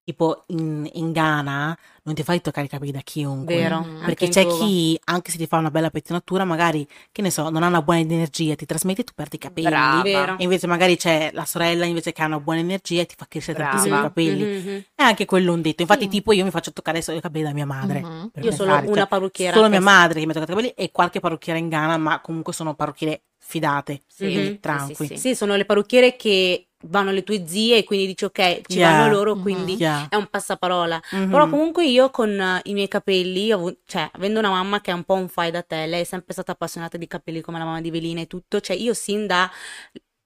tipo 0.05 0.45
in, 0.49 0.89
in 0.95 1.13
Ghana, 1.13 1.79
non 2.05 2.15
ti 2.15 2.23
fai 2.25 2.41
toccare 2.41 2.67
i 2.67 2.69
capelli 2.69 2.91
da 2.91 3.01
chiunque. 3.01 3.55
Vero. 3.55 3.77
Anche 3.77 4.05
Perché 4.07 4.29
c'è 4.29 4.45
chi, 4.47 4.99
anche 5.05 5.31
se 5.31 5.39
ti 5.39 5.47
fa 5.47 5.59
una 5.59 5.71
bella 5.71 5.91
pettinatura, 5.91 6.45
magari, 6.45 6.87
che 7.13 7.23
ne 7.23 7.31
so, 7.31 7.49
non 7.49 7.63
ha 7.63 7.69
una 7.69 7.83
buona 7.83 8.01
energia, 8.01 8.55
ti 8.57 8.67
trasmette 8.67 9.03
e 9.03 9.05
tu 9.05 9.13
perdi 9.15 9.37
i 9.37 9.39
capelli. 9.39 9.69
Brava. 9.69 10.03
Vero. 10.03 10.37
E 10.39 10.43
invece 10.43 10.67
magari 10.67 10.97
c'è 10.97 11.31
la 11.33 11.45
sorella 11.45 11.85
invece 11.85 12.13
che 12.13 12.23
ha 12.23 12.27
una 12.27 12.41
buona 12.41 12.61
energia 12.61 13.03
e 13.03 13.07
ti 13.07 13.15
fa 13.17 13.27
crescere 13.29 13.59
Brava. 13.59 13.71
tantissimo 13.73 13.99
i 13.99 14.03
capelli. 14.03 14.43
Mhm, 14.45 14.69
mhm. 14.71 14.85
È 14.95 15.03
anche 15.03 15.25
quello 15.25 15.53
un 15.53 15.63
detto. 15.63 15.83
Infatti, 15.83 16.05
Sì. 16.05 16.09
tipo, 16.09 16.33
io 16.33 16.45
mi 16.45 16.51
faccio 16.51 16.73
toccare 16.73 17.03
solo 17.03 17.19
i 17.19 17.21
capelli 17.21 17.45
da 17.45 17.53
mia 17.53 17.67
madre. 17.67 18.01
Mhm. 18.01 18.31
per 18.33 18.43
Io 18.45 18.51
pensare, 18.51 18.87
una 18.87 18.97
cioè, 18.97 19.07
parrucchiera. 19.07 19.57
Solo 19.57 19.69
mia 19.69 19.81
madre 19.81 20.19
che 20.21 20.25
mi 20.27 20.31
ha 20.33 20.35
toccato 20.35 20.53
i 20.53 20.55
capelli 20.57 20.75
e 20.77 20.91
qualche 20.91 21.21
parrucchiera 21.21 21.59
in 21.59 21.69
Ghana, 21.69 21.97
ma 21.99 22.21
comunque 22.21 22.53
sono 22.53 22.75
parrucchiere 22.75 23.23
fidate. 23.45 24.03
Sì, 24.07 24.25
quindi 24.25 24.61
Mhm. 24.63 24.95
sì, 24.95 25.07
sì, 25.07 25.17
sì. 25.17 25.35
Sono 25.35 25.57
le 25.57 25.65
parrucchiere 25.65 26.17
che 26.17 26.69
vanno 26.85 27.11
alle 27.11 27.23
tue 27.23 27.47
zie 27.47 27.79
e 27.79 27.85
quindi 27.85 28.07
dici 28.07 28.25
ok, 28.25 28.63
ci 28.67 28.79
Yeah. 28.79 28.91
vanno 28.91 29.13
loro, 29.13 29.35
Mhm. 29.37 29.43
quindi 29.43 29.77
Yeah. 29.79 30.09
è 30.09 30.17
un 30.17 30.27
passaparola. 30.29 31.01
Mhm. 31.11 31.31
Però 31.31 31.49
comunque 31.49 31.87
io 31.87 32.11
con 32.11 32.31
eh, 32.41 32.61
i 32.65 32.73
miei 32.73 32.89
capelli, 32.89 33.51
avu- 33.53 33.79
cioè 33.85 34.09
avendo 34.13 34.39
una 34.39 34.51
mamma 34.51 34.81
che 34.81 34.91
è 34.91 34.95
un 34.95 35.05
po' 35.05 35.15
un 35.15 35.29
fai 35.29 35.51
da 35.51 35.63
te, 35.63 35.87
lei 35.87 36.01
è 36.01 36.05
sempre 36.05 36.33
stata 36.33 36.53
appassionata 36.53 36.97
di 36.97 37.07
capelli 37.07 37.41
come 37.41 37.59
la 37.59 37.65
mamma 37.65 37.81
di 37.81 37.91
Velina 37.91 38.21
e 38.21 38.27
tutto, 38.27 38.61
cioè 38.61 38.77
io 38.77 38.95
sin 38.95 39.27
da, 39.27 39.51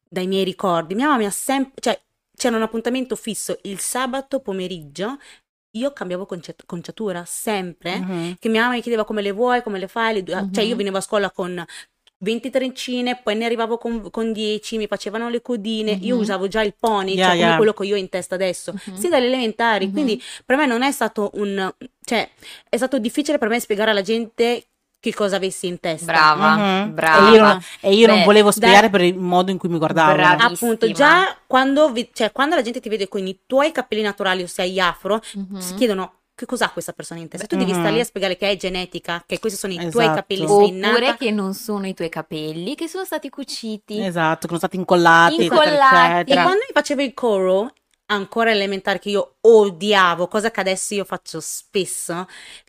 dai 0.08 0.26
miei 0.26 0.44
ricordi, 0.44 0.94
mia 0.94 1.06
mamma 1.06 1.18
mi 1.18 1.26
ha 1.26 1.30
sempre, 1.30 1.80
cioè 1.80 2.00
c'era 2.36 2.56
un 2.56 2.62
appuntamento 2.62 3.16
fisso 3.16 3.58
il 3.62 3.78
sabato 3.80 4.40
pomeriggio, 4.40 5.18
io 5.76 5.92
cambiavo 5.92 6.24
conce- 6.26 6.54
conciatura 6.64 7.24
sempre, 7.26 7.98
Mhm. 7.98 8.36
che 8.38 8.48
mia 8.48 8.62
mamma 8.62 8.74
mi 8.74 8.80
chiedeva 8.82 9.04
come 9.04 9.20
le 9.20 9.32
vuoi, 9.32 9.62
come 9.62 9.78
le 9.78 9.88
fai, 9.88 10.14
le 10.14 10.22
due- 10.22 10.48
cioè 10.52 10.64
io 10.64 10.76
venivo 10.76 10.96
a 10.98 11.00
scuola 11.02 11.30
con 11.30 11.62
20 12.18 12.48
treccine, 12.50 13.20
poi 13.22 13.36
ne 13.36 13.44
arrivavo 13.44 13.76
con, 13.76 14.10
con 14.10 14.32
10, 14.32 14.78
mi 14.78 14.86
facevano 14.86 15.28
le 15.28 15.42
codine, 15.42 15.92
io 16.00 16.14
Mhm. 16.14 16.20
usavo 16.22 16.48
già 16.48 16.62
il 16.62 16.74
pony, 16.78 17.12
Yeah, 17.14 17.24
cioè 17.26 17.34
come 17.34 17.46
yeah. 17.48 17.56
quello 17.56 17.72
che 17.74 17.84
io 17.86 17.94
ho 17.94 17.98
in 17.98 18.08
testa 18.08 18.34
adesso, 18.34 18.72
Mhm. 18.72 18.94
sin 18.96 19.10
dalle 19.10 19.26
elementari, 19.26 19.86
Mhm. 19.86 19.92
quindi 19.92 20.22
per 20.44 20.56
me 20.56 20.66
non 20.66 20.82
è 20.82 20.90
stato 20.92 21.30
un, 21.34 21.72
cioè 22.04 22.28
è 22.68 22.76
stato 22.76 22.98
difficile 22.98 23.36
per 23.38 23.48
me 23.48 23.60
spiegare 23.60 23.90
alla 23.90 24.02
gente 24.02 24.64
che 24.98 25.12
cosa 25.14 25.36
avessi 25.36 25.66
in 25.66 25.78
testa. 25.78 26.10
Brava, 26.10 26.56
Mhm. 26.84 26.94
brava. 26.94 27.28
E 27.28 27.32
io, 27.32 27.42
non, 27.42 27.60
e 27.80 27.92
io 27.94 28.06
non 28.06 28.18
Beh, 28.20 28.24
volevo 28.24 28.48
dai- 28.48 28.54
spiegare 28.58 28.90
per 28.90 29.02
il 29.02 29.16
modo 29.16 29.50
in 29.50 29.58
cui 29.58 29.68
mi 29.68 29.78
guardavano. 29.78 30.16
Bravi. 30.16 30.42
Appunto, 30.54 30.90
già 30.90 31.36
quando, 31.46 31.92
vi- 31.92 32.08
cioè, 32.12 32.32
quando 32.32 32.54
la 32.56 32.62
gente 32.62 32.80
ti 32.80 32.88
vede 32.88 33.06
con 33.08 33.24
i 33.24 33.38
tuoi 33.46 33.70
capelli 33.72 34.02
naturali, 34.02 34.42
ossia 34.42 34.64
gli 34.64 34.78
afro, 34.80 35.20
Mhm. 35.34 35.58
si 35.58 35.74
chiedono 35.74 36.12
che 36.36 36.46
cos'ha 36.46 36.68
questa 36.70 36.92
persona 36.92 37.18
in 37.18 37.28
testa. 37.28 37.46
Tu 37.46 37.56
devi 37.56 37.72
Mhm. 37.72 37.78
stare 37.80 37.94
lì 37.94 38.00
a 38.00 38.04
spiegare 38.04 38.36
che 38.36 38.48
è 38.50 38.56
genetica, 38.56 39.24
che 39.26 39.38
questi 39.40 39.58
sono 39.58 39.72
i 39.72 39.76
tuoi 39.90 40.04
Esatto. 40.04 40.14
capelli, 40.20 40.46
sei 40.46 40.68
innata. 40.68 40.92
Oppure 40.94 41.16
che 41.16 41.30
non 41.32 41.54
sono 41.54 41.86
i 41.88 41.94
tuoi 41.94 42.08
capelli, 42.10 42.74
che 42.74 42.86
sono 42.88 43.04
stati 43.06 43.30
cuciti. 43.30 44.00
Esatto, 44.00 44.40
che 44.42 44.46
sono 44.46 44.58
stati 44.58 44.76
incollati, 44.76 45.34
eccetera, 45.36 45.64
Incollati. 45.64 46.12
E 46.12 46.20
eccetera. 46.20 46.42
quando 46.42 46.60
mi 46.60 46.72
facevo 46.74 47.02
il 47.02 47.14
coro, 47.14 47.72
ancora 48.06 48.50
elementare, 48.50 48.98
che 48.98 49.08
io 49.08 49.36
odiavo, 49.40 50.28
cosa 50.28 50.50
che 50.50 50.60
adesso 50.60 50.92
io 50.94 51.04
faccio 51.04 51.40
spesso, 51.40 52.26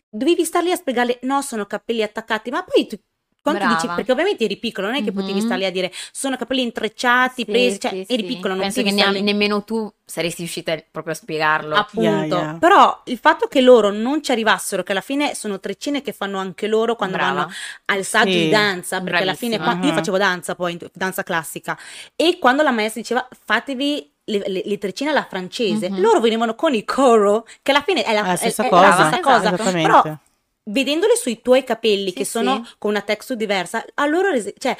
dovevi 0.08 0.44
star 0.44 0.62
lì 0.64 0.72
a 0.72 0.76
spiegarle, 0.76 1.18
no, 1.22 1.42
sono 1.42 1.66
capelli 1.66 2.02
attaccati, 2.02 2.50
ma 2.50 2.64
poi 2.64 2.86
tu... 2.86 2.98
Quando 3.40 3.60
tu 3.60 3.66
Brava. 3.66 3.80
dici, 3.82 3.94
perché 3.94 4.12
ovviamente 4.12 4.44
eri 4.44 4.56
piccolo, 4.58 4.88
non 4.88 4.96
è 4.96 5.02
che 5.04 5.12
potevi 5.12 5.38
Mhm. 5.38 5.44
star 5.46 5.58
lì 5.58 5.64
a 5.64 5.70
dire 5.70 5.90
sono 6.12 6.36
capelli 6.36 6.62
intrecciati, 6.62 7.44
Sì, 7.44 7.44
presi, 7.44 7.80
cioè 7.80 7.90
sì, 7.90 8.04
eri 8.12 8.22
sì. 8.22 8.34
piccolo, 8.34 8.54
non 8.54 8.62
Penso 8.62 8.82
che 8.82 8.90
potevi 8.90 9.12
ne- 9.12 9.20
nemmeno 9.20 9.64
tu 9.64 9.90
saresti 10.04 10.38
riuscita 10.42 10.76
proprio 10.90 11.12
a 11.14 11.16
spiegarlo. 11.16 11.74
Appunto, 11.76 12.08
Yeah, 12.08 12.24
yeah. 12.24 12.56
però 12.58 13.00
il 13.06 13.18
fatto 13.18 13.46
che 13.46 13.60
loro 13.60 13.90
non 13.90 14.22
ci 14.22 14.32
arrivassero, 14.32 14.82
che 14.82 14.92
alla 14.92 15.00
fine 15.00 15.34
sono 15.34 15.60
treccine 15.60 16.02
che 16.02 16.12
fanno 16.12 16.38
anche 16.38 16.66
loro 16.66 16.94
quando 16.96 17.16
Brava. 17.16 17.34
vanno 17.42 17.52
al 17.86 18.04
saggio 18.04 18.32
Sì. 18.32 18.38
di 18.44 18.48
danza, 18.50 19.00
perché 19.00 19.22
alla 19.22 19.34
fine 19.34 19.56
Bravissima. 19.56 19.78
qua- 19.78 19.86
io 19.86 19.92
Mhm. 19.92 19.98
facevo 19.98 20.18
danza 20.18 20.54
poi, 20.54 20.78
danza 20.92 21.22
classica, 21.22 21.78
e 22.16 22.38
quando 22.38 22.62
la 22.62 22.70
maestra 22.70 23.00
diceva 23.00 23.26
fatevi 23.44 24.12
le, 24.24 24.42
le- 24.46 24.62
le 24.64 24.76
treccine 24.78 25.08
alla 25.10 25.26
francese, 25.28 25.88
Mhm. 25.88 26.00
loro 26.00 26.20
venivano 26.20 26.54
con 26.54 26.74
il 26.74 26.84
coro, 26.84 27.46
che 27.62 27.70
alla 27.70 27.80
fine 27.82 28.02
è 28.02 28.12
la, 28.12 28.24
È 28.24 28.26
la 28.26 28.36
stessa 28.36 28.62
è- 28.64 28.66
è 28.66 28.68
cosa. 28.68 28.82
la 28.86 28.92
stessa 28.92 29.08
Esatto, 29.08 29.22
cosa, 29.22 29.54
Esattamente. 29.54 29.82
però 29.88 30.18
vedendole 30.70 31.16
sui 31.16 31.40
tuoi 31.42 31.64
capelli 31.64 32.08
Sì, 32.10 32.14
che 32.14 32.24
sono 32.24 32.64
sì. 32.64 32.74
con 32.78 32.90
una 32.90 33.02
texture 33.02 33.38
diversa, 33.38 33.84
a 33.94 34.06
loro 34.06 34.30
rese- 34.30 34.54
cioè, 34.58 34.76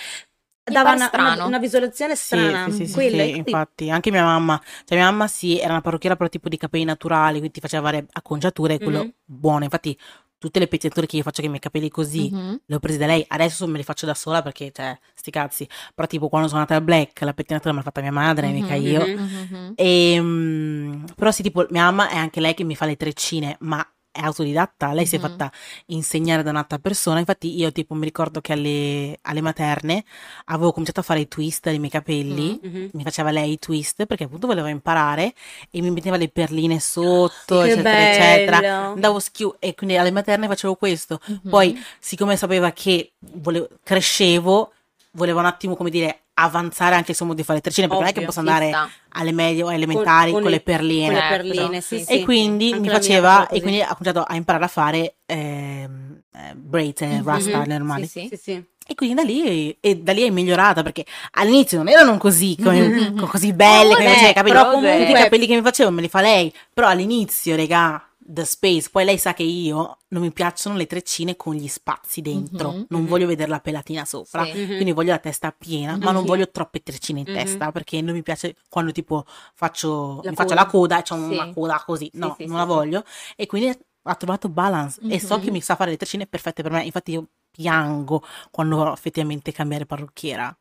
dava 0.64 0.92
una, 0.92 1.10
una- 1.14 1.44
una 1.46 1.58
visualizzazione 1.58 2.14
Sì, 2.14 2.24
strana, 2.26 2.64
sì, 2.70 2.72
sì, 2.76 2.86
sì, 2.86 2.92
quella, 2.92 3.22
sì, 3.24 3.30
quindi- 3.30 3.50
infatti, 3.50 3.90
anche 3.90 4.10
mia 4.10 4.22
mamma, 4.24 4.60
cioè 4.84 4.98
mia 4.98 5.06
mamma 5.10 5.26
sì, 5.28 5.58
era 5.58 5.70
una 5.72 5.80
parrucchiera 5.80 6.14
però 6.16 6.28
tipo 6.28 6.48
di 6.48 6.56
capelli 6.58 6.84
naturali, 6.84 7.38
quindi 7.38 7.52
ti 7.52 7.60
faceva 7.60 7.84
fare 7.84 8.06
acconciature, 8.12 8.78
quello 8.78 9.02
Mhm. 9.02 9.12
buono, 9.24 9.64
infatti 9.64 9.98
tutte 10.36 10.58
le 10.60 10.68
pettinature 10.68 11.06
che 11.06 11.16
io 11.16 11.22
faccio 11.22 11.36
con 11.40 11.46
i 11.46 11.48
miei 11.48 11.60
capelli 11.60 11.88
così, 11.88 12.30
Mhm. 12.32 12.60
le 12.66 12.74
ho 12.76 12.78
prese 12.78 12.98
da 12.98 13.06
lei, 13.06 13.24
adesso 13.28 13.66
me 13.66 13.78
le 13.78 13.82
faccio 13.82 14.04
da 14.06 14.14
sola 14.14 14.40
perché, 14.42 14.70
cioè, 14.72 14.96
sti 15.14 15.30
cazzi, 15.30 15.68
però 15.94 16.06
tipo 16.06 16.28
quando 16.28 16.46
sono 16.48 16.60
andata 16.60 16.78
al 16.78 16.84
Black, 16.84 17.20
la 17.22 17.32
pettinatura 17.32 17.72
me 17.72 17.78
l'ha 17.78 17.84
fatta 17.84 18.02
mia 18.02 18.12
madre, 18.12 18.50
mica 18.52 18.74
Mhm, 18.74 18.82
io, 18.86 19.00
mhm. 19.06 19.46
Mhm. 19.50 19.72
e, 19.74 20.20
mm, 20.20 21.04
però 21.16 21.30
sì, 21.32 21.42
tipo, 21.42 21.66
mia 21.70 21.84
mamma 21.84 22.08
è 22.10 22.16
anche 22.16 22.40
lei 22.40 22.54
che 22.54 22.62
mi 22.62 22.76
fa 22.76 22.84
le 22.84 22.96
treccine, 22.96 23.56
ma 23.60 23.84
è 24.18 24.24
autodidatta, 24.24 24.92
lei 24.92 25.06
si 25.06 25.16
è 25.16 25.18
Mhm. 25.18 25.24
fatta 25.24 25.52
insegnare 25.86 26.42
da 26.42 26.50
un'altra 26.50 26.78
persona, 26.78 27.18
infatti 27.20 27.56
io 27.56 27.70
tipo 27.72 27.94
mi 27.94 28.04
ricordo 28.04 28.40
che 28.40 28.52
alle, 28.52 29.18
alle 29.22 29.40
materne 29.40 30.04
avevo 30.46 30.70
cominciato 30.72 31.00
a 31.00 31.02
fare 31.04 31.20
i 31.20 31.28
twist 31.28 31.64
dei 31.68 31.78
miei 31.78 31.90
capelli, 31.90 32.58
Mhm. 32.62 32.88
mi 32.94 33.02
faceva 33.04 33.30
lei 33.30 33.52
i 33.52 33.58
twist 33.58 34.06
perché 34.06 34.24
appunto 34.24 34.46
voleva 34.48 34.68
imparare 34.68 35.32
e 35.70 35.80
mi 35.80 35.90
metteva 35.90 36.16
le 36.16 36.28
perline 36.28 36.80
sotto, 36.80 37.60
Che 37.60 37.70
eccetera, 37.72 38.10
eccetera. 38.10 38.58
bello. 38.60 38.92
Andavo 38.92 39.18
schiu 39.20 39.54
e 39.58 39.74
quindi 39.74 39.96
alle 39.96 40.10
materne 40.10 40.46
facevo 40.48 40.74
questo. 40.74 41.20
Mhm. 41.26 41.40
Poi, 41.48 41.80
siccome 41.98 42.36
sapeva 42.36 42.72
che 42.72 43.12
volevo- 43.20 43.68
crescevo, 43.84 44.72
voleva 45.12 45.40
un 45.40 45.46
attimo, 45.46 45.76
come 45.76 45.90
dire, 45.90 46.22
avanzare 46.40 46.94
anche 46.94 47.10
il 47.10 47.16
suo 47.16 47.26
modo 47.26 47.36
di 47.38 47.44
fare 47.44 47.56
le 47.56 47.62
treccine, 47.62 47.86
perché 47.86 48.02
non 48.02 48.10
è 48.10 48.12
che 48.12 48.18
Ovvio, 48.20 48.32
posso 48.32 48.40
andare 48.40 48.68
sta. 48.68 48.88
alle 49.20 49.32
medie 49.32 49.62
o 49.62 49.72
elementari 49.72 50.32
con, 50.32 50.42
con 50.42 50.50
le 50.50 50.56
i- 50.56 50.60
perline. 50.60 51.04
con 51.06 51.14
le 51.14 51.26
perline, 51.28 51.80
sì, 51.80 51.98
Sì, 51.98 52.04
sì. 52.04 52.12
E 52.12 52.24
quindi 52.24 52.72
Anche 52.72 52.80
mi 52.80 52.88
faceva, 52.88 53.46
e 53.48 53.60
quindi 53.60 53.80
ha 53.82 53.94
cominciato 53.96 54.22
a 54.22 54.34
imparare 54.36 54.64
a 54.64 54.68
fare 54.68 55.14
ehm, 55.26 56.20
eh, 56.34 56.54
braids, 56.54 57.00
eh, 57.02 57.06
Mhm. 57.06 57.24
rasta 57.24 57.58
Mhm. 57.60 57.64
normali. 57.68 58.06
Sì, 58.06 58.20
sì. 58.20 58.28
Sì, 58.36 58.36
sì. 58.42 58.64
E 58.90 58.94
quindi 58.94 59.16
da 59.16 59.22
lì, 59.22 59.76
e 59.80 59.96
da 59.98 60.12
lì 60.12 60.22
è 60.22 60.30
migliorata 60.30 60.82
perché 60.82 61.04
all'inizio 61.32 61.76
non 61.76 61.88
erano 61.88 62.16
così, 62.16 62.56
come- 62.56 63.12
co- 63.18 63.26
così 63.26 63.52
belle, 63.52 63.92
come 63.94 64.04
Vabbè, 64.04 64.14
faceva 64.16 64.32
capelli. 64.32 64.54
però 64.56 64.70
comunque- 64.70 65.08
i 65.10 65.12
capelli 65.12 65.46
che 65.46 65.54
mi 65.56 65.62
facevo 65.62 65.90
me 65.90 66.00
li 66.00 66.08
fa 66.08 66.20
lei, 66.22 66.50
però 66.72 66.88
all'inizio, 66.88 67.54
regà, 67.54 68.02
the 68.30 68.44
space, 68.44 68.90
poi 68.90 69.04
lei 69.06 69.16
sa 69.16 69.32
che 69.32 69.42
io 69.42 69.96
non 70.08 70.22
mi 70.22 70.30
piacciono 70.30 70.76
le 70.76 70.86
treccine 70.86 71.34
con 71.36 71.54
gli 71.54 71.66
spazi 71.68 72.20
dentro, 72.20 72.72
Mhm, 72.72 72.86
non 72.90 73.00
mhm. 73.02 73.08
voglio 73.08 73.26
vedere 73.26 73.48
la 73.48 73.60
pelatina 73.60 74.04
sopra, 74.04 74.44
Sì. 74.44 74.58
Mhm. 74.58 74.66
quindi 74.66 74.92
voglio 74.92 75.12
la 75.12 75.18
testa 75.18 75.50
piena, 75.50 75.96
ma 75.96 76.12
non 76.12 76.22
Mhm. 76.22 76.26
voglio 76.26 76.50
troppe 76.50 76.82
treccine 76.82 77.20
in 77.20 77.24
Mhm. 77.28 77.34
testa 77.34 77.72
perché 77.72 78.02
non 78.02 78.14
mi 78.14 78.22
piace 78.22 78.54
quando 78.68 78.92
tipo 78.92 79.24
faccio, 79.54 80.20
La 80.22 80.30
mi 80.30 80.36
faccio 80.36 80.48
coda. 80.50 80.60
la 80.60 80.66
coda 80.66 80.98
e 80.98 81.02
c'ho 81.02 81.14
Sì. 81.16 81.32
una 81.32 81.48
coda 81.52 81.82
così, 81.86 82.10
Sì, 82.12 82.18
no, 82.18 82.34
sì, 82.38 82.44
non 82.46 82.58
la 82.58 82.64
voglio 82.64 83.04
e 83.34 83.46
quindi 83.46 83.78
ha 84.02 84.14
trovato 84.14 84.48
balance 84.48 85.00
e 85.08 85.18
so 85.20 85.38
che 85.38 85.50
mi 85.50 85.60
sa 85.60 85.74
fare 85.76 85.90
le 85.90 85.96
treccine 85.96 86.26
perfette 86.26 86.62
per 86.62 86.70
me, 86.72 86.84
infatti 86.84 87.12
io 87.12 87.26
piango 87.50 88.22
quando 88.50 88.92
effettivamente 88.92 89.52
cambiare 89.52 89.86
parrucchiera. 89.86 90.54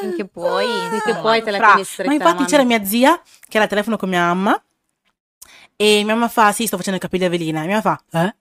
Finché 0.00 0.26
puoi, 0.26 0.64
Finché 0.66 0.94
insomma. 1.10 1.20
puoi 1.20 1.42
te 1.42 1.50
la 1.50 1.58
Fra- 1.58 1.66
tieni 1.68 1.84
stretta 1.84 2.08
Ma 2.10 2.14
infatti 2.16 2.44
c'era 2.44 2.64
mia 2.64 2.84
zia 2.84 3.20
che 3.20 3.56
era 3.56 3.62
al 3.64 3.68
telefono 3.68 3.96
con 3.96 4.08
mia 4.08 4.20
mamma 4.32 4.60
E 5.76 6.02
mia 6.04 6.14
mamma 6.14 6.28
fa, 6.28 6.52
sì, 6.52 6.66
sto 6.66 6.76
facendo 6.76 6.96
i 6.98 7.00
capelli 7.00 7.24
a 7.24 7.28
Velina. 7.28 7.62
E 7.62 7.66
mia 7.66 7.80
mamma 7.82 8.00
fa, 8.10 8.24
eh? 8.24 8.34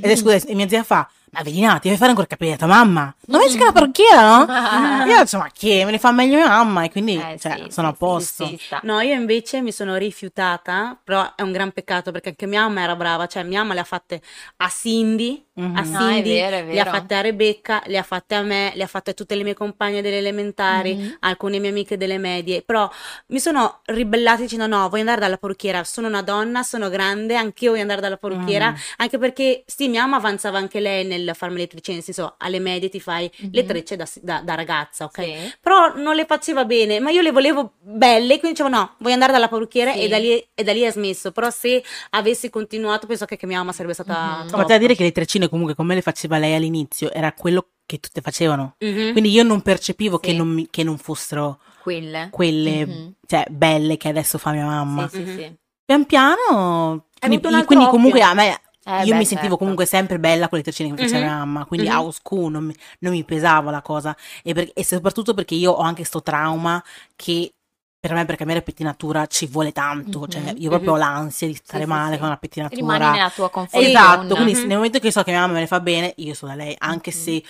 E 0.00 0.16
scusa, 0.16 0.46
e 0.46 0.54
mia 0.54 0.68
zia 0.68 0.82
fa, 0.82 1.08
ma 1.34 1.42
Velina, 1.42 1.74
ti 1.78 1.88
devi 1.88 1.96
fare 1.96 2.10
ancora 2.10 2.26
capelli 2.26 2.52
a 2.52 2.56
tua 2.56 2.66
mamma? 2.66 3.14
Non 3.26 3.40
vedi 3.40 3.52
che 3.54 3.58
è 3.58 3.62
una 3.62 3.72
parrucchiera, 3.72 4.44
no? 4.44 5.04
Io 5.10 5.20
insomma, 5.20 5.50
che 5.52 5.84
me 5.84 5.90
ne 5.90 5.98
fa 5.98 6.12
meglio 6.12 6.36
mia 6.36 6.48
mamma 6.48 6.84
e 6.84 6.90
quindi 6.90 7.16
Eh, 7.16 7.38
cioè, 7.38 7.52
sì, 7.64 7.70
sono 7.70 7.88
sì, 7.88 7.92
a 7.94 7.96
posto. 7.96 8.46
sì. 8.46 8.58
No, 8.82 9.00
io 9.00 9.14
invece 9.14 9.60
mi 9.60 9.72
sono 9.72 9.96
rifiutata, 9.96 10.98
però 11.02 11.34
è 11.34 11.42
un 11.42 11.52
gran 11.52 11.72
peccato 11.72 12.10
perché 12.12 12.30
anche 12.30 12.46
mia 12.46 12.62
mamma 12.62 12.82
era 12.82 12.96
brava, 12.96 13.26
cioè 13.26 13.42
mia 13.42 13.60
mamma 13.60 13.74
le 13.74 13.80
ha 13.80 13.84
fatte 13.84 14.20
a 14.58 14.68
Cindy, 14.68 15.42
Mhm. 15.56 15.76
a 15.76 15.78
Ah, 15.78 15.82
è 15.82 15.84
Cindy, 15.86 16.30
vero, 16.34 16.56
è 16.56 16.64
le 16.64 16.80
ha 16.80 16.84
vero. 16.84 16.96
fatte 16.96 17.14
a 17.14 17.20
Rebecca, 17.20 17.82
le 17.86 17.98
ha 17.98 18.02
fatte 18.02 18.34
a 18.34 18.42
me, 18.42 18.72
le 18.74 18.82
ha 18.82 18.86
fatte 18.88 19.10
a 19.10 19.14
tutte 19.14 19.36
le 19.36 19.44
mie 19.44 19.54
compagne 19.54 20.02
delle 20.02 20.18
elementari, 20.18 20.94
Mhm. 20.96 21.16
alcune 21.20 21.58
mie 21.60 21.70
amiche 21.70 21.96
delle 21.96 22.18
medie, 22.18 22.62
però 22.62 22.90
mi 23.28 23.38
sono 23.38 23.80
ribellata 23.84 24.40
dicendo 24.42 24.66
no, 24.66 24.88
voglio 24.88 25.00
andare 25.02 25.20
dalla 25.20 25.36
parrucchiera, 25.36 25.84
sono 25.84 26.08
una 26.08 26.22
donna, 26.22 26.62
sono 26.64 26.88
grande, 26.88 27.36
anch'io 27.36 27.70
voglio 27.70 27.82
andare 27.82 28.00
dalla 28.00 28.16
parrucchiera, 28.16 28.72
Mm. 28.72 28.74
anche 28.96 29.18
perché 29.18 29.62
sì, 29.66 29.86
mia 29.88 30.02
mamma 30.02 30.16
avanzava 30.16 30.58
anche 30.58 30.80
lei 30.80 31.04
nel 31.06 31.23
farmi 31.32 31.56
le 31.58 31.66
trecce, 31.66 31.92
nel 31.92 32.02
senso 32.02 32.34
alle 32.36 32.58
medie 32.58 32.90
ti 32.90 33.00
fai 33.00 33.30
le 33.50 33.62
Mhm. 33.62 33.68
trecce 33.68 33.96
da, 33.96 34.06
da- 34.20 34.42
da 34.42 34.54
ragazza, 34.54 35.04
ok? 35.06 35.22
Sì. 35.24 35.34
Però 35.60 35.94
non 35.96 36.14
le 36.16 36.26
faceva 36.26 36.64
bene, 36.66 37.00
ma 37.00 37.10
io 37.10 37.22
le 37.22 37.30
volevo 37.32 37.74
belle, 37.80 38.38
quindi 38.38 38.58
dicevo 38.58 38.68
no, 38.68 38.96
voglio 38.98 39.14
andare 39.14 39.32
dalla 39.32 39.48
parrucchiera 39.48 39.92
Sì. 39.92 40.00
e, 40.00 40.08
da 40.08 40.18
lì, 40.18 40.46
e 40.54 40.62
da 40.62 40.72
lì 40.72 40.80
è 40.82 40.90
smesso. 40.90 41.32
Però 41.32 41.48
se 41.50 41.82
avessi 42.10 42.50
continuato, 42.50 43.06
penso 43.06 43.24
che, 43.24 43.36
che 43.36 43.46
mia 43.46 43.58
mamma 43.58 43.72
sarebbe 43.72 43.94
stata 43.94 44.40
Mhm. 44.42 44.48
troppo. 44.48 44.64
Da 44.66 44.76
dire 44.78 44.94
che 44.94 45.04
le 45.04 45.12
treccine 45.12 45.48
comunque 45.48 45.74
come 45.74 45.94
le 45.94 46.02
faceva 46.02 46.36
lei 46.36 46.54
all'inizio 46.54 47.10
era 47.12 47.32
quello 47.32 47.68
che 47.86 48.00
tutte 48.00 48.20
facevano. 48.20 48.74
Mhm. 48.80 49.12
Quindi 49.12 49.30
io 49.30 49.42
non 49.44 49.60
percepivo 49.62 50.18
che, 50.18 50.30
Sì. 50.30 50.36
non 50.36 50.48
mi- 50.48 50.66
che 50.70 50.82
non 50.82 50.96
fossero 50.98 51.60
Quelle. 51.82 52.28
quelle 52.30 52.86
Mhm. 52.86 53.12
cioè, 53.26 53.44
belle 53.50 53.96
che 53.96 54.08
adesso 54.08 54.38
fa 54.38 54.50
mia 54.52 54.64
mamma. 54.64 55.06
Sì, 55.08 55.24
sì, 55.24 55.32
sì. 55.36 55.54
Pian 55.84 56.06
piano, 56.06 57.04
altro 57.20 57.38
quindi 57.38 57.84
occhio. 57.84 57.88
comunque 57.88 58.22
a 58.22 58.32
me 58.32 58.58
Eh, 58.86 59.04
io 59.04 59.12
beh, 59.12 59.16
mi 59.16 59.24
sentivo 59.24 59.52
certo. 59.52 59.56
comunque 59.56 59.86
sempre 59.86 60.18
bella 60.18 60.48
con 60.48 60.58
le 60.58 60.64
treccine 60.64 60.88
che 60.88 60.94
mi 60.94 61.00
faceva 61.00 61.24
Mhm. 61.24 61.28
mia 61.30 61.38
mamma, 61.38 61.64
quindi 61.64 61.88
Mhm. 61.88 61.96
a 62.06 62.10
school 62.12 62.50
non 62.52 62.64
mi, 62.64 62.74
non 63.00 63.12
mi 63.12 63.24
pesava 63.24 63.70
la 63.70 63.82
cosa 63.82 64.16
e, 64.42 64.52
per- 64.54 64.70
e 64.74 64.84
soprattutto 64.84 65.34
perché 65.34 65.54
io 65.54 65.72
ho 65.72 65.80
anche 65.82 66.04
sto 66.04 66.22
trauma 66.22 66.82
che 67.16 67.52
per 67.98 68.12
me 68.12 68.26
per 68.26 68.36
cambiare 68.36 68.60
pettinatura 68.62 69.26
ci 69.26 69.46
vuole 69.46 69.72
tanto, 69.72 70.20
Mhm. 70.20 70.28
cioè 70.28 70.52
io 70.58 70.68
proprio 70.68 70.92
ho 70.92 70.96
l'ansia 70.96 71.46
di 71.46 71.54
stare 71.54 71.84
sì, 71.84 71.88
male 71.88 72.12
sì. 72.12 72.18
con 72.18 72.26
una 72.28 72.36
pettinatura. 72.36 72.76
Rimani 72.80 73.10
nella 73.10 73.30
tua 73.30 73.50
comfort 73.50 73.82
Esatto, 73.86 74.34
quindi 74.36 74.52
nel 74.66 74.76
momento 74.76 74.98
che 74.98 75.10
so 75.10 75.22
che 75.22 75.30
mia 75.30 75.40
mamma 75.40 75.54
me 75.54 75.60
ne 75.60 75.66
fa 75.66 75.80
bene, 75.80 76.12
io 76.18 76.34
sono 76.34 76.54
da 76.54 76.62
lei, 76.62 76.74
anche 76.78 77.10
se 77.10 77.42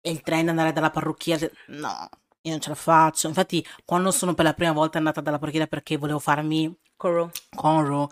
è 0.00 0.08
il 0.08 0.20
trend 0.22 0.48
andare 0.48 0.72
dalla 0.72 0.90
parrucchiera, 0.90 1.38
cioè, 1.40 1.50
no, 1.68 2.08
io 2.42 2.50
non 2.50 2.60
ce 2.60 2.68
la 2.70 2.74
faccio. 2.74 3.28
Infatti, 3.28 3.64
quando 3.84 4.10
sono 4.10 4.34
per 4.34 4.44
la 4.44 4.54
prima 4.54 4.72
volta 4.72 4.98
andata 4.98 5.20
dalla 5.20 5.38
parrucchiera 5.38 5.66
perché 5.68 5.96
volevo 5.96 6.18
farmi 6.18 6.74
Corro. 6.96 7.30
cornrow, 7.54 8.08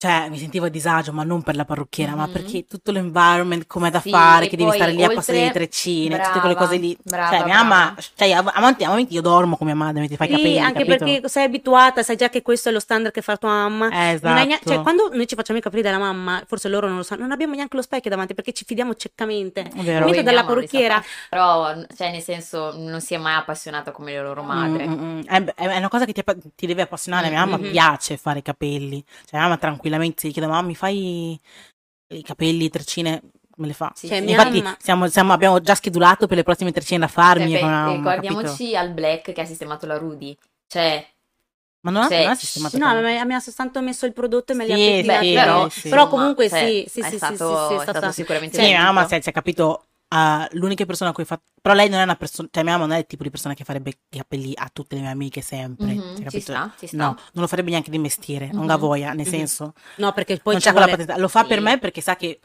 cioè 0.00 0.28
mi 0.30 0.38
sentivo 0.38 0.64
a 0.64 0.68
disagio, 0.70 1.12
ma 1.12 1.24
non 1.24 1.42
per 1.42 1.56
la 1.56 1.66
parrucchiera, 1.66 2.14
ma 2.14 2.24
Mhm. 2.24 2.32
perché 2.32 2.64
tutto 2.66 2.90
l'environment 2.90 3.66
come 3.66 3.90
da 3.90 4.00
Sì, 4.00 4.08
fare, 4.08 4.48
che 4.48 4.56
devi 4.56 4.70
stare 4.72 4.92
lì 4.92 5.00
a 5.00 5.02
oltre- 5.02 5.16
passare 5.16 5.40
le 5.40 5.50
treccine, 5.50 6.16
tutte 6.16 6.38
quelle 6.40 6.54
Brava, 6.54 6.66
cose 6.66 6.76
lì. 6.78 6.96
brava, 7.02 7.36
cioè, 7.36 7.44
mia 7.44 7.54
mamma, 7.62 7.84
brava. 7.84 8.00
cioè, 8.16 8.32
a, 8.32 8.38
a 8.38 8.60
momenti, 8.60 8.84
a 8.84 8.98
io 9.14 9.20
dormo 9.20 9.58
con 9.58 9.66
mia 9.66 9.76
madre, 9.76 10.00
mi 10.00 10.08
ti 10.08 10.16
fai 10.16 10.28
Sì, 10.28 10.32
capelli, 10.36 10.58
anche 10.58 10.84
capito? 10.86 11.04
perché 11.04 11.28
sei 11.28 11.44
abituata, 11.44 12.02
sai 12.02 12.16
già 12.16 12.30
che 12.30 12.40
questo 12.40 12.70
è 12.70 12.72
lo 12.72 12.80
standard 12.80 13.12
che 13.12 13.20
fa 13.20 13.36
tua 13.36 13.50
mamma. 13.50 13.90
Eh, 13.90 13.96
hai 13.96 14.20
neanche- 14.22 14.54
esatto. 14.54 14.70
cioè, 14.72 14.80
quando 14.82 15.10
noi 15.12 15.26
ci 15.26 15.34
facciamo 15.34 15.58
i 15.58 15.62
capelli 15.62 15.82
dalla 15.82 15.98
mamma, 15.98 16.42
forse 16.46 16.68
loro 16.70 16.86
non 16.88 16.96
lo 16.96 17.02
sanno, 17.02 17.20
non 17.20 17.32
abbiamo 17.32 17.54
neanche 17.54 17.76
lo 17.76 17.82
specchio 17.82 18.08
davanti 18.08 18.32
perché 18.32 18.54
ci 18.54 18.64
fidiamo 18.64 18.94
ciecamente. 18.94 19.70
Vero. 19.74 20.06
Mentre 20.06 20.22
dalla 20.22 20.44
parrucchiera. 20.44 21.04
Però, 21.28 21.74
cioè, 21.94 22.10
nel 22.10 22.22
senso, 22.22 22.72
non 22.74 23.02
si 23.02 23.12
è 23.12 23.18
mai 23.18 23.34
appassionata 23.34 23.90
come 23.90 24.12
le 24.12 24.22
loro 24.22 24.42
madre. 24.42 24.86
Mm, 24.86 24.92
mm. 24.92 25.20
È, 25.26 25.44
è 25.56 25.76
una 25.76 25.88
cosa 25.88 26.06
che 26.06 26.12
ti, 26.14 26.22
ti 26.56 26.66
deve 26.66 26.80
appassionare. 26.82 27.28
Mia 27.28 27.44
mamma 27.44 27.58
Mhm. 27.58 27.70
piace 27.70 28.16
fare 28.16 28.38
i 28.38 28.42
capelli. 28.42 29.04
Cioè, 29.06 29.38
mia 29.38 29.42
mamma 29.42 29.58
tranquillamente 29.90 30.20
si 30.26 30.32
chiede: 30.32 30.48
Mamma, 30.48 30.66
mi 30.66 30.74
fai 30.74 31.38
i 32.08 32.22
capelli, 32.22 32.68
treccine? 32.68 33.20
Me 33.56 33.66
le 33.66 33.72
fa. 33.74 33.92
Sì, 33.94 34.08
Cioè, 34.08 34.22
sì. 34.22 34.30
Infatti, 34.30 34.62
mamma- 34.62 34.76
siamo- 34.80 35.08
siamo- 35.08 35.32
abbiamo 35.32 35.60
già 35.60 35.74
schedulato 35.74 36.26
per 36.26 36.36
le 36.38 36.42
prossime 36.44 36.72
treccine 36.72 37.00
da 37.00 37.08
farmi. 37.08 37.50
Cioè, 37.50 37.60
beh, 37.60 37.92
ricordiamoci 37.96 38.76
al 38.76 38.90
Black 38.92 39.32
che 39.32 39.40
ha 39.40 39.44
sistemato 39.44 39.86
la 39.86 39.98
Rudy. 39.98 40.36
Cioè? 40.66 41.06
Ma 41.82 41.90
non 41.90 42.02
ha, 42.02 42.08
cioè, 42.08 42.22
non 42.22 42.30
ha 42.32 42.34
sistemato 42.34 42.78
no, 42.78 43.00
ma 43.00 43.24
mi 43.24 43.34
ha 43.34 43.40
soltanto 43.40 43.80
messo 43.80 44.04
il 44.06 44.12
prodotto 44.12 44.52
e 44.52 44.54
me 44.54 44.66
li 44.66 44.72
ha 44.72 44.76
Sì, 44.76 44.82
pettinati. 44.84 45.26
sì, 45.26 45.32
però, 45.32 45.68
sì. 45.68 45.88
Però 45.88 46.08
comunque 46.08 46.48
cioè, 46.48 46.58
sì, 46.58 46.84
sì, 46.88 47.00
è 47.00 47.04
sì, 47.04 47.10
sì, 47.10 47.16
stato, 47.16 47.34
sì, 47.34 47.66
sì, 47.66 47.74
è 47.74 47.78
stato 47.78 48.12
sicuramente 48.12 48.62
Sì, 48.62 48.72
mamma 48.72 49.06
si 49.06 49.14
è 49.14 49.32
capito. 49.32 49.84
Uh, 50.10 50.46
l'unica 50.52 50.84
persona 50.86 51.10
a 51.10 51.12
cui 51.12 51.24
fa. 51.24 51.40
Però 51.62 51.74
lei 51.74 51.88
non 51.88 52.00
è 52.00 52.02
una 52.02 52.16
persona. 52.16 52.48
Cioè, 52.50 52.62
mia 52.62 52.72
mamma 52.72 52.86
non 52.86 52.96
è 52.96 52.98
il 53.00 53.06
tipo 53.06 53.22
di 53.22 53.30
persona 53.30 53.54
che 53.54 53.64
farebbe 53.64 53.90
i 53.90 53.96
capelli 54.18 54.52
a 54.54 54.70
tutte 54.72 54.94
le 54.96 55.02
mie 55.02 55.10
amiche 55.10 55.40
sempre. 55.40 55.86
Mhm, 55.94 56.16
cioè, 56.22 56.30
ci 56.30 56.40
sta, 56.40 56.72
ci 56.78 56.86
sta. 56.86 56.96
No, 56.96 57.04
non 57.06 57.42
lo 57.42 57.46
farebbe 57.46 57.70
neanche 57.70 57.90
di 57.90 57.98
mestiere. 57.98 58.48
Non 58.52 58.62
Mhm. 58.62 58.66
ga 58.68 58.76
voglia, 58.76 59.12
nel 59.12 59.26
Mhm. 59.26 59.32
senso. 59.32 59.74
No, 59.96 60.12
perché 60.12 60.38
poi 60.38 60.54
non 60.54 60.62
c'è 60.62 60.70
quella 60.70 60.86
vuole- 60.86 61.02
potenza. 61.02 61.20
Lo 61.20 61.28
fa 61.28 61.44
per 61.44 61.58
Sì. 61.58 61.64
me 61.64 61.78
perché 61.78 62.00
sa 62.00 62.16
che 62.16 62.40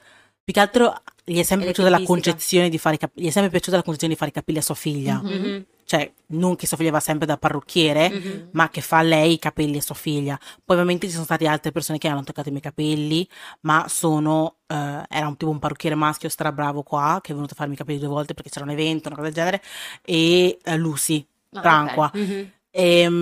più 0.46 0.54
che 0.54 0.60
altro 0.62 1.02
gli 1.26 1.40
è 1.40 1.44
sempre 1.44 1.66
piaciuta 1.66 1.90
la 1.90 2.04
concezione 2.04 2.70
di 2.70 2.78
fare. 2.78 2.98
Gli 3.16 3.26
è 3.28 3.32
sempre 3.32 3.50
piaciuta 3.50 3.78
la 3.78 3.84
concezione 3.84 4.14
di 4.14 4.20
fare 4.20 4.30
i 4.32 4.34
capelli 4.34 4.60
a 4.60 4.62
sua 4.62 4.76
figlia. 4.76 5.20
Mhm. 5.22 5.32
Mhm, 5.34 5.66
Cioè, 5.88 6.12
non 6.28 6.56
che 6.56 6.66
sua 6.68 6.78
figlia 6.78 6.92
va 6.92 7.00
sempre 7.00 7.26
da 7.28 7.38
parrucchiere, 7.38 8.10
mhm. 8.10 8.48
ma 8.52 8.70
che 8.70 8.82
fa 8.82 9.02
lei 9.02 9.34
i 9.34 9.40
capelli 9.40 9.78
a 9.78 9.82
sua 9.82 9.94
figlia. 9.96 10.38
Poi 10.64 10.76
ovviamente 10.78 11.06
ci 11.08 11.14
sono 11.14 11.26
state 11.26 11.48
altre 11.48 11.72
persone 11.72 11.98
che 11.98 12.08
hanno 12.08 12.24
toccato 12.24 12.48
i 12.50 12.52
miei 12.52 12.64
capelli, 12.64 13.28
ma 13.62 13.86
sono, 13.88 14.56
eh, 14.68 15.04
era 15.10 15.28
un 15.28 15.36
tipo 15.38 15.50
un 15.52 15.60
parrucchiere 15.60 15.96
maschio 15.96 16.30
strabravo 16.30 16.82
qua, 16.84 17.20
che 17.24 17.32
è 17.32 17.36
venuto 17.36 17.54
a 17.54 17.56
farmi 17.58 17.74
i 17.74 17.78
capelli 17.78 18.00
due 18.00 18.08
volte 18.08 18.34
perché 18.36 18.50
c'era 18.52 18.66
un 18.66 18.72
evento, 18.72 19.08
una 19.10 19.18
cosa 19.18 19.30
del 19.30 19.36
genere, 19.38 19.62
e 20.04 20.58
eh, 20.64 20.76
Lucy, 20.78 21.26
Ah, 21.54 21.62
Franqua. 21.62 22.06
ok. 22.14 22.16
Mhm. 22.20 22.52
Ehm, 22.72 23.18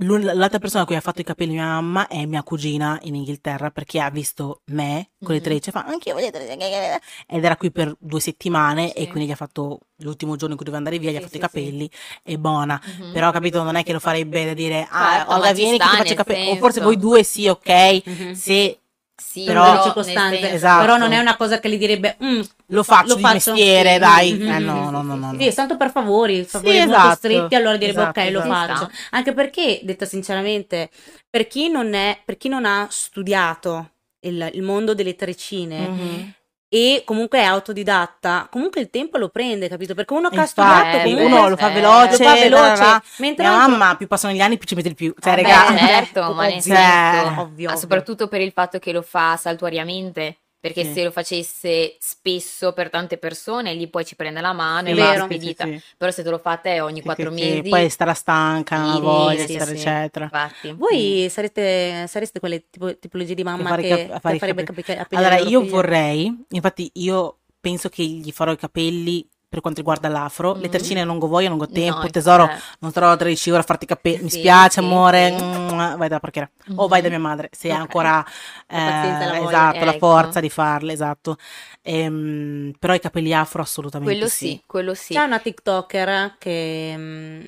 l'altra 0.02 0.60
persona 0.60 0.84
a 0.84 0.86
cui 0.86 0.96
ha 0.96 1.02
fatto 1.02 1.20
i 1.22 1.24
capelli 1.26 1.52
mia 1.54 1.66
mamma 1.66 2.08
è 2.08 2.26
mia 2.26 2.42
cugina 2.44 2.98
in 3.04 3.16
Inghilterra 3.16 3.70
perché 3.70 4.00
ha 4.00 4.10
visto 4.10 4.62
me 4.68 5.10
con 5.22 5.34
le 5.34 5.40
Mhm. 5.42 5.44
trecce 5.44 5.70
e 5.70 5.74
fa 5.74 5.84
anche 5.86 6.10
io 6.10 6.16
voglio 6.16 6.32
trecce", 6.32 7.00
ed 7.28 7.44
era 7.44 7.58
qui 7.58 7.70
per 7.72 7.94
due 8.00 8.20
settimane 8.22 8.94
e 8.94 9.02
Sì. 9.02 9.08
quindi 9.08 9.28
gli 9.30 9.32
ha 9.34 9.36
fatto 9.36 9.80
l'ultimo 9.98 10.36
giorno 10.38 10.52
in 10.52 10.56
cui 10.56 10.66
doveva 10.66 10.78
andare 10.78 11.00
via 11.00 11.12
gli 11.12 11.18
ha 11.18 11.20
fatto 11.22 11.36
i 11.36 11.40
sì, 11.42 11.46
sì. 11.46 11.52
capelli 11.62 11.90
e 12.24 12.38
buona 12.38 12.80
Mhm. 13.00 13.12
però 13.12 13.32
capito 13.32 13.62
non 13.64 13.76
è 13.76 13.84
che 13.84 13.92
lo 13.92 14.00
farebbe 14.00 14.46
da 14.46 14.54
dire 14.54 14.88
ah 14.90 15.18
Certo, 15.18 15.34
Olga 15.34 15.48
ci 15.50 15.54
vieni 15.56 15.78
che 15.78 15.84
ti 15.90 15.96
faccio 15.98 16.14
i 16.14 16.16
capelli 16.16 16.50
o 16.52 16.56
forse 16.56 16.82
voi 16.82 16.98
due 16.98 17.24
sì 17.24 17.48
ok 17.48 18.02
Mhm. 18.06 18.32
se 18.34 18.80
Sì, 19.22 19.44
Però- 19.44 19.92
Però, 19.92 20.02
senso- 20.02 20.46
Esatto. 20.48 20.82
Però 20.82 20.98
non 20.98 21.12
è 21.12 21.20
una 21.20 21.36
cosa 21.36 21.60
che 21.60 21.68
li 21.68 21.78
direbbe 21.78 22.18
"Mm, 22.24 22.42
lo 22.68 22.84
faccio 22.84 23.10
Lo 23.10 23.16
di 23.16 23.22
faccio, 23.22 23.52
mestiere 23.54 23.94
sì. 23.94 24.00
dai 24.00 24.34
Mhm. 24.34 24.48
eh, 24.50 24.60
no 24.60 24.90
no 24.90 25.02
no 25.02 25.16
no. 25.16 25.36
Sì, 25.40 25.54
tanto 25.54 25.78
per 25.78 25.92
favori, 25.92 26.44
favori 26.46 26.72
Sì, 26.72 26.80
molto 26.86 26.96
esatto. 26.96 27.16
stretti, 27.16 27.56
allora 27.56 27.78
direbbe 27.78 28.00
Esatto, 28.02 28.20
ok, 28.22 28.30
lo 28.32 28.40
esatto. 28.40 28.74
faccio. 28.74 28.86
Ci 28.92 28.98
Anche 29.12 29.34
perché, 29.34 29.80
detta 29.84 30.06
sinceramente, 30.06 30.90
per 31.30 31.48
chi 31.48 31.70
non 31.70 31.94
è, 31.94 32.20
per 32.24 32.38
chi 32.38 32.48
non 32.50 32.66
ha 32.66 32.88
studiato 32.90 33.90
il, 34.22 34.50
il 34.54 34.62
mondo 34.62 34.94
delle 34.94 35.16
treccine 35.16 35.88
Mhm. 35.88 36.34
E 36.70 37.02
comunque 37.04 37.40
è 37.40 37.44
autodidatta, 37.44 38.48
comunque 38.52 38.80
il 38.82 38.90
tempo 38.92 39.18
lo 39.18 39.30
prende, 39.30 39.68
capito? 39.68 39.96
Perché 39.96 40.14
uno 40.14 40.30
che 40.30 40.40
ha 40.40 40.46
studiato 40.46 40.98
Eh, 40.98 41.02
comunque 41.04 41.26
uno 41.26 41.50
lo 41.50 41.58
fa 41.58 41.70
eh, 41.72 41.74
veloce, 41.74 42.18
lo 42.24 42.30
fa 42.30 42.34
veloce, 42.36 42.76
tararà. 42.76 43.04
mentre 43.18 43.44
mia 43.48 43.58
l'altro- 43.58 43.78
mamma 43.78 43.96
più 43.98 44.08
passano 44.08 44.34
gli 44.34 44.40
anni 44.42 44.58
più 44.58 44.68
ci 44.68 44.76
mette 44.76 44.90
di 44.90 44.96
più 44.96 45.14
cioè 45.20 45.34
Eh 45.34 45.36
beh, 45.42 45.42
raga 45.42 45.78
certo, 45.78 46.22
ma 46.34 46.46
nel 46.48 46.62
Ovvio. 46.62 47.32
ma 47.32 47.42
ovvio. 47.42 47.76
soprattutto 47.76 48.28
per 48.28 48.42
il 48.42 48.52
fatto 48.52 48.78
che 48.80 48.92
lo 48.92 49.02
fa 49.02 49.36
saltuariamente, 49.36 50.38
perché 50.60 50.84
Sì. 50.84 50.92
se 50.94 51.04
lo 51.06 51.12
facesse 51.12 51.96
spesso 52.00 52.74
per 52.74 52.90
tante 52.90 53.18
persone, 53.18 53.74
lì 53.74 53.88
poi 53.88 54.04
ci 54.06 54.16
prende 54.16 54.42
la 54.42 54.52
mano 54.54 54.90
È 54.90 54.92
e 54.92 54.94
va 54.96 55.24
spedita. 55.24 55.64
Sì, 55.66 55.72
sì, 55.74 55.78
sì. 55.80 55.84
Però 55.98 56.12
se 56.12 56.24
te 56.24 56.30
lo 56.30 56.38
fa 56.38 56.52
a 56.52 56.58
te 56.58 56.82
ogni 56.82 56.98
Sì, 56.98 57.04
quattro 57.04 57.32
sì, 57.32 57.38
sì. 57.38 57.44
mesi, 57.44 57.70
poi 57.70 57.90
starà 57.90 58.14
stanca 58.14 58.94
Sì, 58.96 59.00
voglia 59.02 59.46
sì, 59.46 59.54
eccetera 59.56 59.66
sì. 59.66 59.72
eccetera 59.78 60.26
infatti. 60.26 60.72
voi 60.74 61.28
sarete, 61.30 62.06
sareste 62.08 62.40
quelle 62.40 62.66
tipo- 62.70 62.98
tipologie 62.98 63.34
di 63.36 63.44
mamma 63.44 63.78
i 63.78 63.82
che, 63.82 64.08
cap- 64.10 64.22
che 64.32 64.38
farebbe 64.38 64.64
capelli. 64.64 64.84
capi- 64.84 64.98
capelli 64.98 65.26
allora 65.26 65.38
io 65.50 65.66
vorrei 65.66 66.46
infatti 66.50 66.90
io 66.96 67.38
penso 67.62 67.90
che 67.90 68.04
gli 68.04 68.32
farò 68.32 68.52
i 68.52 68.58
capelli 68.58 69.28
per 69.50 69.62
quanto 69.62 69.80
riguarda 69.80 70.08
l'afro 70.10 70.54
le 70.54 70.62
Mhm. 70.62 70.70
treccine 70.70 71.04
non 71.04 71.18
ho 71.22 71.28
voglia 71.28 71.50
non 71.50 71.60
ho 71.60 71.68
tempo 71.70 72.02
No, 72.06 72.10
tesoro 72.12 72.44
eh. 72.52 72.60
non 72.80 72.92
starò 72.92 73.16
13 73.16 73.50
ore 73.50 73.62
a 73.62 73.64
farti 73.64 73.86
i 73.86 73.88
capelli 73.88 74.24
mi 74.24 74.30
Sì, 74.30 74.38
spiace 74.38 74.80
sì, 74.80 74.86
amore 74.86 75.30
sì. 75.38 75.44
Mua, 75.44 75.96
vai 75.98 76.08
da 76.08 76.20
parrucchiera 76.20 76.50
o 76.76 76.88
vai 76.88 77.02
da 77.02 77.10
mia 77.10 77.20
madre 77.20 77.50
se 77.52 77.70
Ok. 77.70 77.78
ha 77.78 77.80
ancora 77.82 78.24
La 78.68 78.78
la 79.26 79.34
eh, 79.34 79.40
voglia. 79.40 79.48
esatto 79.48 79.86
la 79.86 79.92
Ecco. 79.92 79.98
forza 79.98 80.40
di 80.40 80.50
farle 80.50 80.94
esatto 80.94 81.38
Ehm, 81.82 82.74
però 82.78 82.94
i 82.94 83.00
capelli 83.00 83.34
afro 83.34 83.62
assolutamente 83.62 84.16
Quello 84.16 84.28
sì, 84.28 84.38
sì, 84.50 84.64
quello 84.68 84.94
sì. 84.94 85.14
C'è 85.14 85.24
una 85.24 85.40
TikToker 85.40 86.36
che 86.38 86.94
mm, 86.96 87.42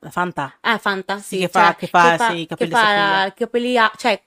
La 0.00 0.10
Fanta 0.10 0.52
Ah, 0.62 0.78
Fanta, 0.78 1.18
Sì, 1.18 1.36
sì, 1.36 1.38
che 1.38 1.48
fa- 1.48 1.66
cioè, 1.72 1.76
che 1.76 1.86
fa, 1.86 2.16
sì, 2.18 2.32
i 2.40 2.46
che 2.46 2.46
capelli 2.48 2.70
fa 2.70 2.80
a 2.80 2.86
figlia. 2.86 3.26
i 3.26 3.34
capelli 3.34 3.78
a- 3.78 3.92
cioè 3.96 4.20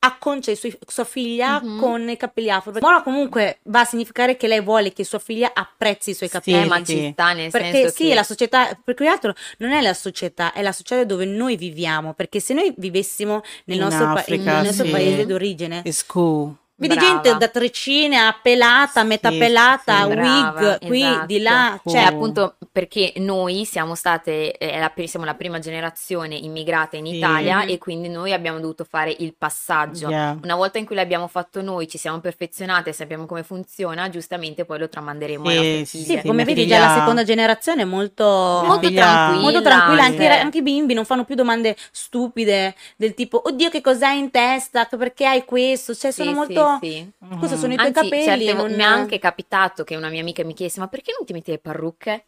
acconcia 0.00 0.50
i 0.52 0.56
suoi- 0.56 0.78
sua 0.86 1.04
figlia 1.04 1.60
Mhm. 1.62 1.80
con 1.80 2.08
i 2.08 2.16
capelli 2.16 2.50
afro. 2.50 2.72
Ma 2.80 3.02
comunque 3.02 3.58
va 3.64 3.80
a 3.80 3.84
significare 3.84 4.36
che 4.36 4.46
lei 4.46 4.60
vuole 4.60 4.92
che 4.92 5.02
sua 5.04 5.18
figlia 5.18 5.50
apprezzi 5.54 6.10
i 6.10 6.14
suoi 6.14 6.28
Sì, 6.28 6.34
capelli. 6.36 6.62
eh, 6.62 6.66
ma 6.66 6.76
sì. 6.84 6.84
ci 6.96 7.10
sta 7.12 7.32
nel 7.32 7.50
Perché 7.50 7.70
senso 7.72 7.94
sì, 7.96 8.08
che 8.08 8.14
la 8.14 8.22
società, 8.22 8.78
perché 8.84 9.04
che 9.04 9.10
altro 9.10 9.34
non 9.58 9.72
è 9.72 9.80
la 9.80 9.94
società, 9.94 10.52
è 10.52 10.62
la 10.62 10.72
società 10.72 11.04
dove 11.04 11.24
noi 11.24 11.56
viviamo. 11.56 12.14
Perché 12.14 12.40
se 12.40 12.54
noi 12.54 12.72
vivessimo 12.76 13.42
nel 13.64 13.78
nostro, 13.78 14.04
pa- 14.04 14.12
Africa, 14.20 14.54
nel 14.56 14.64
nostro 14.66 14.84
sì. 14.84 14.90
paese 14.90 15.26
d'origine, 15.26 15.82
It's 15.84 16.06
cool 16.06 16.54
Vedi 16.80 16.94
Brava. 16.94 17.10
gente 17.22 17.36
da 17.38 17.48
trecine 17.48 18.18
a 18.18 18.38
pelata, 18.40 19.02
metà 19.02 19.30
Sì, 19.32 19.38
pelata, 19.38 20.02
sì. 20.02 20.06
wig, 20.06 20.14
Brava, 20.14 20.78
qui, 20.78 21.02
esatto. 21.02 21.26
di 21.26 21.40
là. 21.40 21.80
Cioè, 21.84 21.92
Cioè, 21.92 22.02
appunto, 22.04 22.54
perché 22.70 23.14
noi 23.16 23.64
siamo 23.64 23.96
state, 23.96 24.52
eh, 24.56 24.78
la, 24.78 24.92
siamo 25.06 25.24
la 25.24 25.34
prima 25.34 25.58
generazione 25.58 26.36
immigrata 26.36 26.96
in 26.96 27.06
Sì. 27.06 27.16
Italia 27.16 27.64
e 27.64 27.78
quindi 27.78 28.08
noi 28.08 28.32
abbiamo 28.32 28.60
dovuto 28.60 28.86
fare 28.88 29.12
il 29.18 29.34
passaggio. 29.36 30.08
Yeah. 30.08 30.38
Una 30.40 30.54
volta 30.54 30.78
in 30.78 30.86
cui 30.86 30.94
l'abbiamo 30.94 31.26
fatto 31.26 31.60
noi, 31.62 31.88
ci 31.88 31.98
siamo 31.98 32.20
perfezionate, 32.20 32.92
sappiamo 32.92 33.26
come 33.26 33.42
funziona, 33.42 34.08
giustamente 34.08 34.64
poi 34.64 34.78
lo 34.78 34.88
tramanderemo 34.88 35.48
ai 35.48 35.50
Sì, 35.50 35.58
nostri 35.80 35.84
sì, 35.84 35.96
figli. 36.04 36.14
sì, 36.14 36.20
sì, 36.20 36.26
come 36.28 36.44
vedi 36.44 36.60
figlia- 36.62 36.78
già 36.78 36.86
la 36.86 36.94
seconda 37.00 37.24
generazione 37.24 37.82
è 37.82 37.86
molto... 37.86 38.22
Molto 38.64 38.86
figlia- 38.86 39.02
tranquilla. 39.02 39.40
Molto 39.42 39.62
tranquilla, 39.62 40.02
anche, 40.04 40.26
anche- 40.28 40.40
anche 40.42 40.58
i 40.58 40.62
bimbi 40.62 40.94
non 40.94 41.04
fanno 41.04 41.24
più 41.24 41.34
domande 41.34 41.76
stupide 41.90 42.76
del 42.94 43.14
tipo, 43.14 43.42
oddio 43.44 43.68
che 43.68 43.80
cos'hai 43.80 44.16
in 44.18 44.30
testa, 44.30 44.84
perché 44.96 45.26
hai 45.26 45.44
questo, 45.44 45.92
cioè 45.92 46.12
Sì, 46.12 46.22
sono 46.22 46.44
sì, 46.46 46.52
sì. 46.80 47.10
Cosa 47.40 47.56
sono 47.56 47.72
i 47.72 47.76
tuoi 47.76 47.88
Anzi, 47.88 48.02
capelli? 48.10 48.22
certe 48.44 48.54
non- 48.54 48.72
mi 48.74 48.82
è 48.82 48.84
anche 48.84 49.18
capitato 49.18 49.84
che 49.84 49.96
una 49.96 50.08
mia 50.08 50.20
amica 50.20 50.44
mi 50.44 50.54
chiese: 50.54 50.80
Ma 50.80 50.88
perché 50.88 51.12
non 51.16 51.26
ti 51.26 51.32
metti 51.32 51.50
le 51.50 51.58
parrucche? 51.58 52.26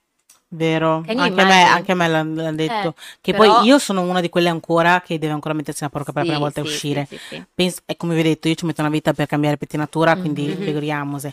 Vero, 0.52 1.04
anche 1.06 1.40
a 1.40 1.44
me, 1.44 1.62
anche 1.62 1.92
a 1.92 1.94
me 1.94 2.08
l'hanno, 2.08 2.42
l'hanno 2.42 2.56
detto. 2.56 2.88
Eh, 2.88 2.94
che 3.20 3.32
però- 3.32 3.58
poi 3.58 3.66
io 3.66 3.78
sono 3.78 4.00
una 4.02 4.20
di 4.20 4.28
quelle 4.28 4.48
ancora 4.48 5.00
che 5.00 5.16
deve 5.18 5.32
ancora 5.32 5.54
mettersi 5.54 5.84
una 5.84 5.92
parrucca 5.92 6.12
per 6.12 6.22
la 6.22 6.28
Sì, 6.28 6.34
prima 6.34 6.44
volta 6.44 6.60
e 6.60 6.64
sì, 6.64 6.70
uscire. 6.70 7.06
sì, 7.08 7.16
sì, 7.18 7.22
sì. 7.36 7.44
Penso, 7.54 7.80
e 7.86 7.96
come 7.96 8.14
vi 8.14 8.20
ho 8.20 8.24
detto, 8.24 8.48
io 8.48 8.54
ci 8.56 8.66
metto 8.66 8.80
una 8.80 8.90
vita 8.90 9.12
per 9.12 9.26
cambiare 9.26 9.56
pettinatura, 9.56 10.16
quindi 10.16 10.46
Mhm. 10.48 10.62
figuriamoci. 10.64 11.32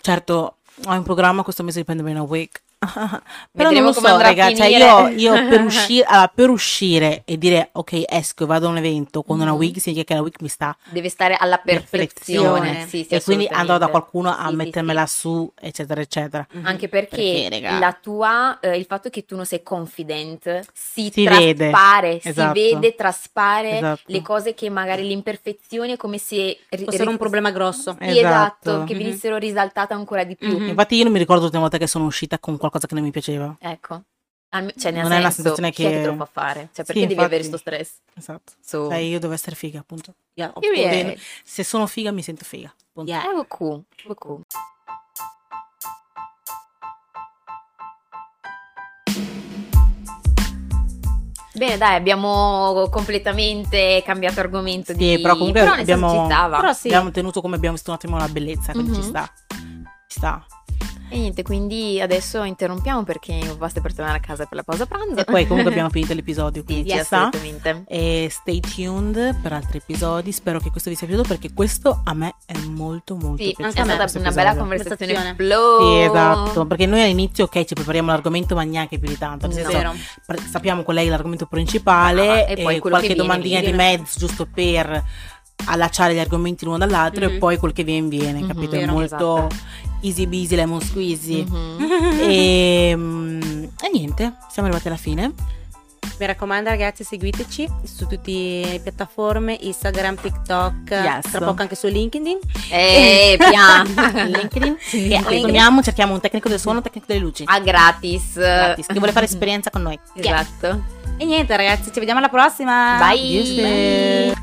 Certo, 0.00 0.56
ho 0.84 0.94
in 0.94 1.02
programma 1.04 1.42
questo 1.44 1.62
mese 1.62 1.78
di 1.78 1.84
prendermi 1.84 2.10
una 2.10 2.22
wig. 2.22 2.48
Però 2.86 3.68
Vedremo 3.70 3.90
non 3.90 3.94
lo 3.94 4.08
so, 4.08 4.16
raga, 4.18 4.54
cioè 4.54 4.66
io, 4.66 5.08
io 5.08 5.32
per, 5.48 5.60
uscire, 5.62 6.04
allora, 6.04 6.28
per 6.28 6.50
uscire 6.50 7.22
e 7.24 7.38
dire 7.38 7.70
ok, 7.72 8.04
esco 8.06 8.44
e 8.44 8.46
vado 8.46 8.66
a 8.66 8.70
un 8.70 8.76
evento 8.76 9.22
con 9.22 9.40
una 9.40 9.52
Mhm. 9.52 9.56
wig, 9.58 9.76
significa 9.78 10.04
che 10.12 10.14
la 10.14 10.22
wig 10.22 10.34
mi 10.40 10.48
sta 10.48 10.76
Deve 10.90 11.08
stare 11.08 11.36
alla 11.38 11.56
perfezione. 11.58 12.60
Perfezione. 12.70 12.86
Sì, 12.86 13.06
sì, 13.08 13.14
e 13.14 13.22
quindi 13.22 13.46
andrò 13.46 13.78
da 13.78 13.88
qualcuno 13.88 14.30
a 14.30 14.48
Sì, 14.48 14.54
mettermela 14.56 15.06
su, 15.06 15.50
eccetera, 15.58 16.00
eccetera. 16.02 16.46
Mhm. 16.52 16.66
Anche 16.66 16.88
perché, 16.88 17.46
Perché, 17.48 17.78
la 17.78 17.96
tua, 18.00 18.58
eh, 18.60 18.76
il 18.76 18.84
fatto 18.84 19.08
che 19.08 19.24
tu 19.24 19.36
non 19.36 19.46
sei 19.46 19.62
confident 19.62 20.60
si, 20.72 21.10
Si 21.12 21.24
vede. 21.26 21.70
traspare, 21.70 22.20
Esatto. 22.22 22.54
si 22.58 22.70
vede, 22.72 22.94
traspare 22.94 23.76
Esatto. 23.78 24.02
le 24.06 24.22
cose 24.22 24.54
che 24.54 24.68
magari 24.68 25.06
le 25.06 25.12
imperfezioni 25.12 25.92
è 25.92 25.96
come 25.96 26.18
se 26.18 26.58
ri- 26.68 26.84
Fossero 26.84 27.04
un 27.04 27.10
ri- 27.12 27.16
problema 27.18 27.50
grosso. 27.50 27.96
Esatto, 27.98 28.70
Esatto. 28.70 28.84
che 28.84 28.92
Mhm. 28.94 28.98
venissero 29.00 29.36
risaltate 29.38 29.94
ancora 29.94 30.24
di 30.24 30.36
più. 30.36 30.58
Mhm. 30.58 30.68
Infatti 30.68 30.96
io 30.96 31.04
non 31.04 31.12
mi 31.12 31.18
ricordo 31.18 31.40
l'ultima 31.42 31.62
volta 31.62 31.78
che 31.78 31.86
sono 31.86 32.04
uscita 32.04 32.38
con 32.38 32.56
qualcosa 32.68 32.86
che 32.86 32.94
non 32.94 33.02
mi 33.04 33.10
piaceva. 33.10 33.56
Ecco. 33.60 34.02
Cioè, 34.48 34.90
Non 34.90 35.12
è 35.12 35.18
una 35.18 35.30
senso, 35.30 35.30
sensazione 35.42 35.70
chi 35.70 35.84
è 35.84 35.88
che 35.88 35.94
che- 35.96 36.00
te 36.02 36.06
lo 36.06 36.14
fa 36.16 36.24
fare? 36.24 36.60
Cioè, 36.72 36.84
Sì, 36.84 36.84
perché 36.84 37.00
devi 37.00 37.12
infatti. 37.12 37.26
avere 37.26 37.36
questo 37.48 37.56
stress? 37.58 37.90
Esatto. 38.14 38.52
So, 38.60 38.88
Cioè, 38.88 38.96
io 38.98 39.18
devo 39.18 39.32
essere 39.34 39.54
figa, 39.56 39.80
appunto. 39.80 40.14
Yeah. 40.34 40.52
Bene. 40.58 41.18
Se 41.44 41.62
sono 41.62 41.86
figa 41.86 42.10
mi 42.10 42.22
sento 42.22 42.44
figa. 42.44 42.72
Punto. 42.92 43.10
Yeah. 43.10 43.28
Eh, 43.30 43.34
beaucoup, 43.34 43.84
beaucoup. 44.06 44.42
Bene, 51.54 51.78
dai, 51.78 51.94
abbiamo 51.96 52.86
completamente 52.90 54.02
cambiato 54.04 54.40
argomento 54.40 54.92
Sì, 54.92 54.98
di... 54.98 55.20
però 55.22 55.36
comunque 55.36 55.60
senso 55.60 55.80
abbiamo- 55.80 56.26
ci. 56.28 56.60
Però 56.60 56.72
sì. 56.74 56.88
Abbiamo 56.88 57.10
tenuto 57.10 57.40
come 57.40 57.56
abbiamo 57.56 57.74
visto 57.74 57.90
un 57.90 57.96
attimo 57.96 58.18
la 58.18 58.28
bellezza, 58.28 58.72
quindi 58.72 58.92
ci 58.92 59.00
Mhm. 59.00 59.06
sta. 59.08 59.32
Ci 60.06 60.18
sta. 60.18 60.44
E 61.08 61.16
niente, 61.18 61.42
quindi 61.42 62.00
adesso 62.00 62.42
interrompiamo 62.42 63.04
perché 63.04 63.38
basta 63.56 63.80
per 63.80 63.94
tornare 63.94 64.18
a 64.18 64.20
casa 64.20 64.44
per 64.46 64.56
la 64.56 64.62
pausa 64.64 64.86
pranzo. 64.86 65.20
E 65.20 65.24
poi 65.24 65.46
comunque 65.46 65.70
abbiamo 65.70 65.88
finito 65.90 66.12
l'episodio, 66.14 66.62
Sì, 66.66 66.72
quindi 66.72 66.90
sì, 66.90 66.96
ci 66.98 67.04
sta. 67.04 67.28
assolutamente. 67.28 67.84
E 67.86 68.28
stay 68.30 68.60
tuned 68.60 69.36
per 69.40 69.52
altri 69.52 69.78
episodi. 69.78 70.32
Spero 70.32 70.58
che 70.58 70.70
questo 70.70 70.90
vi 70.90 70.96
sia 70.96 71.06
piaciuto 71.06 71.28
perché 71.28 71.52
questo 71.52 72.00
a 72.04 72.12
me 72.12 72.34
è 72.44 72.56
molto 72.58 73.14
molto 73.16 73.42
Sì, 73.42 73.54
piaciuto. 73.56 73.66
è 73.68 73.70
stata 73.70 74.18
una 74.18 74.30
bella 74.30 74.50
episodio. 74.50 74.58
conversazione 74.58 75.12
Conversazione. 75.14 75.34
flow. 75.36 75.80
Sì, 75.80 76.00
esatto, 76.10 76.66
perché 76.66 76.86
noi 76.86 77.02
all'inizio 77.02 77.44
ok 77.44 77.64
ci 77.64 77.74
prepariamo 77.74 78.10
l'argomento 78.10 78.54
ma 78.54 78.64
neanche 78.64 78.98
più 78.98 79.08
di 79.08 79.18
tanto, 79.18 79.46
nel 79.46 79.62
No. 79.64 79.70
senso, 79.70 79.94
pre- 80.26 80.38
sappiamo 80.48 80.82
qual 80.82 80.96
è 80.96 81.04
l'argomento 81.06 81.46
principale 81.46 82.28
Ah, 82.28 82.50
e 82.50 82.54
e, 82.58 82.62
poi 82.62 82.78
qualche 82.80 83.06
che 83.08 83.14
viene, 83.14 83.22
domandina 83.28 83.60
di 83.60 83.66
viene. 83.66 83.96
mezzo 83.96 84.18
giusto 84.18 84.46
per 84.52 85.04
allacciare 85.68 86.14
gli 86.14 86.18
argomenti 86.18 86.64
l'uno 86.64 86.78
dall'altro 86.78 87.26
Mhm. 87.26 87.34
e 87.34 87.38
poi 87.38 87.56
quel 87.56 87.72
che 87.72 87.82
viene 87.82 88.08
viene, 88.08 88.40
Mhm, 88.40 88.46
capito? 88.48 88.74
È 88.74 88.78
vero, 88.80 88.92
molto 88.92 89.04
esatto. 89.46 89.48
Easy 90.00 90.26
busy 90.26 90.54
lemon 90.56 90.80
squeezy. 90.80 91.44
Mhm. 91.48 92.18
e, 92.20 92.92
mm, 92.96 93.64
e 93.82 93.90
niente, 93.92 94.34
siamo 94.50 94.68
arrivati 94.68 94.88
alla 94.88 94.96
fine. 94.96 95.32
Mi 96.18 96.24
raccomando 96.24 96.70
ragazzi 96.70 97.04
seguiteci 97.04 97.68
su 97.84 98.06
tutte 98.06 98.30
le 98.32 98.80
piattaforme 98.82 99.58
Instagram, 99.60 100.14
TikTok, 100.18 100.88
Yes. 100.90 101.30
tra 101.30 101.44
poco 101.44 101.60
anche 101.60 101.74
su 101.74 101.88
LinkedIn. 101.88 102.38
Eh, 102.70 103.36
piano. 103.50 104.26
LinkedIn. 104.26 104.76
Sì, 104.80 105.08
torniamo, 105.22 105.82
cerchiamo 105.82 106.14
un 106.14 106.20
tecnico 106.20 106.48
del 106.48 106.58
suono, 106.58 106.78
un 106.78 106.84
tecnico 106.84 107.06
delle 107.06 107.20
luci. 107.20 107.42
A 107.46 107.58
gratis. 107.60 108.32
Gratis, 108.34 108.86
che 108.86 108.94
vuole 108.94 109.12
fare 109.12 109.26
esperienza 109.26 109.68
con 109.68 109.82
noi. 109.82 109.98
Esatto. 110.14 110.84
E 111.18 111.24
niente 111.26 111.54
ragazzi, 111.54 111.92
ci 111.92 111.98
vediamo 111.98 112.20
alla 112.20 112.30
prossima. 112.30 112.96
Bye. 112.98 113.20
Yes, 113.20 114.34